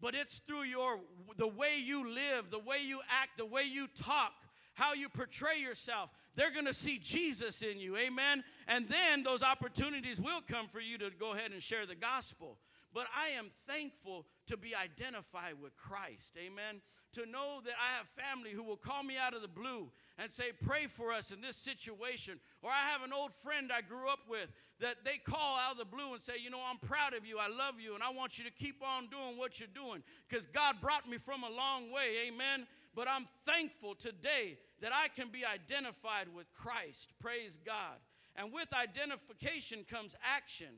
But 0.00 0.14
it's 0.14 0.38
through 0.46 0.64
your 0.64 0.98
the 1.36 1.46
way 1.46 1.78
you 1.82 2.12
live, 2.12 2.50
the 2.50 2.58
way 2.58 2.78
you 2.84 3.00
act, 3.22 3.38
the 3.38 3.46
way 3.46 3.62
you 3.62 3.86
talk, 4.02 4.32
how 4.74 4.92
you 4.92 5.08
portray 5.08 5.58
yourself. 5.60 6.10
They're 6.34 6.50
going 6.50 6.66
to 6.66 6.74
see 6.74 6.98
Jesus 6.98 7.62
in 7.62 7.78
you. 7.78 7.96
Amen. 7.96 8.42
And 8.66 8.88
then 8.88 9.22
those 9.22 9.42
opportunities 9.42 10.20
will 10.20 10.40
come 10.40 10.66
for 10.68 10.80
you 10.80 10.98
to 10.98 11.10
go 11.18 11.32
ahead 11.32 11.52
and 11.52 11.62
share 11.62 11.86
the 11.86 11.94
gospel. 11.94 12.58
But 12.94 13.06
I 13.14 13.30
am 13.30 13.50
thankful 13.66 14.24
to 14.46 14.56
be 14.56 14.72
identified 14.74 15.54
with 15.60 15.76
Christ. 15.76 16.32
Amen. 16.38 16.80
To 17.14 17.26
know 17.26 17.60
that 17.64 17.74
I 17.78 17.96
have 17.98 18.06
family 18.30 18.52
who 18.52 18.62
will 18.62 18.76
call 18.76 19.02
me 19.02 19.16
out 19.18 19.34
of 19.34 19.42
the 19.42 19.48
blue 19.48 19.90
and 20.16 20.30
say, 20.30 20.52
Pray 20.64 20.86
for 20.86 21.12
us 21.12 21.32
in 21.32 21.40
this 21.40 21.56
situation. 21.56 22.38
Or 22.62 22.70
I 22.70 22.88
have 22.90 23.02
an 23.02 23.12
old 23.12 23.32
friend 23.34 23.72
I 23.74 23.80
grew 23.80 24.08
up 24.08 24.20
with 24.28 24.48
that 24.80 25.04
they 25.04 25.18
call 25.18 25.58
out 25.58 25.72
of 25.72 25.78
the 25.78 25.84
blue 25.84 26.12
and 26.12 26.22
say, 26.22 26.34
You 26.40 26.50
know, 26.50 26.60
I'm 26.64 26.78
proud 26.78 27.14
of 27.14 27.26
you. 27.26 27.38
I 27.38 27.48
love 27.48 27.80
you. 27.80 27.94
And 27.94 28.02
I 28.02 28.10
want 28.10 28.38
you 28.38 28.44
to 28.44 28.50
keep 28.52 28.80
on 28.82 29.08
doing 29.08 29.36
what 29.36 29.58
you're 29.58 29.68
doing 29.74 30.02
because 30.28 30.46
God 30.46 30.76
brought 30.80 31.08
me 31.08 31.18
from 31.18 31.42
a 31.42 31.50
long 31.50 31.90
way. 31.90 32.28
Amen. 32.28 32.66
But 32.94 33.08
I'm 33.10 33.26
thankful 33.44 33.96
today 33.96 34.56
that 34.80 34.92
I 34.94 35.08
can 35.08 35.30
be 35.30 35.44
identified 35.44 36.28
with 36.34 36.46
Christ. 36.52 37.12
Praise 37.20 37.58
God. 37.66 37.98
And 38.36 38.52
with 38.52 38.68
identification 38.72 39.84
comes 39.88 40.14
action. 40.22 40.68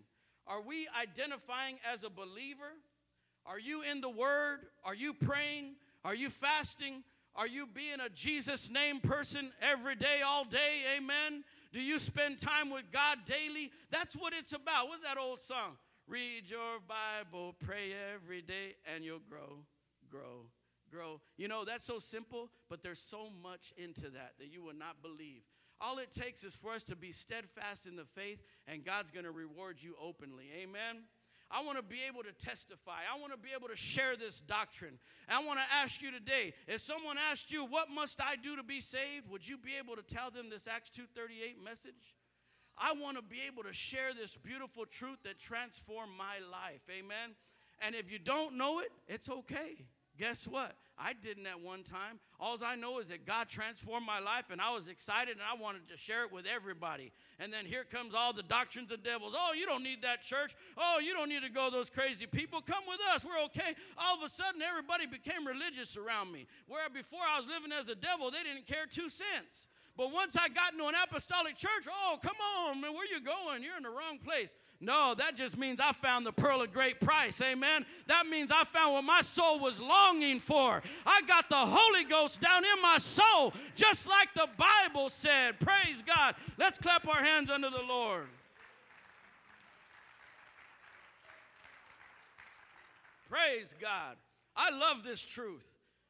Are 0.46 0.60
we 0.60 0.86
identifying 1.00 1.78
as 1.92 2.04
a 2.04 2.10
believer? 2.10 2.72
Are 3.44 3.58
you 3.58 3.82
in 3.82 4.00
the 4.00 4.08
Word? 4.08 4.60
Are 4.84 4.94
you 4.94 5.12
praying? 5.12 5.74
Are 6.04 6.14
you 6.14 6.30
fasting? 6.30 7.02
Are 7.34 7.46
you 7.46 7.66
being 7.66 8.00
a 8.04 8.08
Jesus 8.08 8.70
name 8.70 9.00
person 9.00 9.52
every 9.60 9.94
day, 9.94 10.22
all 10.24 10.44
day? 10.44 10.82
Amen. 10.96 11.44
Do 11.72 11.80
you 11.80 11.98
spend 11.98 12.40
time 12.40 12.70
with 12.70 12.84
God 12.92 13.18
daily? 13.26 13.70
That's 13.90 14.14
what 14.14 14.32
it's 14.32 14.52
about. 14.52 14.88
What's 14.88 15.02
that 15.02 15.18
old 15.18 15.40
song? 15.40 15.76
Read 16.08 16.44
your 16.46 16.78
Bible, 16.88 17.54
pray 17.64 17.92
every 18.14 18.40
day, 18.40 18.76
and 18.94 19.04
you'll 19.04 19.18
grow, 19.28 19.58
grow, 20.08 20.46
grow. 20.90 21.20
You 21.36 21.48
know, 21.48 21.64
that's 21.64 21.84
so 21.84 21.98
simple, 21.98 22.48
but 22.70 22.80
there's 22.80 23.00
so 23.00 23.28
much 23.42 23.72
into 23.76 24.02
that 24.10 24.34
that 24.38 24.52
you 24.52 24.62
will 24.62 24.74
not 24.74 25.02
believe. 25.02 25.42
All 25.80 25.98
it 25.98 26.10
takes 26.10 26.42
is 26.44 26.54
for 26.54 26.72
us 26.72 26.84
to 26.84 26.96
be 26.96 27.12
steadfast 27.12 27.86
in 27.86 27.96
the 27.96 28.06
faith, 28.14 28.38
and 28.66 28.84
God's 28.84 29.10
going 29.10 29.24
to 29.24 29.30
reward 29.30 29.76
you 29.80 29.94
openly. 30.02 30.46
Amen. 30.62 31.02
I 31.50 31.62
want 31.62 31.76
to 31.76 31.82
be 31.82 31.98
able 32.08 32.22
to 32.24 32.32
testify. 32.32 33.06
I 33.12 33.20
want 33.20 33.32
to 33.32 33.38
be 33.38 33.50
able 33.56 33.68
to 33.68 33.76
share 33.76 34.16
this 34.16 34.40
doctrine. 34.40 34.98
And 35.28 35.38
I 35.38 35.44
want 35.44 35.60
to 35.60 35.76
ask 35.76 36.02
you 36.02 36.10
today, 36.10 36.54
if 36.66 36.80
someone 36.80 37.16
asked 37.30 37.52
you, 37.52 37.64
what 37.64 37.88
must 37.88 38.20
I 38.20 38.36
do 38.36 38.56
to 38.56 38.64
be 38.64 38.80
saved? 38.80 39.30
Would 39.30 39.46
you 39.46 39.56
be 39.56 39.72
able 39.78 39.94
to 39.96 40.02
tell 40.02 40.30
them 40.30 40.50
this 40.50 40.66
Acts 40.66 40.90
2:38 40.90 41.62
message? 41.62 42.16
I 42.78 42.92
want 42.92 43.16
to 43.16 43.22
be 43.22 43.40
able 43.46 43.62
to 43.62 43.72
share 43.72 44.12
this 44.12 44.36
beautiful 44.36 44.86
truth 44.86 45.18
that 45.24 45.38
transformed 45.38 46.12
my 46.16 46.38
life. 46.50 46.82
Amen. 46.90 47.34
And 47.80 47.94
if 47.94 48.10
you 48.10 48.18
don't 48.18 48.56
know 48.56 48.80
it, 48.80 48.90
it's 49.06 49.28
okay. 49.28 49.86
Guess 50.18 50.46
what? 50.46 50.76
I 50.98 51.12
didn't 51.12 51.46
at 51.46 51.60
one 51.60 51.82
time. 51.82 52.18
All 52.40 52.56
I 52.64 52.74
know 52.74 53.00
is 53.00 53.08
that 53.08 53.26
God 53.26 53.48
transformed 53.48 54.06
my 54.06 54.18
life 54.18 54.46
and 54.50 54.60
I 54.60 54.74
was 54.74 54.88
excited 54.88 55.36
and 55.36 55.42
I 55.44 55.60
wanted 55.60 55.88
to 55.88 55.96
share 55.98 56.24
it 56.24 56.32
with 56.32 56.46
everybody. 56.46 57.12
And 57.38 57.52
then 57.52 57.66
here 57.66 57.84
comes 57.84 58.14
all 58.14 58.32
the 58.32 58.42
doctrines 58.42 58.90
of 58.90 59.04
devils. 59.04 59.34
Oh, 59.36 59.52
you 59.52 59.66
don't 59.66 59.82
need 59.82 60.00
that 60.02 60.22
church. 60.22 60.56
Oh, 60.78 60.98
you 61.04 61.12
don't 61.12 61.28
need 61.28 61.42
to 61.42 61.50
go 61.50 61.70
those 61.70 61.90
crazy 61.90 62.26
people. 62.26 62.62
Come 62.62 62.84
with 62.88 63.00
us. 63.14 63.24
We're 63.24 63.44
okay. 63.46 63.74
All 63.98 64.16
of 64.16 64.22
a 64.22 64.30
sudden, 64.30 64.62
everybody 64.62 65.06
became 65.06 65.46
religious 65.46 65.98
around 65.98 66.32
me. 66.32 66.46
Where 66.66 66.88
before 66.88 67.20
I 67.20 67.40
was 67.40 67.48
living 67.48 67.72
as 67.72 67.88
a 67.88 67.94
devil, 67.94 68.30
they 68.30 68.42
didn't 68.42 68.66
care 68.66 68.86
two 68.90 69.10
cents. 69.10 69.68
But 69.96 70.12
once 70.12 70.36
I 70.36 70.48
got 70.48 70.72
into 70.72 70.86
an 70.86 70.94
apostolic 70.94 71.56
church, 71.56 71.88
oh, 71.88 72.18
come 72.22 72.36
on, 72.58 72.80
man, 72.80 72.92
where 72.92 73.06
you 73.06 73.20
going? 73.20 73.62
You're 73.62 73.78
in 73.78 73.82
the 73.82 73.90
wrong 73.90 74.18
place. 74.22 74.54
No, 74.80 75.14
that 75.16 75.36
just 75.36 75.56
means 75.56 75.80
I 75.80 75.92
found 75.92 76.26
the 76.26 76.32
pearl 76.32 76.60
of 76.60 76.72
great 76.72 77.00
price. 77.00 77.40
Amen. 77.40 77.86
That 78.08 78.26
means 78.26 78.50
I 78.52 78.64
found 78.64 78.92
what 78.92 79.04
my 79.04 79.22
soul 79.22 79.58
was 79.58 79.80
longing 79.80 80.38
for. 80.38 80.82
I 81.06 81.22
got 81.26 81.48
the 81.48 81.56
Holy 81.56 82.04
Ghost 82.04 82.40
down 82.40 82.62
in 82.62 82.82
my 82.82 82.98
soul, 82.98 83.54
just 83.74 84.06
like 84.06 84.28
the 84.34 84.48
Bible 84.58 85.08
said. 85.08 85.58
Praise 85.60 86.02
God. 86.06 86.34
Let's 86.58 86.76
clap 86.76 87.08
our 87.08 87.22
hands 87.22 87.48
under 87.48 87.70
the 87.70 87.82
Lord. 87.82 88.26
Praise 93.30 93.74
God. 93.80 94.16
I 94.54 94.70
love 94.70 95.02
this 95.04 95.20
truth. 95.20 95.66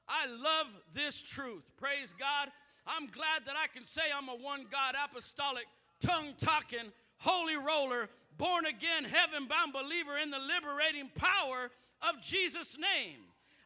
I 0.09 0.27
love 0.27 0.67
this 0.93 1.23
truth. 1.23 1.65
Praise 1.77 2.15
God. 2.19 2.51
I'm 2.87 3.07
glad 3.07 3.43
that 3.47 3.57
I 3.57 3.67
can 3.67 3.85
say 3.85 4.03
I'm 4.17 4.29
a 4.29 4.37
one 4.37 4.67
God 4.71 4.95
apostolic, 5.05 5.67
tongue 6.01 6.35
talking, 6.39 6.93
holy 7.19 7.57
roller, 7.57 8.09
born 8.39 8.67
again, 8.67 9.05
heaven 9.05 9.49
bound 9.49 9.73
believer 9.73 10.17
in 10.17 10.31
the 10.31 10.39
liberating 10.39 11.11
power 11.15 11.71
of 12.03 12.23
Jesus' 12.23 12.77
name. 12.79 13.19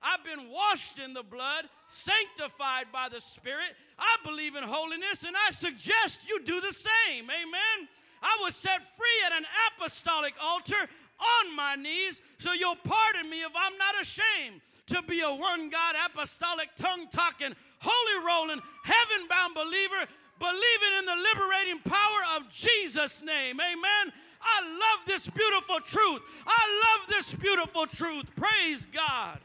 I've 0.02 0.24
been 0.24 0.50
washed 0.50 0.98
in 0.98 1.12
the 1.12 1.22
blood, 1.22 1.68
sanctified 1.86 2.86
by 2.92 3.08
the 3.10 3.20
Spirit. 3.20 3.76
I 3.98 4.16
believe 4.24 4.56
in 4.56 4.64
holiness, 4.64 5.24
and 5.24 5.36
I 5.36 5.50
suggest 5.50 6.26
you 6.26 6.42
do 6.42 6.60
the 6.60 6.72
same. 6.72 7.24
Amen. 7.24 7.88
I 8.22 8.38
was 8.42 8.54
set 8.54 8.80
free 8.96 9.20
at 9.26 9.32
an 9.32 9.44
apostolic 9.68 10.34
altar 10.42 10.88
on 11.20 11.56
my 11.56 11.74
knees, 11.76 12.22
so 12.38 12.52
you'll 12.52 12.76
pardon 12.76 13.28
me 13.28 13.42
if 13.42 13.52
I'm 13.54 13.76
not 13.76 14.00
ashamed 14.00 14.60
to 14.88 15.02
be 15.02 15.20
a 15.20 15.30
one 15.30 15.68
God 15.68 15.94
apostolic, 16.06 16.70
tongue 16.76 17.08
talking, 17.12 17.54
holy 17.78 18.26
rolling, 18.26 18.60
heaven 18.84 19.28
bound 19.28 19.54
believer, 19.54 20.10
believing 20.40 20.98
in 20.98 21.04
the 21.04 21.16
liberating 21.34 21.78
power 21.84 22.20
of 22.36 22.50
Jesus' 22.50 23.22
name. 23.22 23.60
Amen. 23.60 24.12
I 24.42 24.62
love 24.62 25.06
this 25.06 25.28
beautiful 25.28 25.80
truth. 25.80 26.22
I 26.46 26.98
love 26.98 27.08
this 27.08 27.34
beautiful 27.34 27.86
truth. 27.86 28.24
Praise 28.34 28.86
God. 28.92 29.38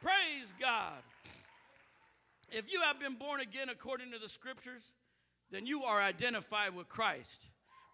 Praise 0.00 0.54
God. 0.60 1.02
If 2.50 2.72
you 2.72 2.80
have 2.80 3.00
been 3.00 3.14
born 3.14 3.40
again 3.40 3.68
according 3.68 4.12
to 4.12 4.18
the 4.18 4.28
scriptures, 4.28 4.82
then 5.50 5.66
you 5.66 5.82
are 5.82 6.00
identified 6.00 6.74
with 6.74 6.88
Christ. 6.88 7.46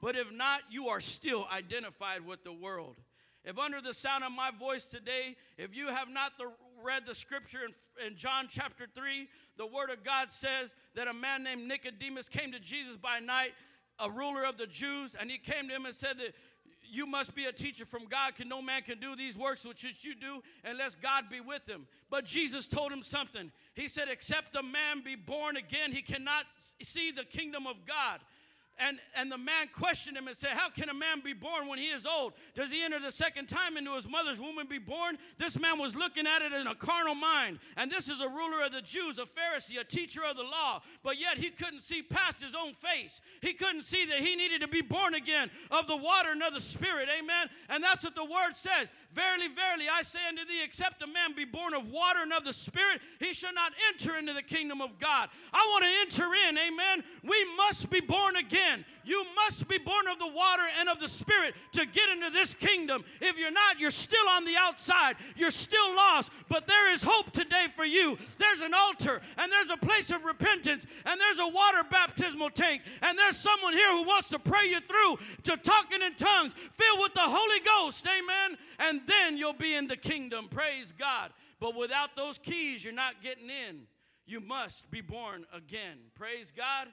But 0.02 0.16
if 0.16 0.30
not, 0.30 0.61
you 0.70 0.88
are 0.88 1.00
still 1.00 1.46
identified 1.50 2.26
with 2.26 2.44
the 2.44 2.52
world. 2.52 2.96
If 3.44 3.59
under 3.59 3.80
the 3.80 3.94
sound 3.94 4.22
of 4.22 4.33
my 4.33 4.50
voice 4.59 4.85
today, 4.85 5.37
if 5.57 5.74
you 5.74 5.88
have 5.88 6.09
not 6.09 6.33
the, 6.38 6.50
read 6.83 7.04
the 7.07 7.14
scripture 7.14 7.64
in, 7.64 7.74
in 8.07 8.16
John 8.16 8.48
chapter 8.50 8.87
3, 8.92 9.28
the 9.57 9.66
word 9.66 9.90
of 9.90 10.04
God 10.04 10.30
says 10.30 10.74
that 10.94 11.09
a 11.09 11.12
man 11.12 11.42
named 11.42 11.66
Nicodemus 11.68 12.28
came 12.28 12.52
to 12.52 12.61
Jesus 12.61 12.96
by 12.96 13.20
night 13.20 13.52
a 13.98 14.11
ruler 14.11 14.44
of 14.44 14.59
the 14.59 14.66
Jews, 14.66 15.14
and 15.18 15.30
he 15.30 15.38
came 15.38 15.68
to 15.68 15.74
him 15.74 15.87
and 15.87 15.94
said 15.94 16.18
that 16.18 16.35
you 16.90 17.07
must 17.07 17.35
be 17.35 17.46
a 17.46 17.52
teacher 17.52 17.85
from 17.85 18.07
God, 18.07 18.35
can 18.35 18.48
no 18.48 18.61
man 18.61 18.83
can 18.83 18.98
do 18.98 19.16
these 19.16 19.37
works 19.37 19.64
which 19.64 19.85
you 20.02 20.14
do 20.14 20.42
unless 20.64 20.94
God 20.94 21.24
be 21.30 21.40
with 21.40 21.68
him. 21.68 21.87
But 22.11 22.24
Jesus 22.24 22.68
told 22.68 22.92
him 22.92 23.02
something. 23.02 23.50
He 23.74 23.88
said, 23.88 24.09
Except 24.11 24.54
a 24.57 24.62
man 24.62 25.02
be 25.04 25.16
born 25.16 25.57
again, 25.57 25.92
he 25.92 26.02
cannot 26.02 26.44
see 26.83 27.11
the 27.11 27.24
kingdom 27.24 27.66
of 27.66 27.76
God. 27.87 28.20
And, 28.78 28.98
and 29.16 29.30
the 29.30 29.38
man 29.38 29.68
questioned 29.72 30.16
him 30.16 30.26
and 30.26 30.37
said, 30.37 30.50
How 30.50 30.68
can 30.68 30.88
a 30.88 30.94
man 30.94 31.20
be 31.24 31.32
born 31.32 31.68
when 31.68 31.78
he 31.78 31.87
is 31.87 32.04
old? 32.04 32.32
Does 32.56 32.72
he 32.72 32.82
enter 32.82 32.98
the 32.98 33.12
second 33.12 33.48
time 33.48 33.76
into 33.76 33.94
his 33.94 34.08
mother's 34.08 34.40
womb 34.40 34.58
and 34.58 34.68
be 34.68 34.78
born? 34.78 35.16
This 35.38 35.58
man 35.58 35.78
was 35.78 35.94
looking 35.94 36.26
at 36.26 36.42
it 36.42 36.52
in 36.52 36.66
a 36.66 36.74
carnal 36.74 37.14
mind. 37.14 37.60
And 37.76 37.88
this 37.88 38.08
is 38.08 38.20
a 38.20 38.28
ruler 38.28 38.64
of 38.64 38.72
the 38.72 38.82
Jews, 38.82 39.18
a 39.18 39.22
Pharisee, 39.22 39.80
a 39.80 39.84
teacher 39.84 40.22
of 40.28 40.37
the 40.37 40.42
law. 40.42 40.82
But 41.04 41.20
yet 41.20 41.38
he 41.38 41.50
couldn't 41.50 41.82
see 41.82 42.02
past 42.02 42.42
his 42.42 42.56
own 42.56 42.74
face. 42.74 43.20
He 43.42 43.52
couldn't 43.52 43.84
see 43.84 44.06
that 44.06 44.18
he 44.18 44.34
needed 44.34 44.60
to 44.62 44.68
be 44.68 44.82
born 44.82 45.14
again 45.14 45.50
of 45.70 45.87
the 45.87 45.96
water 45.96 46.32
and 46.32 46.42
of 46.42 46.52
the 46.52 46.60
Spirit. 46.60 47.08
Amen. 47.16 47.48
And 47.68 47.82
that's 47.82 48.02
what 48.02 48.16
the 48.16 48.24
word 48.24 48.54
says. 48.54 48.88
Verily, 49.12 49.46
verily, 49.54 49.84
I 49.88 50.02
say 50.02 50.18
unto 50.26 50.44
thee, 50.44 50.64
except 50.64 51.00
a 51.00 51.06
man 51.06 51.37
be 51.37 51.44
born 51.44 51.74
of 51.74 51.88
water 51.88 52.22
and 52.22 52.32
of 52.32 52.44
the 52.44 52.52
Spirit, 52.52 53.00
he 53.20 53.32
shall 53.32 53.54
not 53.54 53.72
enter 53.92 54.16
into 54.16 54.32
the 54.32 54.42
kingdom 54.42 54.80
of 54.80 54.98
God. 54.98 55.28
I 55.52 55.68
want 55.70 55.84
to 55.84 56.18
enter 56.18 56.34
in. 56.48 56.58
Amen. 56.58 57.04
We 57.22 57.56
must 57.56 57.88
be 57.88 58.00
born 58.00 58.34
again 58.34 58.63
You 59.05 59.24
must 59.37 59.68
be 59.68 59.79
born 59.79 60.09
of 60.11 60.18
the 60.18 60.27
water 60.27 60.62
and 60.79 60.88
of 60.88 60.98
the 60.98 61.09
Spirit 61.09 61.55
to 61.72 61.85
get 61.87 62.09
into 62.09 62.31
this 62.31 62.55
kingdom. 62.55 63.05
If 63.20 63.37
you're 63.37 63.50
not, 63.50 63.79
you're 63.79 63.90
still 63.90 64.29
on 64.31 64.44
the 64.44 64.55
outside. 64.59 65.16
You're 65.37 65.50
still 65.50 65.94
lost. 65.94 66.33
But 66.48 66.66
there 66.66 66.92
is 66.92 67.03
hope 67.03 67.33
today 67.33 67.66
for 67.77 67.85
you. 67.85 68.16
There's 68.38 68.61
an 68.61 68.72
altar, 68.74 69.20
and 69.38 69.53
there's 69.53 69.70
a 69.70 69.77
place 69.77 70.11
of 70.11 70.24
repentance, 70.24 70.87
and 71.05 71.20
there's 71.20 71.38
a 71.38 71.48
water 71.48 71.83
baptismal 71.90 72.50
tank, 72.50 72.83
and 73.03 73.18
there's 73.18 73.37
someone 73.37 73.74
here 73.74 73.92
who 73.92 74.05
wants 74.05 74.29
to 74.29 74.38
pray 74.38 74.68
you 74.68 74.81
through 74.81 75.18
to 75.44 75.57
talking 75.57 76.03
in 76.03 76.14
tongues, 76.14 76.55
filled 76.55 77.00
with 77.00 77.14
the 77.14 77.20
Holy 77.20 77.61
Ghost. 77.61 78.07
Amen. 78.07 78.59
And 78.79 79.00
then 79.07 79.37
you'll 79.37 79.53
be 79.53 79.74
in 79.74 79.87
the 79.87 79.96
kingdom. 79.96 80.48
Praise 80.48 80.92
God. 80.98 81.31
But 81.61 81.77
without 81.77 82.16
those 82.16 82.38
keys, 82.38 82.85
you're 82.85 82.92
not 82.92 83.22
getting 83.22 83.50
in. 83.50 83.83
You 84.27 84.40
must 84.40 84.90
be 84.90 85.00
born 85.03 85.44
again. 85.53 85.98
Praise 86.14 86.53
God. 86.57 86.88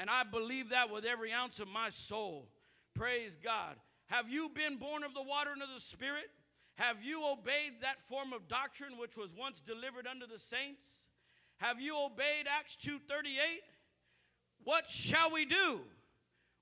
And 0.00 0.08
I 0.08 0.22
believe 0.24 0.70
that 0.70 0.90
with 0.90 1.04
every 1.04 1.30
ounce 1.30 1.60
of 1.60 1.68
my 1.68 1.90
soul. 1.90 2.48
Praise 2.94 3.36
God. 3.36 3.76
Have 4.06 4.30
you 4.30 4.48
been 4.48 4.78
born 4.78 5.04
of 5.04 5.12
the 5.12 5.22
water 5.22 5.50
and 5.52 5.62
of 5.62 5.68
the 5.74 5.78
Spirit? 5.78 6.30
Have 6.76 7.02
you 7.02 7.22
obeyed 7.26 7.82
that 7.82 8.00
form 8.08 8.32
of 8.32 8.48
doctrine 8.48 8.96
which 8.96 9.18
was 9.18 9.34
once 9.38 9.60
delivered 9.60 10.06
unto 10.06 10.26
the 10.26 10.38
saints? 10.38 10.88
Have 11.58 11.82
you 11.82 11.98
obeyed 11.98 12.48
Acts 12.48 12.76
2:38? 12.76 13.62
What 14.64 14.88
shall 14.88 15.30
we 15.30 15.44
do? 15.44 15.82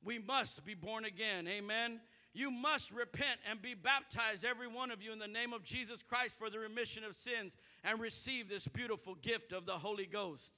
We 0.03 0.19
must 0.19 0.65
be 0.65 0.75
born 0.75 1.05
again. 1.05 1.47
Amen. 1.47 2.01
You 2.33 2.51
must 2.51 2.91
repent 2.91 3.39
and 3.49 3.63
be 3.63 3.75
baptized, 3.75 4.45
every 4.45 4.67
one 4.67 4.91
of 4.91 5.01
you, 5.01 5.13
in 5.13 5.21
the 5.21 5.29
name 5.29 5.53
of 5.53 5.63
Jesus 5.63 6.03
Christ 6.03 6.37
for 6.37 6.51
the 6.51 6.59
remission 6.59 7.05
of 7.05 7.15
sins 7.15 7.57
and 7.85 8.01
receive 8.01 8.49
this 8.49 8.67
beautiful 8.67 9.15
gift 9.15 9.53
of 9.53 9.65
the 9.65 9.79
Holy 9.79 10.07
Ghost. 10.07 10.55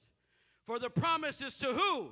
For 0.65 0.79
the 0.79 0.89
promise 0.89 1.41
is 1.41 1.57
to 1.59 1.73
who? 1.73 2.11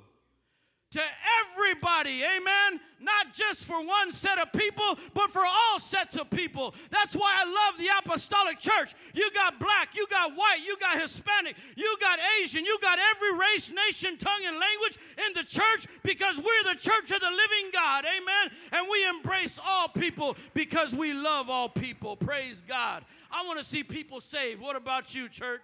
To 0.92 1.00
everybody, 1.40 2.22
amen? 2.24 2.80
Not 3.00 3.32
just 3.32 3.64
for 3.64 3.80
one 3.84 4.12
set 4.12 4.38
of 4.38 4.52
people, 4.52 4.98
but 5.14 5.30
for 5.30 5.42
all 5.44 5.78
sets 5.78 6.16
of 6.16 6.28
people. 6.30 6.74
That's 6.90 7.14
why 7.14 7.32
I 7.38 7.44
love 7.44 7.78
the 7.78 7.88
apostolic 7.98 8.58
church. 8.58 8.94
You 9.14 9.30
got 9.32 9.58
black, 9.60 9.94
you 9.94 10.06
got 10.08 10.32
white, 10.32 10.58
you 10.66 10.76
got 10.78 11.00
Hispanic, 11.00 11.56
you 11.76 11.96
got 12.00 12.18
Asian, 12.40 12.64
you 12.64 12.76
got 12.82 12.98
every 13.14 13.38
race, 13.38 13.70
nation, 13.70 14.18
tongue, 14.18 14.42
and 14.44 14.58
language 14.58 14.98
in 15.26 15.32
the 15.34 15.44
church 15.44 15.86
because 16.02 16.38
we're 16.38 16.74
the 16.74 16.78
church 16.78 17.10
of 17.12 17.20
the 17.20 17.30
living 17.30 17.70
God, 17.72 18.04
amen? 18.04 18.58
And 18.72 18.86
we 18.90 19.08
embrace 19.08 19.60
all 19.64 19.88
people 19.88 20.36
because 20.54 20.92
we 20.92 21.12
love 21.12 21.48
all 21.48 21.68
people. 21.68 22.16
Praise 22.16 22.62
God. 22.66 23.04
I 23.30 23.46
want 23.46 23.60
to 23.60 23.64
see 23.64 23.84
people 23.84 24.20
saved. 24.20 24.60
What 24.60 24.74
about 24.74 25.14
you, 25.14 25.28
church? 25.28 25.62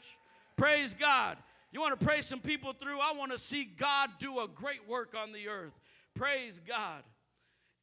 Praise 0.57 0.95
God. 0.95 1.37
You 1.77 1.83
want 1.83 2.01
to 2.01 2.07
pray 2.07 2.23
some 2.23 2.41
people 2.41 2.73
through? 2.73 3.01
I 3.01 3.13
want 3.13 3.33
to 3.33 3.39
see 3.39 3.65
God 3.65 4.09
do 4.19 4.41
a 4.41 4.49
great 4.49 4.89
work 4.89 5.15
on 5.15 5.31
the 5.33 5.49
earth. 5.49 5.75
Praise 6.15 6.59
God. 6.67 7.03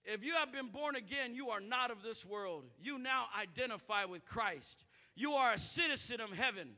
If 0.04 0.26
you 0.26 0.34
have 0.34 0.52
been 0.52 0.66
born 0.66 0.96
again, 0.96 1.36
you 1.36 1.52
are 1.52 1.60
not 1.60 1.92
of 1.92 2.02
this 2.02 2.26
world. 2.26 2.64
You 2.82 2.98
now 2.98 3.28
identify 3.40 4.06
with 4.06 4.26
Christ. 4.26 4.86
You 5.14 5.34
are 5.34 5.54
a 5.54 5.60
citizen 5.60 6.22
of 6.22 6.32
heaven. 6.32 6.70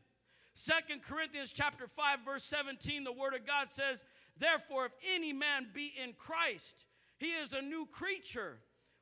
Second 0.56 1.04
Corinthians 1.04 1.54
chapter 1.56 1.88
5 1.88 2.20
verse 2.26 2.44
17 2.44 3.06
the 3.06 3.14
word 3.14 3.34
of 3.34 3.48
God 3.48 3.70
says, 3.70 4.04
"Therefore 4.38 4.88
if 4.88 4.92
any 5.10 5.32
man 5.32 5.70
be 5.74 5.94
in 5.98 6.12
Christ, 6.16 6.84
he 7.18 7.28
is 7.28 7.54
a 7.54 7.62
new 7.62 7.86
creature. 7.86 8.60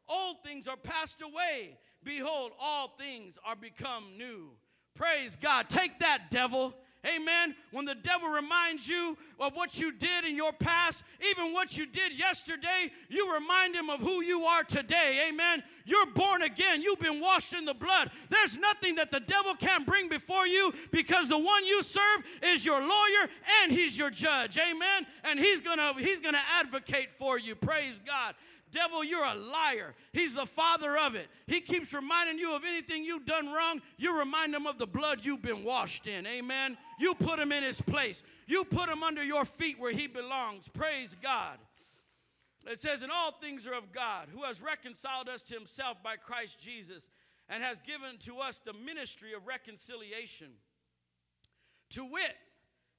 Old 0.07 0.43
things 0.43 0.67
are 0.67 0.77
passed 0.77 1.23
away; 1.23 1.79
behold, 2.03 2.51
all 2.59 2.89
things 2.89 3.39
are 3.43 3.55
become 3.55 4.15
new." 4.19 4.55
Praise 4.93 5.35
God. 5.35 5.67
Take 5.67 5.97
that 5.97 6.29
devil. 6.29 6.75
Amen. 7.05 7.53
When 7.71 7.83
the 7.83 7.95
devil 7.95 8.29
reminds 8.29 8.87
you 8.87 9.17
of 9.39 9.55
what 9.55 9.77
you 9.77 9.91
did 9.91 10.23
in 10.23 10.37
your 10.37 10.53
past, 10.53 11.03
even 11.31 11.51
what 11.51 11.77
you 11.77 11.85
did 11.85 12.17
yesterday, 12.17 12.91
you 13.09 13.33
remind 13.33 13.75
him 13.75 13.89
of 13.89 13.99
who 13.99 14.23
you 14.23 14.45
are 14.45 14.63
today. 14.63 15.27
Amen. 15.29 15.63
You're 15.85 16.05
born 16.05 16.43
again. 16.43 16.81
You've 16.81 16.99
been 16.99 17.19
washed 17.19 17.53
in 17.53 17.65
the 17.65 17.73
blood. 17.73 18.09
There's 18.29 18.55
nothing 18.55 18.95
that 18.95 19.11
the 19.11 19.19
devil 19.19 19.53
can't 19.55 19.85
bring 19.85 20.07
before 20.07 20.47
you 20.47 20.73
because 20.91 21.27
the 21.27 21.37
one 21.37 21.65
you 21.65 21.83
serve 21.83 22.23
is 22.41 22.65
your 22.65 22.79
lawyer 22.79 23.29
and 23.63 23.71
he's 23.71 23.97
your 23.97 24.09
judge. 24.09 24.57
Amen. 24.57 25.05
And 25.25 25.37
he's 25.37 25.59
going 25.59 25.79
to 25.79 25.93
he's 25.97 26.21
going 26.21 26.35
to 26.35 26.41
advocate 26.59 27.11
for 27.11 27.37
you. 27.37 27.55
Praise 27.55 27.99
God. 28.05 28.35
Devil, 28.73 29.03
you're 29.03 29.23
a 29.23 29.35
liar. 29.35 29.93
He's 30.11 30.33
the 30.33 30.45
father 30.45 30.97
of 30.97 31.15
it. 31.15 31.27
He 31.45 31.61
keeps 31.61 31.93
reminding 31.93 32.39
you 32.39 32.55
of 32.55 32.63
anything 32.65 33.03
you've 33.03 33.25
done 33.25 33.51
wrong. 33.51 33.81
You 33.97 34.17
remind 34.17 34.53
him 34.53 34.65
of 34.65 34.79
the 34.79 34.87
blood 34.87 35.19
you've 35.21 35.41
been 35.41 35.63
washed 35.63 36.07
in. 36.07 36.25
Amen. 36.25 36.77
You 36.99 37.13
put 37.13 37.39
him 37.39 37.51
in 37.51 37.63
his 37.63 37.79
place. 37.81 38.23
You 38.47 38.63
put 38.65 38.89
him 38.89 39.03
under 39.03 39.23
your 39.23 39.45
feet 39.45 39.79
where 39.79 39.91
he 39.91 40.07
belongs. 40.07 40.67
Praise 40.67 41.15
God. 41.21 41.57
It 42.65 42.79
says, 42.79 43.03
And 43.03 43.11
all 43.11 43.31
things 43.31 43.67
are 43.67 43.73
of 43.73 43.91
God, 43.91 44.27
who 44.33 44.43
has 44.43 44.61
reconciled 44.61 45.29
us 45.29 45.43
to 45.43 45.53
himself 45.53 46.01
by 46.01 46.15
Christ 46.15 46.59
Jesus, 46.59 47.03
and 47.49 47.61
has 47.61 47.79
given 47.81 48.17
to 48.19 48.39
us 48.39 48.59
the 48.59 48.73
ministry 48.73 49.33
of 49.33 49.45
reconciliation. 49.45 50.47
To 51.91 52.05
wit, 52.05 52.35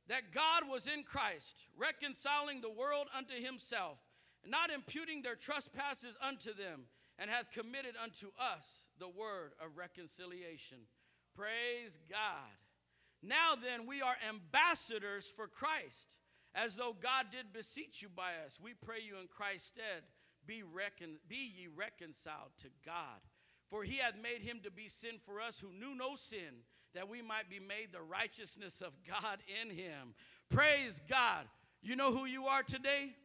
that 0.08 0.32
God 0.32 0.68
was 0.70 0.86
in 0.86 1.02
Christ, 1.02 1.56
reconciling 1.76 2.60
the 2.60 2.70
world 2.70 3.06
unto 3.16 3.34
himself 3.34 3.98
not 4.48 4.70
imputing 4.70 5.22
their 5.22 5.36
trespasses 5.36 6.14
unto 6.20 6.54
them, 6.54 6.82
and 7.18 7.30
hath 7.30 7.50
committed 7.50 7.94
unto 8.02 8.28
us 8.38 8.64
the 8.98 9.08
word 9.08 9.52
of 9.64 9.76
reconciliation. 9.76 10.78
Praise 11.36 11.98
God. 12.10 12.54
Now 13.22 13.54
then, 13.54 13.86
we 13.86 14.02
are 14.02 14.16
ambassadors 14.28 15.32
for 15.34 15.46
Christ, 15.46 16.12
as 16.54 16.76
though 16.76 16.94
God 17.00 17.26
did 17.32 17.52
beseech 17.52 18.02
you 18.02 18.08
by 18.08 18.32
us. 18.44 18.58
We 18.62 18.74
pray 18.74 18.98
you 19.04 19.16
in 19.20 19.28
Christ's 19.28 19.68
stead, 19.68 20.02
be, 20.46 20.62
recon- 20.62 21.18
be 21.28 21.52
ye 21.56 21.68
reconciled 21.74 22.52
to 22.62 22.68
God. 22.84 23.20
For 23.70 23.82
he 23.82 23.96
hath 23.96 24.14
made 24.22 24.42
him 24.42 24.60
to 24.62 24.70
be 24.70 24.88
sin 24.88 25.18
for 25.24 25.40
us 25.40 25.58
who 25.58 25.72
knew 25.72 25.96
no 25.96 26.16
sin, 26.16 26.62
that 26.94 27.08
we 27.08 27.22
might 27.22 27.48
be 27.48 27.58
made 27.58 27.88
the 27.92 28.02
righteousness 28.02 28.80
of 28.80 28.92
God 29.08 29.38
in 29.62 29.70
him. 29.70 30.14
Praise 30.50 31.00
God. 31.08 31.46
You 31.82 31.96
know 31.96 32.12
who 32.12 32.24
you 32.24 32.46
are 32.46 32.62
today? 32.62 33.16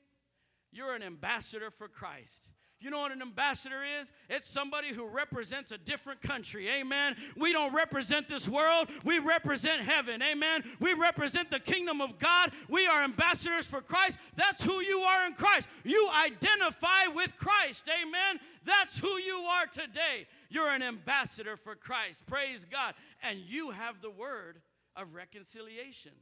You're 0.71 0.95
an 0.95 1.03
ambassador 1.03 1.71
for 1.71 1.87
Christ. 1.87 2.49
You 2.81 2.89
know 2.89 2.99
what 2.99 3.11
an 3.11 3.21
ambassador 3.21 3.83
is? 3.83 4.09
It's 4.29 4.49
somebody 4.49 4.89
who 4.89 5.05
represents 5.05 5.71
a 5.71 5.77
different 5.77 6.21
country. 6.21 6.69
Amen. 6.69 7.17
We 7.35 7.51
don't 7.51 7.73
represent 7.73 8.29
this 8.29 8.47
world, 8.47 8.87
we 9.03 9.19
represent 9.19 9.81
heaven. 9.81 10.21
Amen. 10.21 10.63
We 10.79 10.93
represent 10.93 11.51
the 11.51 11.59
kingdom 11.59 11.99
of 11.99 12.17
God. 12.19 12.51
We 12.69 12.87
are 12.87 13.03
ambassadors 13.03 13.65
for 13.65 13.81
Christ. 13.81 14.17
That's 14.37 14.63
who 14.63 14.79
you 14.81 14.99
are 14.99 15.27
in 15.27 15.33
Christ. 15.33 15.67
You 15.83 16.09
identify 16.23 17.07
with 17.13 17.35
Christ. 17.35 17.89
Amen. 18.01 18.39
That's 18.65 18.97
who 18.97 19.17
you 19.17 19.39
are 19.39 19.65
today. 19.65 20.27
You're 20.49 20.69
an 20.69 20.83
ambassador 20.83 21.57
for 21.57 21.75
Christ. 21.75 22.25
Praise 22.27 22.65
God. 22.69 22.93
And 23.23 23.39
you 23.39 23.71
have 23.71 24.01
the 24.01 24.09
word 24.09 24.61
of 24.95 25.15
reconciliation. 25.15 26.13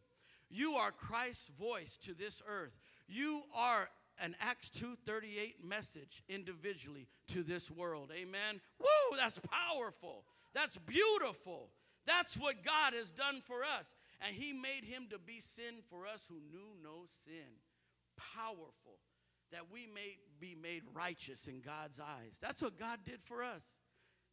You 0.50 0.74
are 0.74 0.92
Christ's 0.92 1.52
voice 1.60 1.98
to 2.06 2.16
this 2.16 2.42
earth. 2.48 2.74
You 3.08 3.44
are 3.54 3.90
an 4.20 4.36
Acts 4.40 4.70
2:38 4.70 5.64
message 5.64 6.24
individually 6.28 7.08
to 7.28 7.44
this 7.44 7.70
world. 7.70 8.12
Amen. 8.12 8.62
Woo, 8.80 9.18
that's 9.18 9.40
powerful. 9.40 10.26
That's 10.54 10.78
beautiful. 10.78 11.72
That's 12.06 12.38
what 12.38 12.64
God 12.64 12.94
has 12.94 13.10
done 13.12 13.42
for 13.42 13.64
us. 13.64 13.94
And 14.22 14.36
he 14.36 14.54
made 14.54 14.84
him 14.84 15.08
to 15.12 15.20
be 15.20 15.40
sin 15.42 15.84
for 15.90 16.08
us 16.08 16.24
who 16.28 16.40
knew 16.52 16.76
no 16.82 17.06
sin. 17.26 17.60
Powerful. 18.36 19.00
That 19.52 19.72
we 19.72 19.88
may 19.94 20.18
be 20.40 20.56
made 20.56 20.84
righteous 20.94 21.48
in 21.48 21.62
God's 21.62 22.00
eyes. 22.00 22.38
That's 22.42 22.62
what 22.62 22.80
God 22.80 23.00
did 23.06 23.22
for 23.24 23.44
us. 23.44 23.62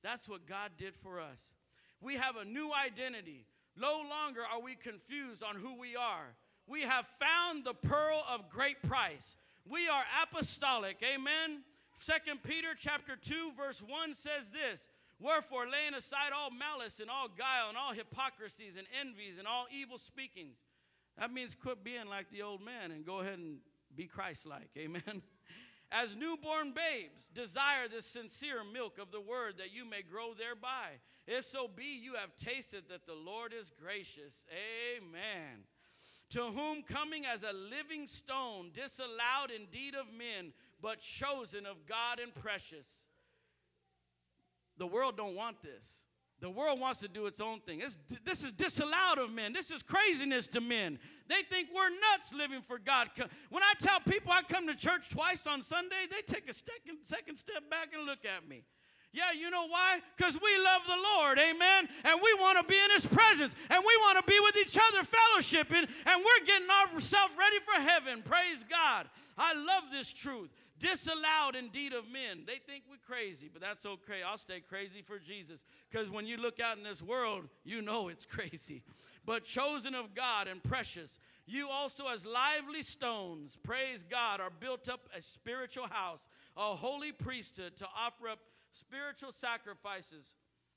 That's 0.02 0.28
what 0.28 0.46
God 0.46 0.72
did 0.78 0.94
for 0.96 1.20
us. 1.20 1.52
We 2.00 2.14
have 2.14 2.36
a 2.36 2.44
new 2.44 2.72
identity. 2.72 3.46
No 3.76 4.02
longer 4.08 4.42
are 4.52 4.60
we 4.60 4.76
confused 4.76 5.42
on 5.42 5.56
who 5.56 5.78
we 5.78 5.96
are. 5.96 6.34
We 6.66 6.82
have 6.82 7.06
found 7.18 7.64
the 7.64 7.74
pearl 7.74 8.24
of 8.30 8.48
great 8.48 8.80
price. 8.82 9.36
We 9.68 9.88
are 9.88 10.04
apostolic. 10.22 10.98
Amen. 11.02 11.62
Second 11.98 12.42
Peter 12.42 12.74
chapter 12.78 13.16
2 13.16 13.52
verse 13.56 13.82
1 13.86 14.14
says 14.14 14.50
this, 14.52 14.88
Wherefore 15.20 15.66
laying 15.70 15.94
aside 15.94 16.32
all 16.36 16.50
malice 16.50 17.00
and 17.00 17.08
all 17.08 17.28
guile 17.28 17.68
and 17.68 17.78
all 17.78 17.92
hypocrisies 17.92 18.76
and 18.76 18.86
envies 19.00 19.38
and 19.38 19.46
all 19.46 19.66
evil 19.72 19.96
speakings. 19.96 20.56
That 21.18 21.32
means 21.32 21.54
quit 21.54 21.82
being 21.84 22.08
like 22.10 22.30
the 22.30 22.42
old 22.42 22.62
man 22.62 22.90
and 22.90 23.06
go 23.06 23.20
ahead 23.20 23.38
and 23.38 23.58
be 23.96 24.06
Christ-like. 24.06 24.70
Amen. 24.76 25.22
As 25.92 26.16
newborn 26.16 26.72
babes, 26.72 27.28
desire 27.32 27.88
the 27.88 28.02
sincere 28.02 28.64
milk 28.64 28.98
of 28.98 29.12
the 29.12 29.20
word 29.20 29.54
that 29.58 29.72
you 29.72 29.88
may 29.88 30.02
grow 30.02 30.34
thereby. 30.34 30.98
If 31.26 31.46
so 31.46 31.68
be 31.68 32.00
you 32.02 32.14
have 32.14 32.36
tasted 32.36 32.84
that 32.90 33.06
the 33.06 33.14
Lord 33.14 33.54
is 33.58 33.72
gracious. 33.80 34.44
Amen 34.98 35.64
to 36.34 36.42
whom 36.42 36.82
coming 36.82 37.24
as 37.24 37.44
a 37.44 37.52
living 37.52 38.08
stone, 38.08 38.70
disallowed 38.74 39.52
indeed 39.54 39.94
of 39.94 40.06
men, 40.12 40.52
but 40.82 40.98
chosen 41.00 41.64
of 41.64 41.86
God 41.86 42.18
and 42.18 42.34
precious. 42.34 43.04
The 44.76 44.86
world 44.86 45.16
don't 45.16 45.36
want 45.36 45.62
this. 45.62 45.86
The 46.40 46.50
world 46.50 46.80
wants 46.80 46.98
to 47.00 47.08
do 47.08 47.26
its 47.26 47.40
own 47.40 47.60
thing. 47.60 47.80
It's, 47.80 47.96
this 48.24 48.42
is 48.42 48.50
disallowed 48.50 49.18
of 49.18 49.30
men. 49.30 49.52
This 49.52 49.70
is 49.70 49.84
craziness 49.84 50.48
to 50.48 50.60
men. 50.60 50.98
They 51.28 51.42
think 51.48 51.68
we're 51.72 51.88
nuts 51.88 52.34
living 52.34 52.62
for 52.66 52.80
God. 52.80 53.10
When 53.50 53.62
I 53.62 53.72
tell 53.80 54.00
people 54.00 54.32
I 54.32 54.42
come 54.42 54.66
to 54.66 54.74
church 54.74 55.10
twice 55.10 55.46
on 55.46 55.62
Sunday, 55.62 56.06
they 56.10 56.20
take 56.26 56.50
a 56.50 56.52
second, 56.52 56.98
second 57.02 57.36
step 57.36 57.70
back 57.70 57.90
and 57.96 58.04
look 58.06 58.24
at 58.24 58.48
me. 58.48 58.64
Yeah, 59.14 59.30
you 59.30 59.48
know 59.48 59.68
why? 59.68 60.00
Because 60.16 60.34
we 60.34 60.58
love 60.58 60.82
the 60.86 61.00
Lord, 61.14 61.38
amen? 61.38 61.88
And 62.02 62.20
we 62.20 62.34
want 62.34 62.58
to 62.58 62.64
be 62.64 62.76
in 62.76 62.90
His 62.90 63.06
presence, 63.06 63.54
and 63.70 63.78
we 63.78 63.96
want 64.02 64.18
to 64.18 64.24
be 64.28 64.38
with 64.40 64.56
each 64.56 64.76
other, 64.76 65.06
fellowshipping, 65.06 65.88
and 66.06 66.24
we're 66.24 66.44
getting 66.44 66.68
ourselves 66.92 67.32
ready 67.38 67.58
for 67.64 67.80
heaven. 67.80 68.22
Praise 68.22 68.64
God. 68.68 69.06
I 69.38 69.54
love 69.54 69.84
this 69.92 70.12
truth. 70.12 70.50
Disallowed 70.80 71.54
indeed 71.56 71.92
of 71.92 72.08
men. 72.10 72.42
They 72.44 72.56
think 72.56 72.84
we're 72.90 72.96
crazy, 73.06 73.48
but 73.52 73.62
that's 73.62 73.86
okay. 73.86 74.22
I'll 74.26 74.36
stay 74.36 74.58
crazy 74.58 75.02
for 75.06 75.20
Jesus. 75.20 75.60
Because 75.88 76.10
when 76.10 76.26
you 76.26 76.36
look 76.36 76.58
out 76.58 76.76
in 76.76 76.82
this 76.82 77.00
world, 77.00 77.44
you 77.62 77.82
know 77.82 78.08
it's 78.08 78.26
crazy. 78.26 78.82
But 79.24 79.44
chosen 79.44 79.94
of 79.94 80.16
God 80.16 80.48
and 80.48 80.60
precious. 80.60 81.20
You 81.46 81.68
also, 81.68 82.08
as 82.08 82.26
lively 82.26 82.82
stones, 82.82 83.56
praise 83.62 84.02
God, 84.02 84.40
are 84.40 84.50
built 84.50 84.88
up 84.88 85.08
a 85.16 85.22
spiritual 85.22 85.86
house, 85.88 86.28
a 86.56 86.74
holy 86.74 87.12
priesthood 87.12 87.76
to 87.76 87.86
offer 87.96 88.28
up 88.28 88.40
spiritual 88.74 89.32
sacrifices 89.32 90.32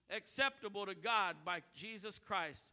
acceptable 0.10 0.86
to 0.86 0.96
God 0.96 1.36
by 1.44 1.62
Jesus 1.76 2.18
Christ. 2.18 2.64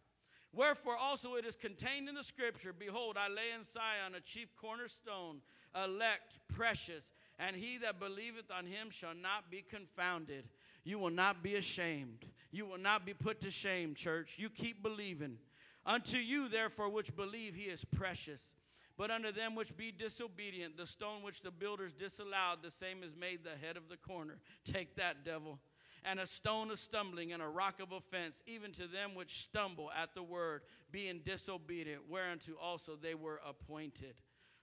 Wherefore 0.52 0.96
also 0.96 1.34
it 1.34 1.44
is 1.44 1.56
contained 1.56 2.08
in 2.08 2.14
the 2.14 2.22
scripture 2.22 2.72
Behold, 2.72 3.16
I 3.18 3.28
lay 3.28 3.50
in 3.56 3.64
Sion 3.64 4.14
a 4.16 4.20
chief 4.20 4.54
cornerstone, 4.56 5.40
elect, 5.74 6.38
precious, 6.54 7.12
and 7.38 7.56
he 7.56 7.78
that 7.78 7.98
believeth 7.98 8.50
on 8.56 8.66
him 8.66 8.90
shall 8.90 9.14
not 9.14 9.50
be 9.50 9.62
confounded. 9.68 10.44
You 10.84 10.98
will 10.98 11.10
not 11.10 11.42
be 11.42 11.56
ashamed. 11.56 12.26
You 12.52 12.66
will 12.66 12.78
not 12.78 13.04
be 13.04 13.14
put 13.14 13.40
to 13.40 13.50
shame, 13.50 13.94
church. 13.94 14.34
You 14.36 14.48
keep 14.48 14.82
believing. 14.82 15.38
Unto 15.86 16.18
you, 16.18 16.48
therefore, 16.48 16.88
which 16.88 17.14
believe, 17.16 17.54
he 17.54 17.64
is 17.64 17.84
precious. 17.84 18.54
But 18.96 19.10
unto 19.10 19.32
them 19.32 19.54
which 19.54 19.76
be 19.76 19.90
disobedient, 19.90 20.76
the 20.76 20.86
stone 20.86 21.22
which 21.22 21.42
the 21.42 21.50
builders 21.50 21.92
disallowed, 21.92 22.62
the 22.62 22.70
same 22.70 23.02
is 23.02 23.16
made 23.16 23.40
the 23.42 23.66
head 23.66 23.76
of 23.76 23.88
the 23.88 23.96
corner. 23.96 24.38
Take 24.64 24.96
that, 24.96 25.24
devil. 25.24 25.58
And 26.04 26.20
a 26.20 26.26
stone 26.26 26.70
of 26.70 26.78
stumbling 26.78 27.32
and 27.32 27.42
a 27.42 27.48
rock 27.48 27.80
of 27.80 27.90
offense, 27.90 28.42
even 28.46 28.72
to 28.72 28.86
them 28.86 29.14
which 29.14 29.42
stumble 29.42 29.90
at 29.90 30.14
the 30.14 30.22
word, 30.22 30.62
being 30.92 31.20
disobedient, 31.24 32.02
whereunto 32.08 32.52
also 32.60 32.92
they 32.94 33.14
were 33.14 33.40
appointed. 33.46 34.14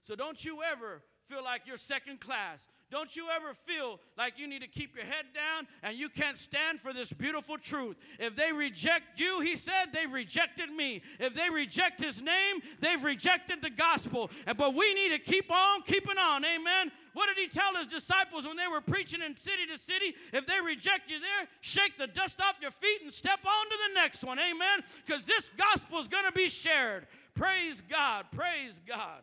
So 0.02 0.14
don't 0.14 0.42
you 0.42 0.62
ever 0.62 1.02
feel 1.32 1.42
like 1.42 1.62
you're 1.66 1.78
second 1.78 2.20
class. 2.20 2.66
Don't 2.90 3.16
you 3.16 3.28
ever 3.34 3.54
feel 3.64 3.98
like 4.18 4.38
you 4.38 4.46
need 4.46 4.60
to 4.60 4.68
keep 4.68 4.94
your 4.94 5.06
head 5.06 5.24
down 5.34 5.66
and 5.82 5.96
you 5.96 6.10
can't 6.10 6.36
stand 6.36 6.78
for 6.78 6.92
this 6.92 7.10
beautiful 7.10 7.56
truth. 7.56 7.96
If 8.18 8.36
they 8.36 8.52
reject 8.52 9.18
you, 9.18 9.40
he 9.40 9.56
said, 9.56 9.86
they've 9.94 10.12
rejected 10.12 10.70
me. 10.70 11.00
If 11.18 11.32
they 11.34 11.48
reject 11.48 12.02
his 12.02 12.20
name, 12.20 12.60
they've 12.80 13.02
rejected 13.02 13.62
the 13.62 13.70
gospel. 13.70 14.30
But 14.58 14.74
we 14.74 14.92
need 14.92 15.08
to 15.12 15.18
keep 15.18 15.50
on 15.50 15.80
keeping 15.82 16.18
on. 16.18 16.44
Amen. 16.44 16.92
What 17.14 17.28
did 17.34 17.38
he 17.38 17.48
tell 17.48 17.74
his 17.76 17.86
disciples 17.86 18.46
when 18.46 18.58
they 18.58 18.68
were 18.68 18.82
preaching 18.82 19.22
in 19.22 19.36
city 19.36 19.64
to 19.72 19.78
city? 19.78 20.14
If 20.34 20.46
they 20.46 20.60
reject 20.60 21.10
you 21.10 21.18
there, 21.18 21.48
shake 21.62 21.96
the 21.98 22.08
dust 22.08 22.42
off 22.42 22.56
your 22.60 22.72
feet 22.72 23.00
and 23.02 23.12
step 23.12 23.40
on 23.42 23.70
to 23.70 23.76
the 23.88 23.94
next 23.94 24.22
one. 24.22 24.38
Amen. 24.38 24.80
Because 25.06 25.24
this 25.24 25.50
gospel 25.56 25.98
is 25.98 26.08
going 26.08 26.26
to 26.26 26.32
be 26.32 26.48
shared. 26.48 27.06
Praise 27.34 27.82
God. 27.88 28.26
Praise 28.32 28.82
God. 28.86 29.22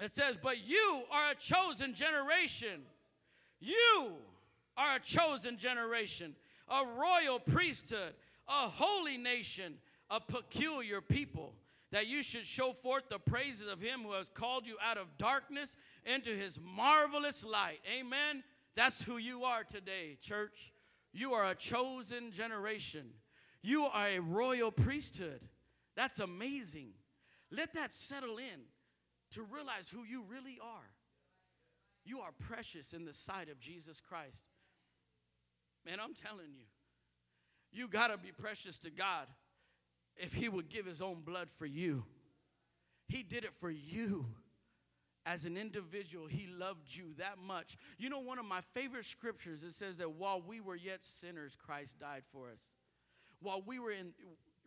It 0.00 0.12
says, 0.12 0.36
But 0.40 0.66
you 0.66 1.02
are 1.10 1.32
a 1.32 1.34
chosen 1.34 1.94
generation. 1.94 2.82
You 3.60 4.12
are 4.76 4.96
a 4.96 5.00
chosen 5.00 5.56
generation, 5.56 6.34
a 6.68 6.82
royal 6.84 7.38
priesthood, 7.38 8.14
a 8.48 8.68
holy 8.68 9.16
nation, 9.16 9.74
a 10.10 10.20
peculiar 10.20 11.00
people, 11.00 11.54
that 11.92 12.08
you 12.08 12.22
should 12.22 12.46
show 12.46 12.72
forth 12.72 13.04
the 13.08 13.18
praises 13.18 13.70
of 13.70 13.80
him 13.80 14.02
who 14.02 14.12
has 14.12 14.28
called 14.28 14.66
you 14.66 14.76
out 14.82 14.98
of 14.98 15.16
darkness 15.16 15.76
into 16.04 16.30
his 16.30 16.58
marvelous 16.60 17.44
light. 17.44 17.78
Amen. 17.98 18.42
That's 18.74 19.00
who 19.00 19.16
you 19.16 19.44
are 19.44 19.62
today, 19.62 20.18
church. 20.20 20.72
You 21.12 21.34
are 21.34 21.48
a 21.50 21.54
chosen 21.54 22.32
generation. 22.32 23.06
You 23.62 23.84
are 23.84 24.08
a 24.08 24.18
royal 24.18 24.72
priesthood. 24.72 25.40
That's 25.94 26.18
amazing. 26.18 26.88
Let 27.52 27.72
that 27.74 27.94
settle 27.94 28.38
in 28.38 28.60
to 29.34 29.42
realize 29.42 29.88
who 29.92 30.04
you 30.04 30.24
really 30.30 30.58
are. 30.62 30.90
You 32.04 32.20
are 32.20 32.30
precious 32.48 32.92
in 32.92 33.04
the 33.04 33.14
sight 33.14 33.48
of 33.48 33.58
Jesus 33.58 34.00
Christ. 34.00 34.42
Man, 35.86 35.98
I'm 36.00 36.14
telling 36.14 36.52
you, 36.54 36.64
you 37.72 37.88
got 37.88 38.08
to 38.08 38.18
be 38.18 38.30
precious 38.30 38.78
to 38.80 38.90
God 38.90 39.26
if 40.16 40.32
He 40.32 40.48
would 40.48 40.68
give 40.68 40.86
His 40.86 41.02
own 41.02 41.22
blood 41.24 41.48
for 41.58 41.66
you. 41.66 42.04
He 43.08 43.22
did 43.22 43.44
it 43.44 43.52
for 43.60 43.70
you. 43.70 44.26
As 45.26 45.46
an 45.46 45.56
individual, 45.56 46.26
He 46.26 46.46
loved 46.46 46.88
you 46.90 47.14
that 47.18 47.38
much. 47.38 47.78
You 47.98 48.10
know, 48.10 48.20
one 48.20 48.38
of 48.38 48.44
my 48.44 48.60
favorite 48.74 49.06
scriptures, 49.06 49.62
it 49.62 49.74
says 49.74 49.96
that 49.96 50.12
while 50.12 50.42
we 50.46 50.60
were 50.60 50.76
yet 50.76 51.02
sinners, 51.02 51.56
Christ 51.66 51.98
died 51.98 52.22
for 52.30 52.48
us. 52.48 52.58
While 53.40 53.62
we 53.66 53.78
were 53.78 53.90
in, 53.90 54.12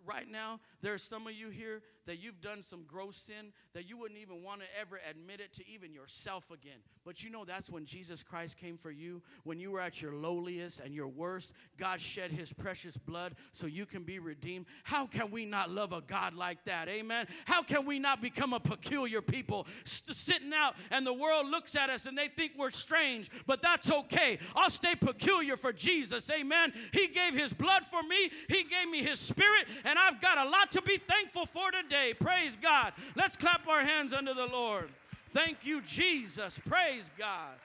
right 0.06 0.30
now, 0.30 0.60
there's 0.82 1.04
some 1.04 1.28
of 1.28 1.34
you 1.34 1.50
here 1.50 1.82
that 2.08 2.20
you've 2.20 2.42
done 2.42 2.62
some 2.62 2.84
gross 2.88 3.18
sin 3.18 3.52
that 3.74 3.88
you 3.88 3.98
wouldn't 3.98 4.20
even 4.20 4.42
want 4.42 4.62
to 4.62 4.68
ever 4.80 5.00
admit 5.10 5.42
it 5.42 5.54
to 5.54 5.68
even 5.68 5.94
yourself 5.94 6.50
again. 6.52 6.80
But 7.06 7.22
you 7.22 7.30
know 7.30 7.46
that's 7.46 7.70
when 7.70 7.86
Jesus 7.86 8.24
Christ 8.24 8.58
came 8.58 8.78
for 8.78 8.92
you. 8.92 9.22
When 9.44 9.60
you 9.60 9.72
were 9.72 9.82
at 9.82 10.02
your 10.02 10.14
lowliest 10.14 10.80
and 10.80 10.94
your 10.94 11.08
worst, 11.08 11.52
God 11.78 12.02
shed 12.02 12.32
his 12.32 12.52
precious 12.54 12.96
blood 12.96 13.36
so 13.52 13.68
you 13.68 13.86
can 13.86 14.04
be 14.04 14.20
redeemed. 14.20 14.66
How 14.84 15.06
can 15.06 15.30
we 15.32 15.46
not 15.46 15.70
love 15.70 15.92
a 15.92 16.02
God 16.02 16.34
like 16.34 16.64
that? 16.66 16.88
Amen. 16.88 17.28
How 17.46 17.62
can 17.62 17.86
we 17.86 18.00
not 18.00 18.22
become 18.22 18.54
a 18.54 18.60
peculiar 18.60 19.22
people 19.22 19.68
st- 19.84 20.16
sitting 20.16 20.54
out 20.54 20.76
and 20.92 21.06
the 21.06 21.14
world 21.14 21.48
looks 21.48 21.76
at 21.76 21.90
us 21.90 22.06
and 22.06 22.18
they 22.18 22.30
think 22.30 22.54
we're 22.58 22.70
strange, 22.70 23.30
but 23.46 23.62
that's 23.62 23.92
okay. 23.92 24.40
I'll 24.56 24.70
stay 24.70 24.96
peculiar 24.96 25.58
for 25.58 25.74
Jesus. 25.74 26.30
Amen. 26.32 26.72
He 26.94 27.08
gave 27.08 27.34
his 27.34 27.52
blood 27.52 27.84
for 27.86 28.02
me. 28.02 28.30
He 28.48 28.64
gave 28.64 28.90
me 28.90 29.04
his 29.04 29.20
spirit 29.20 29.68
and 29.88 29.98
I've 29.98 30.20
got 30.20 30.38
a 30.38 30.50
lot 30.50 30.70
to 30.74 30.82
be 30.82 30.98
thankful 30.98 31.46
for 31.46 31.72
today. 31.72 32.14
Praise 32.14 32.58
God. 32.62 32.92
Let's 33.16 33.38
clap 33.38 33.66
our 33.70 33.86
hands 33.86 34.12
unto 34.12 34.34
the 34.34 34.46
Lord. 34.46 34.90
Thank 35.32 35.60
you, 35.66 35.82
Jesus. 35.82 36.60
Praise 36.68 37.10
God. 37.18 37.56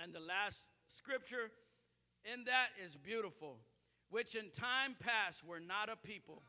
And 0.00 0.12
the 0.14 0.20
last 0.20 0.68
scripture 0.96 1.50
in 2.32 2.44
that 2.44 2.68
is 2.86 2.94
beautiful, 2.94 3.56
which 4.10 4.36
in 4.36 4.48
time 4.50 4.94
past 5.00 5.44
were 5.44 5.60
not 5.60 5.88
a 5.88 5.96
people, 5.96 6.40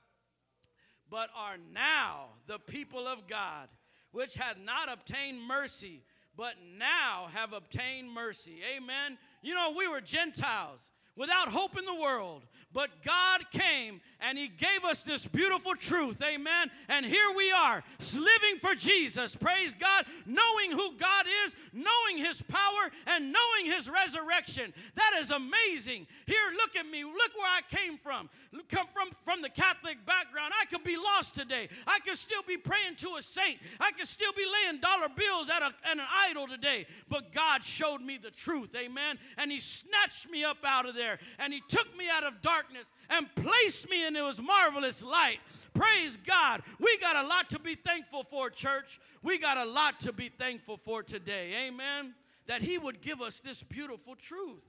but 1.09 1.29
are 1.35 1.57
now 1.73 2.25
the 2.45 2.59
people 2.59 3.07
of 3.07 3.27
God, 3.27 3.69
which 4.11 4.35
had 4.35 4.57
not 4.63 4.87
obtained 4.87 5.41
mercy, 5.41 6.03
but 6.37 6.53
now 6.77 7.27
have 7.33 7.53
obtained 7.53 8.11
mercy. 8.11 8.59
Amen. 8.77 9.17
You 9.41 9.55
know, 9.55 9.73
we 9.75 9.87
were 9.87 9.99
Gentiles 9.99 10.91
without 11.19 11.49
hope 11.49 11.77
in 11.77 11.86
the 11.86 11.93
world. 11.93 12.41
But 12.71 12.89
God 13.03 13.41
came 13.51 13.99
and 14.21 14.38
He 14.38 14.47
gave 14.47 14.86
us 14.86 15.03
this 15.03 15.25
beautiful 15.25 15.75
truth, 15.75 16.21
amen. 16.23 16.69
And 16.88 17.05
here 17.05 17.32
we 17.36 17.51
are, 17.51 17.84
living 18.13 18.60
for 18.62 18.75
Jesus, 18.75 19.36
praise 19.36 19.73
God, 19.73 20.05
knowing 20.27 20.71
who 20.71 20.95
God 20.97 21.25
is, 21.45 21.55
knowing 21.73 22.23
His 22.23 22.41
power, 22.43 22.91
and 23.08 23.34
knowing 23.34 23.65
His 23.65 23.89
resurrection. 23.89 24.71
That 24.95 25.12
is 25.19 25.32
amazing. 25.32 26.05
Here, 26.27 26.38
look 26.58 26.75
at 26.75 26.86
me, 26.86 27.03
look 27.03 27.32
where 27.36 27.47
I 27.47 27.62
came 27.75 27.97
from. 27.97 28.29
Come 28.69 28.88
from, 28.93 29.10
from 29.23 29.41
the 29.41 29.49
Catholic 29.49 30.03
background. 30.05 30.53
I 30.60 30.65
could 30.65 30.84
be 30.84 30.97
lost 30.97 31.36
today. 31.36 31.69
I 31.88 31.99
could 31.99 32.17
still 32.17 32.41
be 32.47 32.58
praying 32.58 32.95
to 32.97 33.15
a 33.17 33.21
saint. 33.21 33.60
I 33.79 33.91
could 33.91 34.08
still 34.08 34.34
be 34.34 34.43
laying 34.63 34.79
dollar 34.79 35.08
bills 35.10 35.49
at, 35.49 35.62
a, 35.62 35.73
at 35.88 35.97
an 35.97 36.05
idol 36.29 36.47
today. 36.47 36.86
But 37.10 37.32
God 37.32 37.63
showed 37.63 38.01
me 38.01 38.17
the 38.17 38.32
truth, 38.32 38.69
amen. 38.75 39.17
And 39.38 39.51
He 39.51 39.60
snatched 39.60 40.29
me 40.29 40.43
up 40.43 40.58
out 40.63 40.88
of 40.88 40.93
there, 40.93 41.09
and 41.39 41.54
He 41.54 41.62
took 41.67 41.98
me 41.98 42.06
out 42.12 42.24
of 42.24 42.41
darkness 42.41 42.86
and 43.10 43.28
placed 43.36 43.89
me 43.89 44.06
in 44.06 44.15
his 44.15 44.39
marvelous 44.39 45.04
light. 45.04 45.39
Praise 45.74 46.17
God. 46.26 46.62
We 46.80 46.98
got 47.00 47.15
a 47.15 47.28
lot 47.28 47.50
to 47.52 47.60
be 47.60 47.76
thankful 47.76 48.24
for, 48.24 48.50
church. 48.50 49.00
We 49.24 49.39
got 49.39 49.58
a 49.58 49.65
lot 49.65 50.00
to 50.02 50.13
be 50.13 50.30
thankful 50.30 50.78
for 50.78 51.04
today. 51.04 51.67
Amen. 51.67 52.13
That 52.48 52.62
he 52.62 52.78
would 52.78 53.02
give 53.02 53.22
us 53.22 53.39
this 53.39 53.63
beautiful 53.63 54.15
truth. 54.15 54.65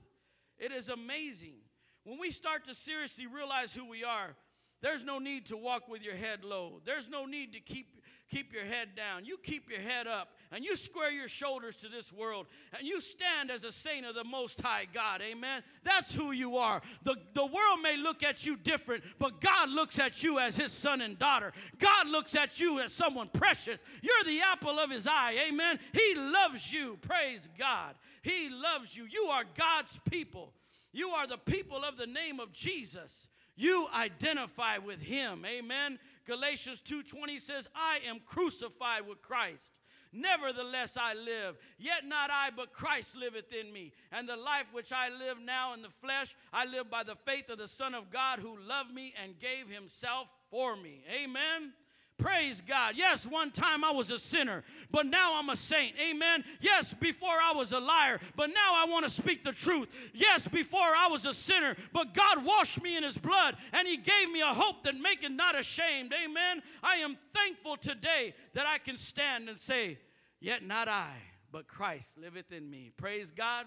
It 0.57 0.71
is 0.71 0.89
amazing. 0.89 1.55
When 2.03 2.19
we 2.19 2.31
start 2.31 2.67
to 2.67 2.73
seriously 2.73 3.27
realize 3.27 3.73
who 3.73 3.87
we 3.87 4.03
are, 4.03 4.35
there's 4.81 5.03
no 5.03 5.19
need 5.19 5.47
to 5.47 5.57
walk 5.57 5.87
with 5.87 6.01
your 6.01 6.15
head 6.15 6.43
low. 6.43 6.81
There's 6.85 7.07
no 7.07 7.25
need 7.25 7.53
to 7.53 7.59
keep 7.59 8.00
keep 8.31 8.53
your 8.53 8.63
head 8.63 8.89
down. 8.95 9.25
You 9.25 9.37
keep 9.37 9.69
your 9.69 9.81
head 9.81 10.07
up 10.07 10.29
and 10.51 10.63
you 10.63 10.75
square 10.75 11.11
your 11.11 11.27
shoulders 11.27 11.75
to 11.77 11.89
this 11.89 12.11
world 12.11 12.47
and 12.77 12.87
you 12.87 13.01
stand 13.01 13.51
as 13.51 13.63
a 13.63 13.71
saint 13.71 14.05
of 14.05 14.15
the 14.15 14.23
Most 14.23 14.61
High 14.61 14.87
God. 14.91 15.21
Amen. 15.21 15.61
That's 15.83 16.13
who 16.13 16.31
you 16.31 16.57
are. 16.57 16.81
The, 17.03 17.15
the 17.33 17.45
world 17.45 17.81
may 17.83 17.97
look 17.97 18.23
at 18.23 18.45
you 18.45 18.55
different, 18.55 19.03
but 19.19 19.41
God 19.41 19.69
looks 19.69 19.99
at 19.99 20.23
you 20.23 20.39
as 20.39 20.55
his 20.55 20.71
son 20.71 21.01
and 21.01 21.19
daughter. 21.19 21.51
God 21.77 22.07
looks 22.07 22.33
at 22.35 22.59
you 22.59 22.79
as 22.79 22.93
someone 22.93 23.27
precious. 23.27 23.79
You're 24.01 24.23
the 24.25 24.41
apple 24.41 24.79
of 24.79 24.89
his 24.89 25.05
eye. 25.07 25.47
Amen. 25.49 25.79
He 25.93 26.15
loves 26.15 26.71
you. 26.71 26.97
Praise 27.01 27.49
God. 27.59 27.95
He 28.21 28.49
loves 28.49 28.95
you. 28.95 29.05
You 29.11 29.25
are 29.25 29.43
God's 29.55 29.99
people. 30.09 30.53
You 30.93 31.09
are 31.09 31.27
the 31.27 31.37
people 31.37 31.83
of 31.83 31.97
the 31.97 32.07
name 32.07 32.39
of 32.39 32.53
Jesus. 32.53 33.27
You 33.55 33.87
identify 33.93 34.77
with 34.77 34.99
him. 35.01 35.45
Amen. 35.45 35.99
Galatians 36.25 36.81
2:20 36.81 37.39
says, 37.39 37.67
"I 37.73 37.99
am 38.05 38.19
crucified 38.19 39.07
with 39.07 39.21
Christ. 39.21 39.71
Nevertheless 40.13 40.97
I 40.97 41.13
live, 41.13 41.57
yet 41.77 42.03
not 42.05 42.29
I, 42.29 42.49
but 42.49 42.73
Christ 42.73 43.15
liveth 43.15 43.53
in 43.53 43.71
me. 43.71 43.93
And 44.11 44.27
the 44.27 44.35
life 44.35 44.67
which 44.73 44.91
I 44.91 45.07
live 45.09 45.39
now 45.39 45.73
in 45.73 45.81
the 45.81 45.89
flesh, 45.89 46.35
I 46.51 46.65
live 46.65 46.89
by 46.89 47.03
the 47.03 47.15
faith 47.15 47.49
of 47.49 47.57
the 47.57 47.67
Son 47.67 47.95
of 47.95 48.09
God 48.09 48.39
who 48.39 48.57
loved 48.57 48.91
me 48.91 49.13
and 49.15 49.39
gave 49.39 49.69
himself 49.69 50.27
for 50.49 50.75
me." 50.75 51.05
Amen. 51.07 51.73
Praise 52.21 52.61
God. 52.67 52.93
Yes, 52.95 53.25
one 53.25 53.49
time 53.49 53.83
I 53.83 53.91
was 53.91 54.11
a 54.11 54.19
sinner, 54.19 54.63
but 54.91 55.07
now 55.07 55.39
I'm 55.39 55.49
a 55.49 55.55
saint. 55.55 55.95
Amen. 55.99 56.43
Yes, 56.59 56.93
before 56.93 57.29
I 57.29 57.53
was 57.55 57.73
a 57.73 57.79
liar, 57.79 58.19
but 58.35 58.49
now 58.49 58.73
I 58.75 58.85
want 58.87 59.05
to 59.05 59.09
speak 59.09 59.43
the 59.43 59.51
truth. 59.51 59.87
Yes, 60.13 60.47
before 60.47 60.79
I 60.79 61.07
was 61.09 61.25
a 61.25 61.33
sinner, 61.33 61.75
but 61.91 62.13
God 62.13 62.45
washed 62.45 62.81
me 62.81 62.95
in 62.95 63.03
his 63.03 63.17
blood 63.17 63.57
and 63.73 63.87
he 63.87 63.97
gave 63.97 64.31
me 64.31 64.41
a 64.41 64.53
hope 64.53 64.83
that 64.83 64.95
maketh 64.95 65.31
not 65.31 65.59
ashamed. 65.59 66.13
Amen. 66.13 66.61
I 66.83 66.97
am 66.97 67.17
thankful 67.33 67.77
today 67.77 68.35
that 68.53 68.67
I 68.67 68.77
can 68.77 68.97
stand 68.97 69.49
and 69.49 69.59
say, 69.59 69.97
Yet 70.39 70.63
not 70.63 70.87
I, 70.87 71.13
but 71.51 71.67
Christ 71.67 72.09
liveth 72.17 72.51
in 72.51 72.69
me. 72.69 72.91
Praise 72.97 73.31
God. 73.31 73.65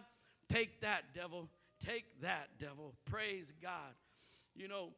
Take 0.48 0.80
that, 0.82 1.14
devil. 1.14 1.48
Take 1.84 2.04
that, 2.22 2.48
devil. 2.58 2.94
Praise 3.04 3.52
God. 3.62 3.94
You 4.54 4.68
know, 4.68 4.90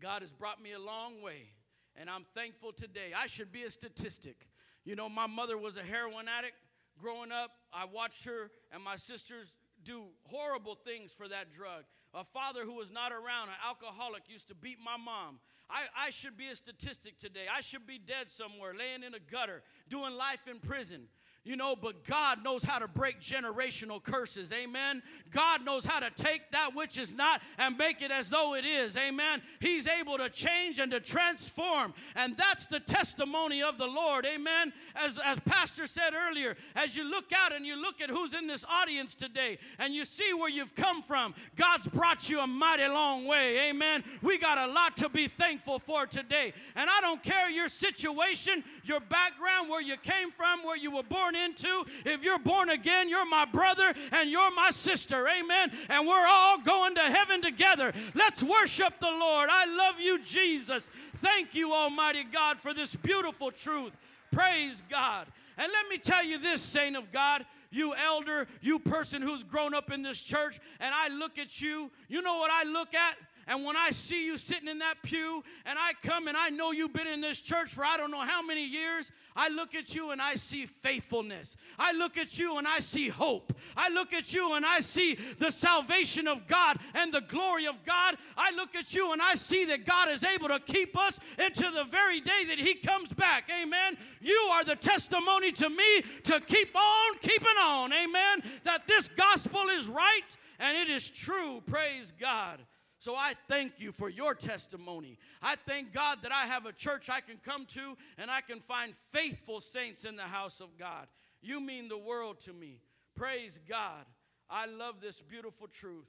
God 0.00 0.22
has 0.22 0.30
brought 0.30 0.62
me 0.62 0.72
a 0.72 0.78
long 0.78 1.22
way, 1.22 1.48
and 1.96 2.10
I'm 2.10 2.24
thankful 2.34 2.72
today. 2.72 3.12
I 3.16 3.26
should 3.26 3.52
be 3.52 3.62
a 3.62 3.70
statistic. 3.70 4.36
You 4.84 4.96
know, 4.96 5.08
my 5.08 5.26
mother 5.26 5.56
was 5.56 5.76
a 5.76 5.82
heroin 5.82 6.26
addict. 6.28 6.56
Growing 7.00 7.32
up, 7.32 7.50
I 7.72 7.86
watched 7.86 8.24
her 8.24 8.50
and 8.72 8.82
my 8.82 8.96
sisters 8.96 9.52
do 9.84 10.04
horrible 10.26 10.76
things 10.76 11.10
for 11.12 11.28
that 11.28 11.52
drug. 11.52 11.84
A 12.14 12.24
father 12.24 12.64
who 12.64 12.74
was 12.74 12.92
not 12.92 13.12
around, 13.12 13.48
an 13.48 13.56
alcoholic, 13.66 14.22
used 14.28 14.48
to 14.48 14.54
beat 14.54 14.78
my 14.82 14.96
mom. 14.96 15.40
I, 15.68 16.06
I 16.06 16.10
should 16.10 16.36
be 16.36 16.48
a 16.48 16.56
statistic 16.56 17.18
today. 17.18 17.46
I 17.52 17.60
should 17.60 17.86
be 17.86 17.98
dead 17.98 18.30
somewhere, 18.30 18.72
laying 18.78 19.02
in 19.02 19.14
a 19.14 19.18
gutter, 19.18 19.62
doing 19.88 20.14
life 20.14 20.46
in 20.48 20.60
prison. 20.60 21.08
You 21.44 21.56
know, 21.56 21.76
but 21.76 22.04
God 22.04 22.42
knows 22.42 22.62
how 22.62 22.78
to 22.78 22.88
break 22.88 23.20
generational 23.20 24.02
curses. 24.02 24.50
Amen. 24.50 25.02
God 25.30 25.62
knows 25.62 25.84
how 25.84 26.00
to 26.00 26.10
take 26.16 26.50
that 26.52 26.74
which 26.74 26.96
is 26.96 27.12
not 27.12 27.42
and 27.58 27.76
make 27.76 28.00
it 28.00 28.10
as 28.10 28.30
though 28.30 28.54
it 28.54 28.64
is. 28.64 28.96
Amen. 28.96 29.42
He's 29.60 29.86
able 29.86 30.16
to 30.16 30.30
change 30.30 30.78
and 30.78 30.90
to 30.92 31.00
transform. 31.00 31.92
And 32.16 32.34
that's 32.38 32.64
the 32.64 32.80
testimony 32.80 33.62
of 33.62 33.76
the 33.76 33.86
Lord. 33.86 34.24
Amen. 34.24 34.72
As, 34.96 35.18
as 35.22 35.38
Pastor 35.40 35.86
said 35.86 36.14
earlier, 36.14 36.56
as 36.76 36.96
you 36.96 37.04
look 37.04 37.26
out 37.36 37.54
and 37.54 37.66
you 37.66 37.76
look 37.76 38.00
at 38.00 38.08
who's 38.08 38.32
in 38.32 38.46
this 38.46 38.64
audience 38.66 39.14
today 39.14 39.58
and 39.78 39.92
you 39.92 40.06
see 40.06 40.32
where 40.32 40.48
you've 40.48 40.74
come 40.74 41.02
from, 41.02 41.34
God's 41.56 41.86
brought 41.88 42.30
you 42.30 42.40
a 42.40 42.46
mighty 42.46 42.86
long 42.86 43.26
way. 43.26 43.68
Amen. 43.68 44.02
We 44.22 44.38
got 44.38 44.56
a 44.56 44.72
lot 44.72 44.96
to 44.98 45.10
be 45.10 45.28
thankful 45.28 45.78
for 45.78 46.06
today. 46.06 46.54
And 46.74 46.88
I 46.88 47.02
don't 47.02 47.22
care 47.22 47.50
your 47.50 47.68
situation, 47.68 48.64
your 48.82 49.00
background, 49.00 49.68
where 49.68 49.82
you 49.82 49.98
came 49.98 50.30
from, 50.30 50.62
where 50.62 50.78
you 50.78 50.90
were 50.90 51.02
born 51.02 51.33
born 51.34 51.44
into. 51.44 51.84
If 52.04 52.22
you're 52.22 52.38
born 52.38 52.70
again, 52.70 53.08
you're 53.08 53.26
my 53.26 53.44
brother 53.44 53.94
and 54.12 54.30
you're 54.30 54.50
my 54.54 54.70
sister. 54.70 55.26
Amen. 55.28 55.70
And 55.88 56.06
we're 56.06 56.26
all 56.26 56.60
going 56.60 56.94
to 56.96 57.02
heaven 57.02 57.42
together. 57.42 57.92
Let's 58.14 58.42
worship 58.42 58.98
the 59.00 59.10
Lord. 59.10 59.48
I 59.50 59.66
love 59.66 60.00
you, 60.00 60.18
Jesus. 60.20 60.88
Thank 61.16 61.54
you, 61.54 61.72
Almighty 61.72 62.24
God, 62.24 62.58
for 62.58 62.74
this 62.74 62.94
beautiful 62.94 63.50
truth. 63.50 63.92
Praise 64.32 64.82
God. 64.90 65.26
And 65.56 65.70
let 65.70 65.88
me 65.88 65.98
tell 65.98 66.24
you 66.24 66.38
this, 66.38 66.60
saint 66.60 66.96
of 66.96 67.12
God, 67.12 67.46
you 67.70 67.94
elder, 67.94 68.46
you 68.60 68.78
person 68.78 69.22
who's 69.22 69.44
grown 69.44 69.72
up 69.74 69.92
in 69.92 70.02
this 70.02 70.20
church, 70.20 70.58
and 70.80 70.92
I 70.92 71.08
look 71.08 71.38
at 71.38 71.60
you, 71.60 71.90
you 72.08 72.22
know 72.22 72.38
what 72.38 72.50
I 72.52 72.68
look 72.68 72.94
at? 72.94 73.16
And 73.46 73.64
when 73.64 73.76
I 73.76 73.90
see 73.90 74.24
you 74.24 74.38
sitting 74.38 74.68
in 74.68 74.78
that 74.78 74.96
pew 75.02 75.42
and 75.66 75.78
I 75.78 75.92
come 76.02 76.28
and 76.28 76.36
I 76.36 76.48
know 76.50 76.72
you've 76.72 76.92
been 76.92 77.06
in 77.06 77.20
this 77.20 77.40
church 77.40 77.70
for 77.70 77.84
I 77.84 77.96
don't 77.96 78.10
know 78.10 78.20
how 78.20 78.42
many 78.42 78.66
years, 78.66 79.10
I 79.36 79.48
look 79.48 79.74
at 79.74 79.94
you 79.94 80.12
and 80.12 80.22
I 80.22 80.36
see 80.36 80.66
faithfulness. 80.66 81.56
I 81.78 81.92
look 81.92 82.16
at 82.16 82.38
you 82.38 82.58
and 82.58 82.66
I 82.66 82.78
see 82.80 83.08
hope. 83.08 83.52
I 83.76 83.88
look 83.90 84.12
at 84.12 84.32
you 84.32 84.54
and 84.54 84.64
I 84.64 84.80
see 84.80 85.18
the 85.38 85.50
salvation 85.50 86.28
of 86.28 86.46
God 86.46 86.78
and 86.94 87.12
the 87.12 87.20
glory 87.22 87.66
of 87.66 87.84
God. 87.84 88.16
I 88.36 88.52
look 88.52 88.74
at 88.74 88.94
you 88.94 89.12
and 89.12 89.20
I 89.20 89.34
see 89.34 89.64
that 89.66 89.84
God 89.84 90.08
is 90.10 90.24
able 90.24 90.48
to 90.48 90.60
keep 90.60 90.96
us 90.96 91.18
into 91.38 91.70
the 91.70 91.84
very 91.84 92.20
day 92.20 92.44
that 92.48 92.58
He 92.58 92.74
comes 92.74 93.12
back. 93.12 93.50
Amen. 93.62 93.96
You 94.20 94.38
are 94.52 94.64
the 94.64 94.76
testimony 94.76 95.52
to 95.52 95.68
me 95.68 96.02
to 96.24 96.40
keep 96.40 96.74
on 96.74 97.18
keeping 97.20 97.56
on. 97.60 97.92
Amen. 97.92 98.42
That 98.64 98.86
this 98.86 99.08
gospel 99.08 99.68
is 99.68 99.86
right 99.86 100.22
and 100.58 100.76
it 100.76 100.88
is 100.88 101.10
true. 101.10 101.62
Praise 101.66 102.12
God. 102.18 102.60
So 103.04 103.14
I 103.14 103.34
thank 103.48 103.80
you 103.80 103.92
for 103.92 104.08
your 104.08 104.34
testimony. 104.34 105.18
I 105.42 105.56
thank 105.66 105.92
God 105.92 106.20
that 106.22 106.32
I 106.32 106.46
have 106.46 106.64
a 106.64 106.72
church 106.72 107.10
I 107.10 107.20
can 107.20 107.36
come 107.44 107.66
to 107.74 107.98
and 108.16 108.30
I 108.30 108.40
can 108.40 108.60
find 108.60 108.94
faithful 109.12 109.60
saints 109.60 110.06
in 110.06 110.16
the 110.16 110.22
house 110.22 110.58
of 110.58 110.78
God. 110.78 111.06
You 111.42 111.60
mean 111.60 111.90
the 111.90 111.98
world 111.98 112.40
to 112.46 112.54
me. 112.54 112.80
Praise 113.14 113.60
God. 113.68 114.06
I 114.48 114.64
love 114.64 115.02
this 115.02 115.20
beautiful 115.20 115.66
truth. 115.68 116.08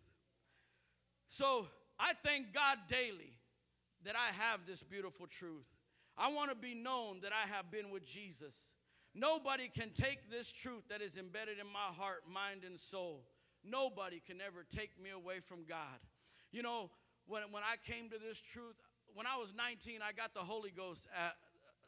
So 1.27 1.67
I 1.99 2.13
thank 2.23 2.53
God 2.53 2.77
daily 2.87 3.33
that 4.05 4.15
I 4.15 4.31
have 4.41 4.61
this 4.65 4.81
beautiful 4.81 5.27
truth. 5.27 5.67
I 6.17 6.31
want 6.31 6.49
to 6.49 6.55
be 6.55 6.75
known 6.75 7.19
that 7.23 7.33
I 7.33 7.45
have 7.53 7.71
been 7.71 7.91
with 7.91 8.05
Jesus. 8.05 8.55
Nobody 9.13 9.67
can 9.67 9.89
take 9.89 10.31
this 10.31 10.49
truth 10.49 10.83
that 10.89 11.01
is 11.01 11.17
embedded 11.17 11.59
in 11.59 11.67
my 11.67 11.93
heart, 11.93 12.23
mind, 12.33 12.61
and 12.65 12.79
soul. 12.79 13.25
Nobody 13.65 14.21
can 14.25 14.39
ever 14.39 14.65
take 14.73 14.91
me 15.03 15.09
away 15.09 15.41
from 15.45 15.65
God. 15.67 15.99
You 16.55 16.63
know, 16.63 16.89
when, 17.27 17.41
when 17.51 17.63
I 17.63 17.75
came 17.85 18.09
to 18.11 18.15
this 18.17 18.39
truth, 18.39 18.77
when 19.13 19.27
I 19.27 19.35
was 19.35 19.51
19, 19.57 19.99
I 20.01 20.13
got 20.13 20.33
the 20.33 20.39
Holy 20.39 20.71
Ghost 20.71 21.05
at 21.13 21.35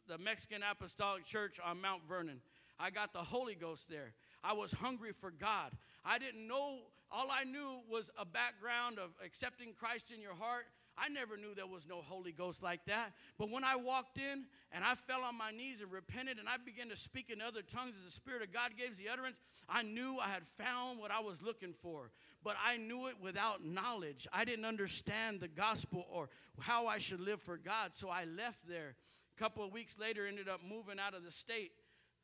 the 0.10 0.18
Mexican 0.18 0.62
Apostolic 0.62 1.24
Church 1.24 1.56
on 1.64 1.80
Mount 1.80 2.02
Vernon. 2.06 2.42
I 2.78 2.90
got 2.90 3.14
the 3.14 3.24
Holy 3.24 3.56
Ghost 3.56 3.90
there. 3.90 4.12
I 4.44 4.52
was 4.52 4.74
hungry 4.74 5.14
for 5.22 5.32
God. 5.32 5.72
I 6.04 6.20
didn't 6.20 6.46
know, 6.50 6.80
all 7.10 7.30
I 7.32 7.46
knew 7.46 7.80
was 7.90 8.12
a 8.20 8.26
background 8.26 9.00
of 9.00 9.12
accepting 9.26 9.70
Christ 9.72 10.12
in 10.14 10.22
your 10.22 10.36
heart 10.36 10.66
I 10.98 11.10
never 11.10 11.38
knew 11.38 11.54
there 11.56 11.68
was 11.68 11.88
no 11.88 12.02
Holy 12.02 12.32
Ghost 12.32 12.64
like 12.64 12.86
that. 12.86 13.14
But 13.38 13.52
when 13.52 13.64
I 13.64 13.76
walked 13.76 14.18
in 14.18 14.46
and 14.72 14.84
I 14.84 14.96
fell 14.96 15.22
on 15.22 15.38
my 15.38 15.52
knees 15.52 15.82
and 15.82 15.92
repented 15.92 16.40
and 16.40 16.50
I 16.50 16.58
began 16.58 16.90
to 16.90 16.98
speak 16.98 17.30
in 17.30 17.42
other 17.42 17.62
tongues 17.62 17.94
as 18.00 18.06
the 18.06 18.12
Spirit 18.12 18.42
of 18.42 18.52
God 18.52 18.72
gave 18.78 18.98
the 18.98 19.10
utterance, 19.10 19.40
I 19.70 19.84
knew 19.84 20.18
I 20.20 20.30
had 20.30 20.44
found 20.58 21.00
what 21.00 21.12
I 21.12 21.20
was 21.20 21.42
looking 21.42 21.74
for. 21.82 22.12
But 22.44 22.56
I 22.64 22.78
knew 22.78 23.08
it 23.08 23.16
without 23.22 23.64
knowledge. 23.64 24.28
I 24.34 24.46
didn't 24.46 24.66
understand 24.66 25.40
the 25.40 25.48
gospel 25.48 26.06
or 26.12 26.30
how 26.60 26.88
I 26.88 26.98
should 26.98 27.20
live 27.20 27.42
for 27.42 27.58
God. 27.58 27.92
So 27.94 28.10
I 28.10 28.26
left 28.26 28.68
there. 28.68 28.96
A 29.36 29.40
couple 29.40 29.64
of 29.64 29.72
weeks 29.72 30.00
later, 30.00 30.26
ended 30.26 30.50
up 30.50 30.62
moving 30.68 31.00
out 31.00 31.14
of 31.14 31.24
the 31.24 31.32
state 31.32 31.72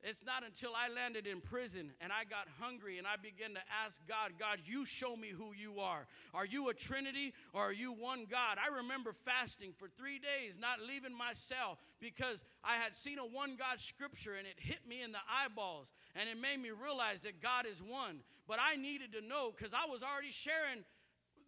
it's 0.03 0.23
not 0.25 0.43
until 0.43 0.71
I 0.75 0.93
landed 0.93 1.27
in 1.27 1.39
prison 1.39 1.91
and 2.01 2.11
I 2.11 2.25
got 2.25 2.47
hungry 2.59 2.97
and 2.97 3.07
I 3.07 3.15
began 3.15 3.53
to 3.55 3.61
ask 3.85 3.99
God, 4.07 4.33
God, 4.37 4.59
you 4.65 4.85
show 4.85 5.15
me 5.15 5.29
who 5.29 5.53
you 5.53 5.79
are. 5.79 6.05
Are 6.33 6.45
you 6.45 6.69
a 6.69 6.73
Trinity 6.73 7.33
or 7.53 7.61
are 7.61 7.73
you 7.73 7.93
one 7.93 8.25
God? 8.29 8.57
I 8.59 8.75
remember 8.75 9.13
fasting 9.25 9.73
for 9.77 9.87
three 9.87 10.19
days, 10.19 10.57
not 10.59 10.81
leaving 10.81 11.15
my 11.15 11.31
cell 11.33 11.77
because 12.01 12.43
I 12.63 12.73
had 12.73 12.95
seen 12.95 13.17
a 13.17 13.25
one 13.25 13.55
God 13.55 13.79
scripture 13.79 14.35
and 14.35 14.45
it 14.45 14.55
hit 14.57 14.85
me 14.87 15.01
in 15.01 15.13
the 15.13 15.23
eyeballs 15.29 15.87
and 16.15 16.27
it 16.29 16.39
made 16.39 16.61
me 16.61 16.71
realize 16.71 17.21
that 17.21 17.41
God 17.41 17.65
is 17.65 17.81
one. 17.81 18.19
But 18.47 18.59
I 18.61 18.75
needed 18.75 19.13
to 19.13 19.21
know 19.25 19.53
because 19.55 19.73
I 19.73 19.89
was 19.89 20.03
already 20.03 20.31
sharing 20.31 20.83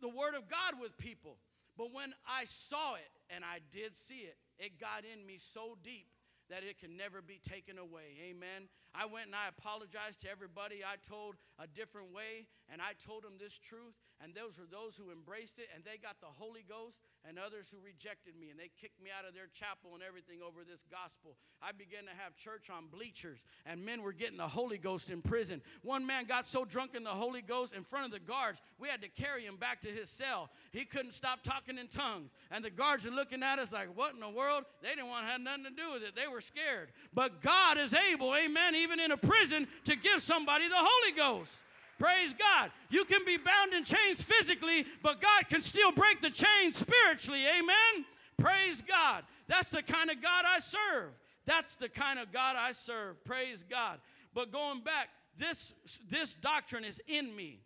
the 0.01 0.09
word 0.09 0.33
of 0.33 0.49
God 0.49 0.79
with 0.79 0.97
people. 0.97 1.35
But 1.77 1.93
when 1.93 2.13
I 2.25 2.45
saw 2.45 2.95
it, 2.95 3.11
and 3.29 3.43
I 3.43 3.59
did 3.71 3.95
see 3.95 4.25
it, 4.25 4.37
it 4.59 4.79
got 4.79 5.03
in 5.03 5.25
me 5.25 5.39
so 5.39 5.77
deep 5.83 6.07
that 6.49 6.63
it 6.63 6.79
can 6.79 6.95
never 6.97 7.21
be 7.21 7.39
taken 7.41 7.77
away. 7.77 8.17
Amen. 8.29 8.69
I 8.93 9.05
went 9.05 9.27
and 9.27 9.35
I 9.35 9.49
apologized 9.49 10.21
to 10.21 10.29
everybody. 10.29 10.83
I 10.85 10.95
told 11.07 11.35
a 11.59 11.67
different 11.67 12.13
way, 12.13 12.47
and 12.71 12.81
I 12.81 12.93
told 13.05 13.23
them 13.23 13.37
this 13.39 13.57
truth. 13.57 13.95
And 14.25 14.33
those 14.33 14.57
were 14.57 14.65
those 14.65 14.97
who 14.97 15.13
embraced 15.13 15.61
it, 15.61 15.69
and 15.75 15.85
they 15.85 16.01
got 16.01 16.17
the 16.17 16.33
Holy 16.33 16.65
Ghost, 16.67 16.97
and 17.29 17.37
others 17.37 17.67
who 17.69 17.77
rejected 17.85 18.33
me, 18.33 18.49
and 18.49 18.59
they 18.59 18.71
kicked 18.81 18.97
me 18.97 19.11
out 19.13 19.21
of 19.21 19.35
their 19.35 19.53
chapel 19.53 19.93
and 19.93 20.01
everything 20.01 20.41
over 20.41 20.65
this 20.65 20.81
gospel. 20.89 21.37
I 21.61 21.73
began 21.73 22.05
to 22.09 22.15
have 22.17 22.35
church 22.35 22.73
on 22.73 22.89
bleachers, 22.89 23.45
and 23.67 23.85
men 23.85 24.01
were 24.01 24.13
getting 24.13 24.37
the 24.37 24.47
Holy 24.47 24.79
Ghost 24.79 25.11
in 25.11 25.21
prison. 25.21 25.61
One 25.83 26.07
man 26.07 26.25
got 26.25 26.47
so 26.47 26.65
drunk 26.65 26.95
in 26.95 27.03
the 27.03 27.13
Holy 27.13 27.43
Ghost 27.43 27.75
in 27.75 27.83
front 27.83 28.07
of 28.07 28.11
the 28.11 28.19
guards, 28.19 28.63
we 28.79 28.89
had 28.89 28.99
to 29.03 29.09
carry 29.09 29.45
him 29.45 29.57
back 29.57 29.79
to 29.81 29.89
his 29.89 30.09
cell. 30.09 30.49
He 30.71 30.85
couldn't 30.85 31.13
stop 31.13 31.43
talking 31.43 31.77
in 31.77 31.87
tongues, 31.87 32.31
and 32.49 32.65
the 32.65 32.71
guards 32.71 33.05
were 33.05 33.11
looking 33.11 33.43
at 33.43 33.59
us 33.59 33.71
like, 33.71 33.95
What 33.95 34.15
in 34.15 34.21
the 34.21 34.29
world? 34.29 34.65
They 34.81 34.89
didn't 34.89 35.09
want 35.09 35.27
to 35.27 35.31
have 35.31 35.41
nothing 35.41 35.65
to 35.65 35.69
do 35.69 35.93
with 35.93 36.01
it. 36.01 36.15
They 36.15 36.27
were 36.27 36.41
scared. 36.41 36.89
But 37.13 37.43
God 37.43 37.77
is 37.77 37.93
able, 37.93 38.35
amen, 38.35 38.73
even 38.73 38.99
in 38.99 39.11
a 39.11 39.17
prison, 39.17 39.67
to 39.85 39.95
give 39.95 40.23
somebody 40.23 40.67
the 40.67 40.73
Holy 40.81 41.11
Ghost. 41.15 41.51
Praise 41.97 42.33
God. 42.37 42.71
You 42.89 43.05
can 43.05 43.23
be 43.25 43.37
bound 43.37 43.73
in 43.73 43.83
chains 43.83 44.21
physically, 44.21 44.85
but 45.01 45.21
God 45.21 45.49
can 45.49 45.61
still 45.61 45.91
break 45.91 46.21
the 46.21 46.29
chains 46.29 46.75
spiritually. 46.75 47.45
Amen. 47.47 48.05
Praise 48.37 48.81
God. 48.81 49.23
That's 49.47 49.69
the 49.69 49.81
kind 49.81 50.09
of 50.09 50.21
God 50.21 50.45
I 50.45 50.59
serve. 50.59 51.11
That's 51.45 51.75
the 51.75 51.89
kind 51.89 52.19
of 52.19 52.33
God 52.33 52.55
I 52.57 52.73
serve. 52.73 53.23
Praise 53.23 53.63
God. 53.69 53.99
But 54.33 54.51
going 54.51 54.81
back, 54.81 55.09
this, 55.37 55.73
this 56.09 56.33
doctrine 56.35 56.83
is 56.83 56.99
in 57.07 57.33
me. 57.35 57.61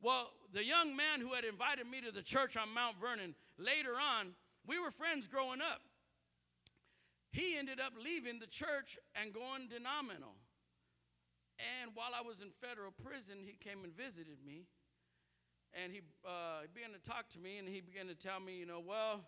Well, 0.00 0.30
the 0.52 0.64
young 0.64 0.94
man 0.94 1.20
who 1.20 1.32
had 1.32 1.44
invited 1.44 1.86
me 1.88 2.00
to 2.02 2.12
the 2.12 2.22
church 2.22 2.56
on 2.56 2.72
Mount 2.74 2.96
Vernon, 3.00 3.34
later 3.58 3.94
on, 3.94 4.28
we 4.66 4.78
were 4.78 4.90
friends 4.90 5.26
growing 5.26 5.60
up. 5.60 5.80
He 7.32 7.56
ended 7.56 7.80
up 7.80 7.94
leaving 8.02 8.38
the 8.38 8.46
church 8.46 8.98
and 9.14 9.32
going 9.32 9.68
denominational. 9.68 10.34
And 11.60 11.92
while 11.94 12.16
I 12.16 12.22
was 12.22 12.40
in 12.40 12.50
federal 12.60 12.92
prison, 12.92 13.44
he 13.44 13.56
came 13.56 13.84
and 13.84 13.92
visited 13.92 14.40
me. 14.44 14.68
And 15.72 15.92
he, 15.92 16.04
uh, 16.24 16.68
began 16.72 16.92
to 16.92 17.00
talk 17.00 17.32
to 17.32 17.40
me, 17.40 17.56
and 17.56 17.64
he 17.64 17.80
began 17.80 18.06
to 18.08 18.14
tell 18.14 18.40
me, 18.40 18.60
you 18.60 18.68
know, 18.68 18.80
well, 18.84 19.24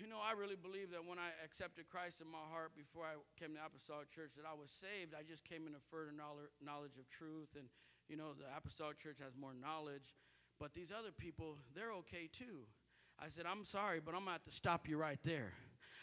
you 0.00 0.10
know, 0.10 0.20
I 0.20 0.36
really 0.36 0.58
believe 0.58 0.90
that 0.92 1.06
when 1.06 1.16
I 1.16 1.32
accepted 1.40 1.88
Christ 1.88 2.20
in 2.20 2.28
my 2.28 2.42
heart 2.52 2.76
before 2.76 3.08
I 3.08 3.16
came 3.40 3.56
to 3.56 3.62
Apostolic 3.64 4.12
Church, 4.12 4.36
that 4.36 4.44
I 4.44 4.52
was 4.52 4.68
saved. 4.68 5.16
I 5.16 5.24
just 5.24 5.44
came 5.44 5.64
in 5.64 5.72
a 5.72 5.82
further 5.88 6.12
knowledge 6.12 6.96
of 7.00 7.08
truth. 7.08 7.48
And, 7.56 7.70
you 8.10 8.16
know, 8.16 8.36
the 8.36 8.44
Apostolic 8.52 9.00
Church 9.00 9.16
has 9.24 9.32
more 9.38 9.54
knowledge. 9.56 10.12
But 10.60 10.74
these 10.74 10.92
other 10.92 11.12
people, 11.12 11.56
they're 11.74 11.92
okay 12.04 12.28
too. 12.28 12.68
I 13.18 13.28
said, 13.28 13.46
I'm 13.48 13.64
sorry, 13.64 14.00
but 14.00 14.12
I'm 14.12 14.28
going 14.28 14.36
to 14.36 14.42
have 14.42 14.44
to 14.44 14.52
stop 14.52 14.88
you 14.88 14.98
right 14.98 15.20
there. 15.24 15.52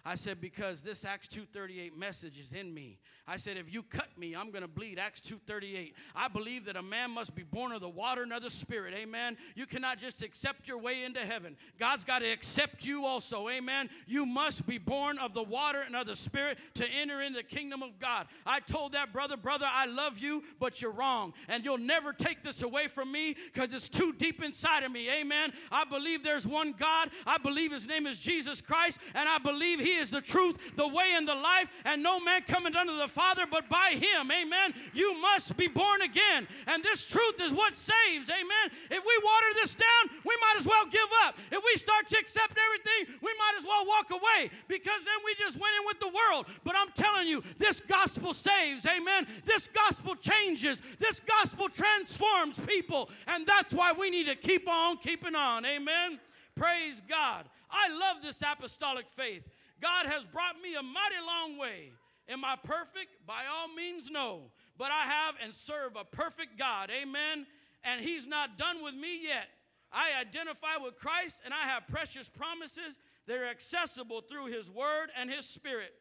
I 0.06 0.16
said, 0.16 0.42
because 0.42 0.82
this 0.82 1.06
Acts 1.06 1.30
2.38 1.30 1.96
message 1.96 2.38
is 2.38 2.52
in 2.52 2.74
me. 2.74 3.00
I 3.26 3.38
said, 3.38 3.56
if 3.56 3.74
you 3.74 3.84
cut 3.84 4.10
me, 4.18 4.36
I'm 4.36 4.52
going 4.52 4.64
to 4.64 4.68
bleed. 4.68 5.00
Acts 5.00 5.22
2.38. 5.22 5.94
I 6.14 6.28
believe 6.28 6.66
that 6.66 6.76
a 6.76 6.82
man 6.82 7.12
must 7.12 7.34
be 7.34 7.44
born 7.44 7.72
of 7.72 7.80
the 7.80 7.88
water 7.88 8.24
and 8.24 8.34
of 8.34 8.44
the 8.44 8.50
Spirit. 8.50 8.94
Amen. 8.94 9.38
You 9.56 9.66
cannot 9.66 10.00
just 10.00 10.22
accept 10.22 10.68
your 10.68 10.78
way 10.78 11.06
into 11.06 11.22
heaven. 11.22 11.56
God's 11.80 12.04
got 12.04 12.20
to 12.20 12.30
accept 12.30 12.86
you 12.86 13.06
also. 13.06 13.48
Amen. 13.48 13.90
You 14.06 14.26
must 14.26 14.68
be 14.68 14.78
born 14.78 15.18
of 15.20 15.34
the 15.34 15.44
water 15.44 15.80
and 15.80 15.96
of 15.96 16.06
the 16.06 16.18
Spirit 16.18 16.58
to 16.74 16.86
enter 16.86 17.22
in 17.22 17.32
the 17.32 17.44
kingdom 17.44 17.82
of 17.82 17.98
God. 17.98 18.28
I 18.46 18.60
told 18.60 18.92
that 18.92 19.14
brother, 19.14 19.38
brother, 19.38 19.68
I 19.70 19.86
love 19.86 20.18
you, 20.18 20.44
but 20.60 20.82
you're 20.82 20.92
wrong. 20.92 21.34
And 21.48 21.64
you'll 21.64 21.78
never 21.78 22.12
take 22.12 22.44
this 22.44 22.62
away 22.62 22.90
from 22.90 23.10
me 23.10 23.38
because 23.54 23.74
it's 23.74 23.88
too 23.88 24.12
deep 24.12 24.44
inside 24.44 24.84
of 24.84 24.92
me. 24.92 25.10
Amen. 25.10 25.54
I 25.72 25.86
believe 25.86 26.26
there's 26.26 26.46
one 26.46 26.74
God. 26.74 27.10
I 27.26 27.38
believe 27.38 27.72
his 27.72 27.88
name 27.88 28.06
is 28.06 28.18
Jesus 28.18 28.60
Christ. 28.60 29.00
And 29.16 29.30
I 29.30 29.38
believe 29.38 29.80
he 29.80 29.93
is 29.96 30.10
the 30.10 30.22
truth, 30.22 30.76
the 30.76 30.88
way, 30.88 31.14
and 31.16 31.28
the 31.28 31.36
life. 31.36 31.70
And 31.86 32.02
no 32.04 32.20
man 32.20 32.42
cometh 32.48 32.76
unto 32.76 32.98
the 32.98 33.08
Father 33.08 33.44
but 33.50 33.70
by 33.70 33.96
him. 34.00 34.32
Amen. 34.32 34.74
You 34.94 35.20
must 35.20 35.56
be 35.58 35.68
born 35.68 36.02
again. 36.02 36.48
And 36.68 36.84
this 36.84 37.06
truth 37.06 37.42
is 37.42 37.52
what 37.52 37.76
saves. 37.76 38.30
Amen. 38.30 38.66
If 38.90 39.04
we 39.04 39.22
water 39.24 39.48
this 39.56 39.76
down, 39.76 40.18
we 40.26 40.36
might 40.42 40.60
as 40.60 40.66
well 40.66 40.86
give 40.86 41.10
up. 41.26 41.36
If 41.52 41.64
we 41.64 41.78
start 41.78 42.08
to 42.10 42.18
accept 42.18 42.58
everything, 42.58 43.16
we 43.22 43.32
might 43.38 43.54
as 43.60 43.66
well 43.66 43.86
walk 43.86 44.12
away 44.12 44.50
because 44.68 45.00
then 45.06 45.20
we 45.26 45.36
just 45.36 45.60
went 45.60 45.74
in 45.80 45.86
with 45.86 46.00
the 46.00 46.08
world. 46.10 46.46
But 46.64 46.76
I'm 46.78 46.92
telling 46.96 47.28
you, 47.28 47.44
this 47.58 47.82
gospel 47.82 48.34
saves. 48.34 48.86
Amen. 48.86 49.28
This 49.46 49.68
gospel 49.68 50.16
changes. 50.16 50.82
This 51.00 51.20
gospel 51.20 51.70
transforms 51.70 52.60
people. 52.60 53.10
And 53.28 53.46
that's 53.46 53.74
why 53.74 53.92
we 53.92 54.10
need 54.10 54.28
to 54.28 54.36
keep 54.36 54.68
on 54.68 54.98
keeping 54.98 55.36
on. 55.36 55.66
Amen. 55.66 56.20
Praise 56.56 57.02
God. 57.08 57.46
I 57.70 57.90
love 57.90 58.22
this 58.22 58.42
apostolic 58.42 59.06
faith. 59.16 59.44
God 59.84 60.06
has 60.06 60.24
brought 60.24 60.62
me 60.64 60.76
a 60.76 60.82
mighty 60.82 61.20
long 61.28 61.60
way. 61.60 61.92
Am 62.30 62.46
I 62.46 62.56
perfect? 62.64 63.12
By 63.28 63.44
all 63.52 63.68
means, 63.76 64.10
no. 64.10 64.44
But 64.78 64.92
I 64.92 65.02
have 65.02 65.36
and 65.44 65.54
serve 65.54 65.98
a 66.00 66.06
perfect 66.06 66.58
God. 66.58 66.90
Amen. 66.90 67.46
And 67.84 68.00
He's 68.00 68.26
not 68.26 68.58
done 68.58 68.82
with 68.82 68.96
me 68.96 69.22
yet. 69.22 69.50
I 69.92 70.12
identify 70.22 70.78
with 70.82 70.96
Christ 70.96 71.42
and 71.44 71.54
I 71.54 71.68
have 71.68 71.86
precious 71.88 72.30
promises 72.30 72.98
that 73.28 73.38
are 73.38 73.46
accessible 73.46 74.22
through 74.22 74.46
His 74.46 74.70
Word 74.70 75.10
and 75.18 75.30
His 75.30 75.46
Spirit. 75.46 75.94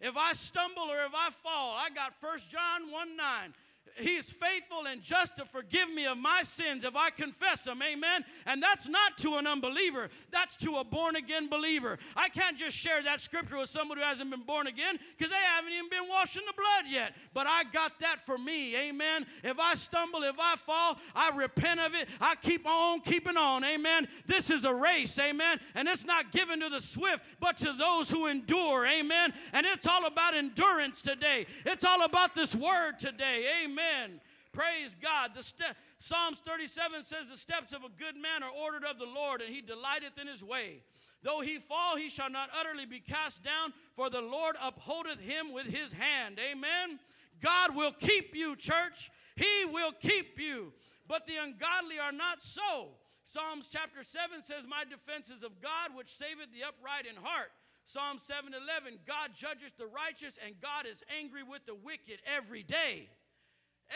If 0.00 0.16
I 0.16 0.32
stumble 0.32 0.82
or 0.82 1.04
if 1.04 1.12
I 1.14 1.30
fall, 1.30 1.76
I 1.78 1.90
got 1.94 2.14
1 2.20 2.38
John 2.50 2.90
1 2.90 3.16
9. 3.16 3.54
He 3.98 4.16
is 4.16 4.30
faithful 4.30 4.86
and 4.86 5.02
just 5.02 5.36
to 5.36 5.44
forgive 5.44 5.90
me 5.90 6.06
of 6.06 6.18
my 6.18 6.42
sins 6.44 6.84
if 6.84 6.96
I 6.96 7.10
confess 7.10 7.64
them. 7.64 7.82
Amen. 7.82 8.24
And 8.46 8.62
that's 8.62 8.88
not 8.88 9.18
to 9.18 9.36
an 9.36 9.46
unbeliever, 9.46 10.08
that's 10.30 10.56
to 10.58 10.76
a 10.76 10.84
born 10.84 11.16
again 11.16 11.48
believer. 11.48 11.98
I 12.16 12.28
can't 12.28 12.56
just 12.56 12.76
share 12.76 13.02
that 13.02 13.20
scripture 13.20 13.58
with 13.58 13.70
somebody 13.70 14.00
who 14.00 14.06
hasn't 14.06 14.30
been 14.30 14.42
born 14.42 14.66
again 14.66 14.98
because 15.16 15.30
they 15.32 15.38
haven't 15.54 15.72
even 15.72 15.88
been 15.90 16.08
washed 16.08 16.36
in 16.36 16.44
the 16.46 16.52
blood 16.52 16.90
yet. 16.90 17.14
But 17.34 17.46
I 17.46 17.64
got 17.72 17.98
that 18.00 18.24
for 18.24 18.38
me. 18.38 18.76
Amen. 18.88 19.26
If 19.42 19.58
I 19.58 19.74
stumble, 19.74 20.22
if 20.22 20.36
I 20.38 20.56
fall, 20.56 20.98
I 21.14 21.30
repent 21.34 21.80
of 21.80 21.94
it. 21.94 22.08
I 22.20 22.34
keep 22.36 22.66
on 22.66 23.00
keeping 23.00 23.36
on. 23.36 23.64
Amen. 23.64 24.06
This 24.26 24.50
is 24.50 24.64
a 24.64 24.74
race. 24.74 25.18
Amen. 25.18 25.58
And 25.74 25.88
it's 25.88 26.04
not 26.04 26.32
given 26.32 26.60
to 26.60 26.68
the 26.68 26.80
swift, 26.80 27.24
but 27.40 27.58
to 27.58 27.72
those 27.72 28.10
who 28.10 28.26
endure. 28.26 28.86
Amen. 28.86 29.32
And 29.52 29.66
it's 29.66 29.86
all 29.86 30.06
about 30.06 30.34
endurance 30.34 31.02
today. 31.02 31.46
It's 31.66 31.84
all 31.84 32.04
about 32.04 32.34
this 32.34 32.54
word 32.54 32.98
today. 32.98 33.46
Amen. 33.64 33.87
Amen. 33.88 34.20
Praise 34.52 34.96
God. 35.00 35.32
The 35.34 35.42
ste- 35.42 35.76
Psalms 35.98 36.38
37 36.44 37.04
says, 37.04 37.28
The 37.30 37.36
steps 37.36 37.72
of 37.72 37.84
a 37.84 37.88
good 37.98 38.16
man 38.16 38.42
are 38.42 38.50
ordered 38.50 38.84
of 38.84 38.98
the 38.98 39.06
Lord, 39.06 39.40
and 39.40 39.54
he 39.54 39.60
delighteth 39.60 40.18
in 40.20 40.26
his 40.26 40.42
way. 40.42 40.82
Though 41.22 41.40
he 41.40 41.58
fall, 41.58 41.96
he 41.96 42.08
shall 42.08 42.30
not 42.30 42.48
utterly 42.58 42.86
be 42.86 43.00
cast 43.00 43.42
down, 43.42 43.72
for 43.94 44.08
the 44.08 44.20
Lord 44.20 44.56
upholdeth 44.62 45.20
him 45.20 45.52
with 45.52 45.66
his 45.66 45.92
hand. 45.92 46.38
Amen. 46.38 46.98
God 47.42 47.76
will 47.76 47.92
keep 47.92 48.34
you, 48.34 48.56
church. 48.56 49.10
He 49.36 49.64
will 49.66 49.92
keep 49.92 50.40
you. 50.40 50.72
But 51.06 51.26
the 51.26 51.36
ungodly 51.36 51.98
are 51.98 52.12
not 52.12 52.42
so. 52.42 52.88
Psalms 53.24 53.68
chapter 53.70 54.02
7 54.02 54.42
says, 54.42 54.64
My 54.66 54.84
defense 54.84 55.30
is 55.30 55.42
of 55.42 55.60
God, 55.60 55.94
which 55.94 56.16
saveth 56.16 56.52
the 56.52 56.66
upright 56.66 57.06
in 57.06 57.22
heart. 57.22 57.50
Psalm 57.84 58.18
7:11, 58.18 58.98
God 59.06 59.30
judges 59.34 59.72
the 59.78 59.86
righteous, 59.86 60.38
and 60.44 60.60
God 60.60 60.84
is 60.84 61.02
angry 61.18 61.42
with 61.42 61.64
the 61.64 61.74
wicked 61.74 62.20
every 62.26 62.62
day 62.62 63.08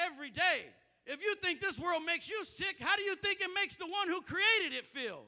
every 0.06 0.30
day. 0.30 0.66
If 1.06 1.22
you 1.22 1.34
think 1.36 1.60
this 1.60 1.78
world 1.78 2.02
makes 2.06 2.28
you 2.28 2.44
sick, 2.44 2.76
how 2.80 2.96
do 2.96 3.02
you 3.02 3.16
think 3.16 3.40
it 3.40 3.50
makes 3.54 3.76
the 3.76 3.86
one 3.86 4.08
who 4.08 4.20
created 4.22 4.76
it 4.76 4.86
feel? 4.86 5.22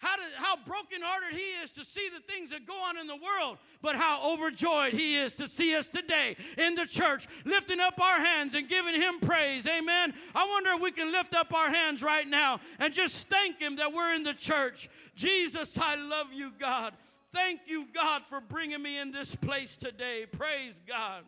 How, 0.00 0.16
does, 0.16 0.32
how 0.34 0.56
brokenhearted 0.56 1.38
he 1.38 1.62
is 1.62 1.72
to 1.72 1.84
see 1.84 2.08
the 2.08 2.20
things 2.32 2.50
that 2.50 2.66
go 2.66 2.72
on 2.72 2.96
in 2.96 3.06
the 3.06 3.16
world, 3.16 3.58
but 3.82 3.96
how 3.96 4.32
overjoyed 4.32 4.94
he 4.94 5.16
is 5.16 5.34
to 5.34 5.46
see 5.46 5.76
us 5.76 5.90
today 5.90 6.36
in 6.56 6.74
the 6.74 6.86
church, 6.86 7.28
lifting 7.44 7.80
up 7.80 8.00
our 8.00 8.18
hands 8.18 8.54
and 8.54 8.66
giving 8.66 8.94
him 8.94 9.20
praise. 9.20 9.66
Amen. 9.66 10.14
I 10.34 10.48
wonder 10.48 10.70
if 10.72 10.80
we 10.80 10.90
can 10.90 11.12
lift 11.12 11.34
up 11.34 11.52
our 11.54 11.68
hands 11.68 12.02
right 12.02 12.26
now 12.26 12.60
and 12.78 12.94
just 12.94 13.28
thank 13.28 13.58
him 13.58 13.76
that 13.76 13.92
we're 13.92 14.14
in 14.14 14.22
the 14.22 14.32
church. 14.32 14.88
Jesus, 15.16 15.76
I 15.78 15.96
love 15.96 16.28
you, 16.32 16.50
God. 16.58 16.94
Thank 17.34 17.60
you, 17.66 17.86
God, 17.94 18.22
for 18.30 18.40
bringing 18.40 18.82
me 18.82 18.98
in 18.98 19.12
this 19.12 19.34
place 19.34 19.76
today. 19.76 20.24
Praise 20.32 20.80
God. 20.88 21.24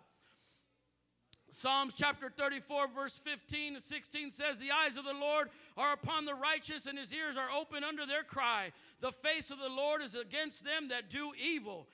Psalms 1.55 1.93
chapter 1.95 2.31
34, 2.31 2.89
verse 2.89 3.21
15 3.25 3.75
and 3.75 3.83
16 3.83 4.31
says, 4.31 4.57
The 4.57 4.71
eyes 4.71 4.97
of 4.97 5.05
the 5.05 5.13
Lord 5.13 5.51
are 5.77 5.93
upon 5.93 6.25
the 6.25 6.35
righteous, 6.35 6.87
and 6.87 6.99
his 6.99 7.13
ears 7.13 7.37
are 7.37 7.51
open 7.55 7.85
under 7.85 8.07
their 8.07 8.23
cry. 8.23 8.73
The 9.03 9.13
face 9.13 9.51
of 9.51 9.59
the 9.59 9.69
Lord 9.69 10.01
is 10.01 10.15
against 10.15 10.65
them 10.65 10.89
that 10.89 11.11
do 11.11 11.33
evil, 11.39 11.87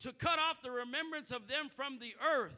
to 0.00 0.12
cut 0.12 0.38
off 0.38 0.62
the 0.62 0.70
remembrance 0.70 1.32
of 1.32 1.48
them 1.48 1.68
from 1.74 1.98
the 1.98 2.14
earth. 2.34 2.56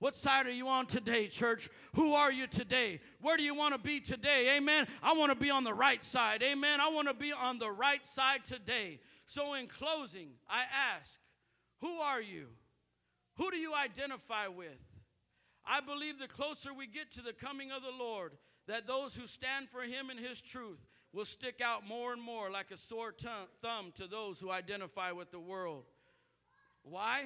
What 0.00 0.16
side 0.16 0.46
are 0.46 0.52
you 0.52 0.66
on 0.66 0.86
today, 0.86 1.28
church? 1.28 1.70
Who 1.94 2.14
are 2.14 2.32
you 2.32 2.48
today? 2.48 2.98
Where 3.20 3.36
do 3.36 3.44
you 3.44 3.54
want 3.54 3.74
to 3.74 3.80
be 3.80 4.00
today? 4.00 4.56
Amen. 4.56 4.88
I 5.00 5.14
want 5.14 5.32
to 5.32 5.38
be 5.38 5.50
on 5.50 5.62
the 5.62 5.72
right 5.72 6.04
side. 6.04 6.42
Amen. 6.42 6.80
I 6.80 6.88
want 6.88 7.06
to 7.06 7.14
be 7.14 7.32
on 7.32 7.60
the 7.60 7.70
right 7.70 8.04
side 8.04 8.40
today. 8.48 8.98
So, 9.26 9.54
in 9.54 9.68
closing, 9.68 10.30
I 10.50 10.64
ask, 10.96 11.20
who 11.80 12.00
are 12.00 12.20
you? 12.20 12.48
Who 13.36 13.52
do 13.52 13.58
you 13.58 13.74
identify 13.74 14.48
with? 14.48 14.76
I 15.66 15.80
believe 15.80 16.18
the 16.18 16.28
closer 16.28 16.74
we 16.74 16.86
get 16.86 17.12
to 17.12 17.22
the 17.22 17.32
coming 17.32 17.70
of 17.70 17.82
the 17.82 18.04
Lord, 18.04 18.32
that 18.66 18.86
those 18.86 19.14
who 19.14 19.26
stand 19.26 19.68
for 19.70 19.82
him 19.82 20.10
and 20.10 20.18
his 20.18 20.40
truth 20.40 20.78
will 21.12 21.24
stick 21.24 21.60
out 21.62 21.86
more 21.86 22.12
and 22.12 22.20
more 22.20 22.50
like 22.50 22.70
a 22.70 22.76
sore 22.76 23.12
t- 23.12 23.26
thumb 23.62 23.92
to 23.96 24.06
those 24.06 24.40
who 24.40 24.50
identify 24.50 25.12
with 25.12 25.30
the 25.30 25.40
world. 25.40 25.84
Why? 26.82 27.24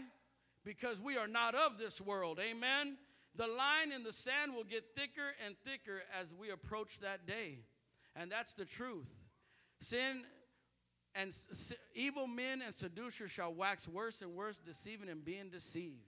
Because 0.64 1.00
we 1.00 1.16
are 1.16 1.26
not 1.26 1.54
of 1.54 1.78
this 1.78 2.00
world. 2.00 2.38
Amen. 2.40 2.96
The 3.34 3.46
line 3.46 3.92
in 3.92 4.02
the 4.02 4.12
sand 4.12 4.54
will 4.54 4.64
get 4.64 4.84
thicker 4.94 5.32
and 5.44 5.56
thicker 5.64 6.02
as 6.20 6.34
we 6.34 6.50
approach 6.50 7.00
that 7.00 7.26
day. 7.26 7.60
And 8.14 8.30
that's 8.30 8.54
the 8.54 8.64
truth. 8.64 9.08
Sin 9.80 10.22
and 11.14 11.30
s- 11.30 11.72
evil 11.94 12.26
men 12.26 12.62
and 12.62 12.74
seducers 12.74 13.30
shall 13.30 13.54
wax 13.54 13.88
worse 13.88 14.22
and 14.22 14.34
worse, 14.34 14.58
deceiving 14.64 15.08
and 15.08 15.24
being 15.24 15.50
deceived. 15.50 16.04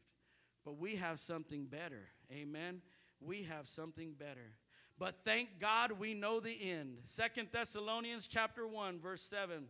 But 0.65 0.79
we 0.79 0.97
have 0.97 1.21
something 1.21 1.67
better. 1.67 2.09
Amen. 2.33 2.81
We 3.21 3.43
have 3.45 3.69
something 3.69 4.15
better. 4.19 4.55
But 4.99 5.17
thank 5.25 5.59
God 5.59 5.93
we 5.93 6.15
know 6.15 6.41
the 6.41 6.71
end. 6.71 6.99
Second 7.05 7.49
Thessalonians 7.53 8.27
chapter 8.27 8.67
1 8.67 9.01
verse 9.01 9.23
7. 9.23 9.65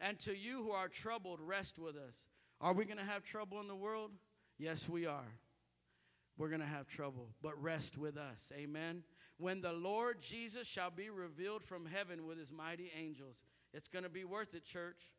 And 0.00 0.18
to 0.20 0.32
you 0.32 0.62
who 0.62 0.70
are 0.70 0.88
troubled 0.88 1.40
rest 1.40 1.78
with 1.78 1.96
us. 1.96 2.14
Are 2.60 2.72
we 2.72 2.84
going 2.84 2.98
to 2.98 3.04
have 3.04 3.24
trouble 3.24 3.60
in 3.60 3.68
the 3.68 3.74
world? 3.74 4.12
Yes, 4.58 4.88
we 4.88 5.06
are. 5.06 5.32
We're 6.36 6.48
going 6.48 6.60
to 6.60 6.66
have 6.66 6.86
trouble, 6.86 7.30
but 7.42 7.60
rest 7.60 7.98
with 7.98 8.16
us. 8.16 8.52
Amen. 8.56 9.02
When 9.38 9.60
the 9.60 9.72
Lord 9.72 10.20
Jesus 10.20 10.68
shall 10.68 10.90
be 10.90 11.10
revealed 11.10 11.64
from 11.64 11.84
heaven 11.84 12.26
with 12.26 12.38
his 12.38 12.52
mighty 12.52 12.92
angels, 12.96 13.36
it's 13.74 13.88
going 13.88 14.04
to 14.04 14.08
be 14.08 14.24
worth 14.24 14.54
it, 14.54 14.64
church. 14.64 15.12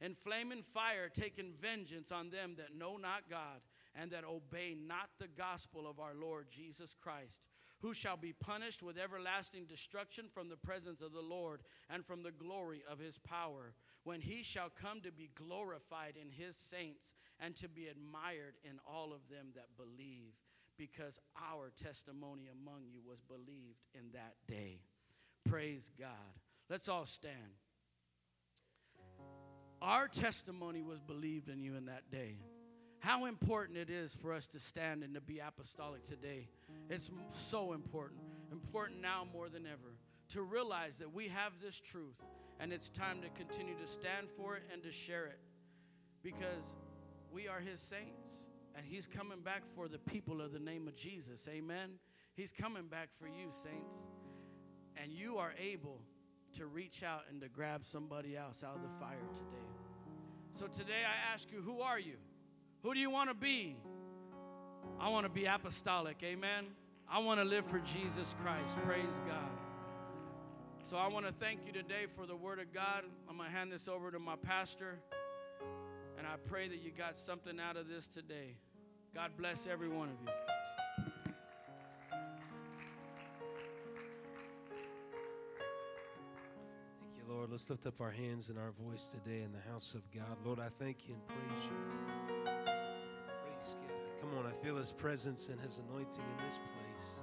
In 0.00 0.16
flaming 0.16 0.64
fire, 0.74 1.08
taking 1.08 1.52
vengeance 1.60 2.10
on 2.10 2.30
them 2.30 2.54
that 2.58 2.76
know 2.76 2.96
not 2.96 3.30
God 3.30 3.60
and 3.94 4.10
that 4.10 4.24
obey 4.24 4.76
not 4.86 5.08
the 5.18 5.28
gospel 5.28 5.86
of 5.88 6.00
our 6.00 6.14
Lord 6.14 6.46
Jesus 6.50 6.94
Christ, 7.00 7.40
who 7.80 7.94
shall 7.94 8.16
be 8.16 8.32
punished 8.32 8.82
with 8.82 8.98
everlasting 8.98 9.66
destruction 9.66 10.26
from 10.32 10.48
the 10.48 10.56
presence 10.56 11.00
of 11.00 11.12
the 11.12 11.20
Lord 11.20 11.60
and 11.90 12.04
from 12.04 12.22
the 12.22 12.32
glory 12.32 12.82
of 12.90 12.98
his 12.98 13.18
power, 13.18 13.74
when 14.04 14.20
he 14.20 14.42
shall 14.42 14.70
come 14.70 15.00
to 15.02 15.12
be 15.12 15.30
glorified 15.34 16.14
in 16.20 16.30
his 16.30 16.56
saints 16.56 17.04
and 17.40 17.54
to 17.56 17.68
be 17.68 17.86
admired 17.86 18.54
in 18.64 18.78
all 18.86 19.12
of 19.12 19.28
them 19.28 19.48
that 19.54 19.76
believe, 19.76 20.32
because 20.76 21.20
our 21.52 21.70
testimony 21.82 22.48
among 22.50 22.82
you 22.90 23.00
was 23.06 23.20
believed 23.20 23.82
in 23.94 24.10
that 24.12 24.34
day. 24.48 24.80
Praise 25.48 25.90
God. 25.98 26.08
Let's 26.70 26.88
all 26.88 27.06
stand. 27.06 27.34
Our 29.82 30.08
testimony 30.08 30.80
was 30.80 31.00
believed 31.00 31.48
in 31.48 31.60
you 31.60 31.76
in 31.76 31.86
that 31.86 32.10
day 32.10 32.38
how 33.04 33.26
important 33.26 33.76
it 33.76 33.90
is 33.90 34.16
for 34.22 34.32
us 34.32 34.46
to 34.46 34.58
stand 34.58 35.02
and 35.02 35.14
to 35.14 35.20
be 35.20 35.38
apostolic 35.38 36.06
today. 36.06 36.48
It's 36.88 37.10
so 37.32 37.74
important, 37.74 38.20
important 38.50 39.02
now 39.02 39.26
more 39.30 39.50
than 39.50 39.66
ever, 39.66 39.98
to 40.30 40.42
realize 40.42 40.96
that 40.98 41.12
we 41.12 41.28
have 41.28 41.52
this 41.62 41.78
truth 41.78 42.16
and 42.58 42.72
it's 42.72 42.88
time 42.88 43.20
to 43.20 43.28
continue 43.30 43.74
to 43.74 43.86
stand 43.86 44.28
for 44.36 44.56
it 44.56 44.62
and 44.72 44.82
to 44.82 44.90
share 44.90 45.26
it. 45.26 45.38
Because 46.22 46.64
We 47.34 47.48
are 47.48 47.58
his 47.58 47.80
saints, 47.80 48.42
and 48.76 48.86
he's 48.86 49.08
coming 49.08 49.40
back 49.40 49.64
for 49.74 49.88
the 49.88 49.98
people 49.98 50.40
of 50.40 50.52
the 50.52 50.60
name 50.60 50.86
of 50.86 50.94
Jesus. 50.94 51.48
Amen. 51.48 51.98
He's 52.36 52.52
coming 52.52 52.86
back 52.86 53.08
for 53.18 53.26
you, 53.26 53.50
saints. 53.50 53.98
And 54.96 55.12
you 55.12 55.38
are 55.38 55.52
able 55.58 56.00
to 56.56 56.66
reach 56.66 57.02
out 57.02 57.22
and 57.28 57.40
to 57.40 57.48
grab 57.48 57.82
somebody 57.84 58.36
else 58.36 58.62
out 58.62 58.76
of 58.76 58.82
the 58.82 58.88
fire 59.00 59.18
today. 59.32 59.66
So 60.54 60.68
today 60.68 61.02
I 61.04 61.34
ask 61.34 61.50
you, 61.50 61.60
who 61.60 61.80
are 61.80 61.98
you? 61.98 62.14
Who 62.84 62.92
do 62.92 63.00
you 63.00 63.08
want 63.08 63.30
to 63.30 63.34
be? 63.34 63.76
I 65.00 65.08
want 65.08 65.24
to 65.24 65.30
be 65.30 65.46
apostolic. 65.46 66.18
Amen. 66.22 66.66
I 67.10 67.18
want 67.18 67.40
to 67.40 67.44
live 67.44 67.64
for 67.66 67.78
Jesus 67.78 68.34
Christ. 68.42 68.76
Praise 68.84 69.18
God. 69.26 69.50
So 70.84 70.98
I 70.98 71.08
want 71.08 71.24
to 71.24 71.32
thank 71.32 71.60
you 71.66 71.72
today 71.72 72.04
for 72.14 72.26
the 72.26 72.36
word 72.36 72.58
of 72.58 72.74
God. 72.74 73.04
I'm 73.26 73.38
going 73.38 73.48
to 73.48 73.56
hand 73.56 73.72
this 73.72 73.88
over 73.88 74.10
to 74.10 74.18
my 74.18 74.36
pastor. 74.36 74.98
And 76.18 76.26
I 76.26 76.34
pray 76.46 76.68
that 76.68 76.82
you 76.82 76.90
got 76.90 77.16
something 77.16 77.58
out 77.58 77.78
of 77.78 77.88
this 77.88 78.06
today. 78.06 78.54
God 79.14 79.30
bless 79.38 79.66
every 79.66 79.88
one 79.88 80.10
of 80.10 80.16
you. 80.22 80.32
Thank 87.00 87.16
you, 87.16 87.34
Lord. 87.34 87.50
Let's 87.50 87.70
lift 87.70 87.86
up 87.86 88.02
our 88.02 88.10
hands 88.10 88.50
and 88.50 88.58
our 88.58 88.72
voice 88.72 89.06
today 89.06 89.40
in 89.40 89.52
the 89.52 89.70
house 89.72 89.94
of 89.94 90.02
God. 90.14 90.36
Lord, 90.44 90.60
I 90.60 90.68
thank 90.78 91.08
you 91.08 91.14
and 91.14 91.26
praise 91.26 91.64
you. 91.64 92.03
On, 94.38 94.46
I 94.46 94.64
feel 94.64 94.76
His 94.76 94.92
presence 94.92 95.48
and 95.48 95.60
His 95.60 95.80
anointing 95.88 96.22
in 96.38 96.44
this 96.44 96.58
place. 96.58 97.20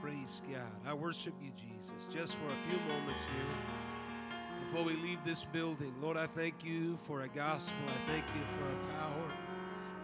Praise 0.00 0.42
God. 0.50 0.80
I 0.86 0.94
worship 0.94 1.34
you, 1.42 1.50
Jesus, 1.56 2.06
just 2.06 2.34
for 2.34 2.46
a 2.46 2.68
few 2.70 2.78
moments 2.86 3.24
here 3.24 4.64
before 4.64 4.84
we 4.84 4.96
leave 4.96 5.18
this 5.24 5.44
building. 5.44 5.94
Lord, 6.00 6.16
I 6.16 6.26
thank 6.26 6.64
you 6.64 6.96
for 7.06 7.22
a 7.22 7.28
gospel. 7.28 7.76
I 7.86 8.10
thank 8.10 8.24
you 8.28 8.42
for 8.56 8.64
a 8.64 8.98
power. 8.98 9.28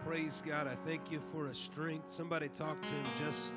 Praise 0.05 0.43
God. 0.45 0.67
I 0.67 0.75
thank 0.85 1.11
you 1.11 1.19
for 1.31 1.47
a 1.47 1.53
strength. 1.53 2.09
Somebody 2.09 2.49
talk 2.49 2.81
to 2.81 2.87
Him 2.87 3.05
just 3.25 3.53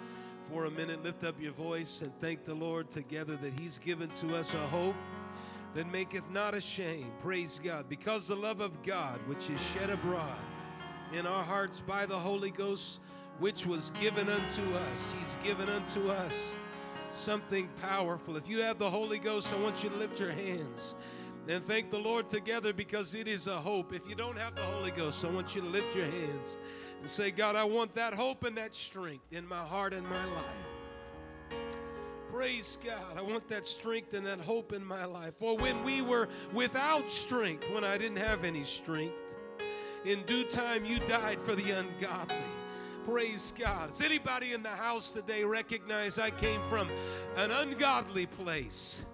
for 0.50 0.64
a 0.64 0.70
minute. 0.70 1.02
Lift 1.02 1.24
up 1.24 1.40
your 1.40 1.52
voice 1.52 2.00
and 2.02 2.12
thank 2.20 2.44
the 2.44 2.54
Lord 2.54 2.88
together 2.88 3.36
that 3.36 3.58
He's 3.58 3.78
given 3.78 4.08
to 4.10 4.36
us 4.36 4.54
a 4.54 4.66
hope 4.68 4.96
that 5.74 5.90
maketh 5.90 6.28
not 6.30 6.54
ashamed. 6.54 7.10
Praise 7.20 7.60
God. 7.62 7.88
Because 7.88 8.28
the 8.28 8.36
love 8.36 8.60
of 8.60 8.82
God, 8.82 9.18
which 9.26 9.50
is 9.50 9.60
shed 9.72 9.90
abroad 9.90 10.38
in 11.12 11.26
our 11.26 11.42
hearts 11.42 11.80
by 11.80 12.06
the 12.06 12.18
Holy 12.18 12.50
Ghost, 12.50 13.00
which 13.38 13.66
was 13.66 13.90
given 14.00 14.28
unto 14.28 14.62
us, 14.74 15.14
He's 15.18 15.36
given 15.42 15.68
unto 15.68 16.10
us 16.10 16.54
something 17.12 17.68
powerful. 17.80 18.36
If 18.36 18.48
you 18.48 18.60
have 18.60 18.78
the 18.78 18.90
Holy 18.90 19.18
Ghost, 19.18 19.52
I 19.52 19.56
want 19.58 19.82
you 19.82 19.90
to 19.90 19.96
lift 19.96 20.20
your 20.20 20.32
hands 20.32 20.94
and 21.48 21.64
thank 21.64 21.90
the 21.90 21.98
Lord 21.98 22.28
together 22.28 22.72
because 22.72 23.14
it 23.14 23.28
is 23.28 23.46
a 23.46 23.56
hope. 23.56 23.92
If 23.92 24.08
you 24.08 24.14
don't 24.14 24.38
have 24.38 24.54
the 24.54 24.62
Holy 24.62 24.90
Ghost, 24.90 25.24
I 25.24 25.30
want 25.30 25.54
you 25.54 25.62
to 25.62 25.68
lift 25.68 25.94
your 25.94 26.06
hands 26.06 26.56
and 27.00 27.08
say, 27.08 27.30
God, 27.30 27.56
I 27.56 27.64
want 27.64 27.94
that 27.94 28.14
hope 28.14 28.44
and 28.44 28.56
that 28.56 28.74
strength 28.74 29.32
in 29.32 29.46
my 29.46 29.64
heart 29.64 29.92
and 29.92 30.06
my 30.08 30.24
life. 30.24 31.62
Praise 32.32 32.78
God. 32.84 33.16
I 33.16 33.22
want 33.22 33.48
that 33.48 33.66
strength 33.66 34.12
and 34.12 34.26
that 34.26 34.40
hope 34.40 34.72
in 34.72 34.84
my 34.84 35.04
life. 35.04 35.34
For 35.36 35.56
when 35.56 35.82
we 35.84 36.02
were 36.02 36.28
without 36.52 37.10
strength, 37.10 37.64
when 37.70 37.84
I 37.84 37.96
didn't 37.96 38.18
have 38.18 38.44
any 38.44 38.64
strength, 38.64 39.14
in 40.06 40.22
due 40.22 40.44
time 40.44 40.84
you 40.84 41.00
died 41.00 41.38
for 41.42 41.54
the 41.54 41.72
ungodly. 41.72 42.36
Praise 43.04 43.52
God. 43.58 43.88
Does 43.90 44.00
anybody 44.00 44.52
in 44.52 44.62
the 44.62 44.68
house 44.68 45.10
today 45.10 45.44
recognize 45.44 46.18
I 46.18 46.30
came 46.30 46.60
from 46.62 46.88
an 47.36 47.50
ungodly 47.50 48.26
place? 48.26 49.04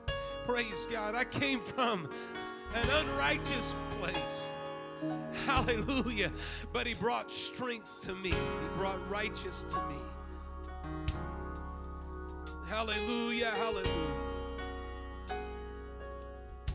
Praise 0.47 0.86
God. 0.90 1.14
I 1.14 1.24
came 1.24 1.61
from 1.61 2.09
an 2.74 3.07
unrighteous 3.07 3.74
place. 4.01 4.53
Hallelujah. 5.47 6.30
But 6.72 6.86
He 6.86 6.95
brought 6.95 7.32
strength 7.32 8.03
to 8.03 8.14
me, 8.14 8.30
He 8.30 8.78
brought 8.78 8.99
righteous 9.11 9.64
to 9.72 9.76
me. 9.88 9.97
Hallelujah, 12.68 13.51
hallelujah. 13.51 14.31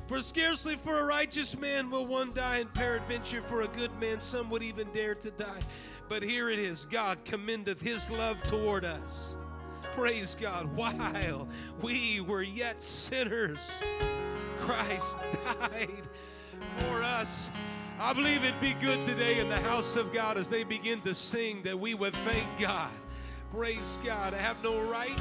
For 0.07 0.21
scarcely 0.21 0.77
for 0.77 0.99
a 0.99 1.03
righteous 1.03 1.57
man 1.57 1.91
will 1.91 2.05
one 2.05 2.33
die, 2.33 2.59
and 2.59 2.73
peradventure 2.73 3.41
for 3.41 3.61
a 3.61 3.67
good 3.67 3.91
man 3.99 4.21
some 4.21 4.49
would 4.49 4.63
even 4.63 4.87
dare 4.93 5.15
to 5.15 5.31
die. 5.31 5.59
But 6.07 6.23
here 6.23 6.49
it 6.49 6.59
is 6.59 6.85
God 6.85 7.25
commendeth 7.25 7.81
his 7.81 8.09
love 8.09 8.41
toward 8.43 8.85
us. 8.85 9.35
Praise 9.81 10.33
God. 10.39 10.67
While 10.77 11.47
we 11.81 12.21
were 12.21 12.41
yet 12.41 12.81
sinners, 12.81 13.81
Christ 14.59 15.17
died 15.43 16.07
for 16.77 17.03
us. 17.03 17.51
I 17.99 18.13
believe 18.13 18.45
it'd 18.45 18.61
be 18.61 18.75
good 18.75 19.03
today 19.03 19.39
in 19.39 19.49
the 19.49 19.57
house 19.57 19.97
of 19.97 20.13
God 20.13 20.37
as 20.37 20.49
they 20.49 20.63
begin 20.63 21.01
to 21.01 21.13
sing 21.13 21.63
that 21.63 21.77
we 21.77 21.95
would 21.95 22.13
thank 22.13 22.47
God. 22.57 22.91
Praise 23.53 23.99
God. 24.05 24.33
I 24.33 24.37
have 24.37 24.63
no 24.63 24.79
right. 24.89 25.19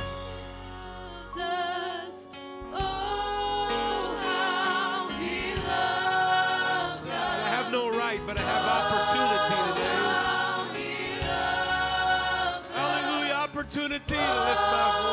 Right, 8.07 8.21
but 8.27 8.39
I 8.39 8.43
have 8.43 8.67
opportunity 8.79 9.39
today. 9.51 9.99
How 10.15 10.63
he 10.79 10.91
loves 11.27 12.67
us. 12.67 12.73
Hallelujah. 12.73 13.35
Opportunity 13.35 14.15
to 14.15 14.35
lift 14.47 14.67
my 14.71 14.87
voice. 14.95 15.06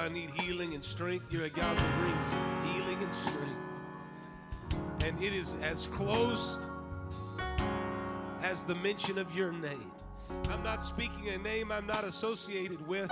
I 0.00 0.08
need 0.08 0.30
healing 0.30 0.72
and 0.72 0.82
strength. 0.82 1.26
You're 1.30 1.44
a 1.44 1.50
God 1.50 1.78
that 1.78 1.98
brings 2.00 2.72
healing 2.72 3.02
and 3.02 3.12
strength. 3.12 5.04
And 5.04 5.22
it 5.22 5.34
is 5.34 5.54
as 5.60 5.88
close 5.88 6.58
as 8.42 8.64
the 8.64 8.74
mention 8.76 9.18
of 9.18 9.34
your 9.34 9.52
name. 9.52 9.92
I'm 10.48 10.62
not 10.62 10.82
speaking 10.82 11.28
a 11.28 11.36
name 11.36 11.70
I'm 11.70 11.86
not 11.86 12.04
associated 12.04 12.86
with. 12.88 13.10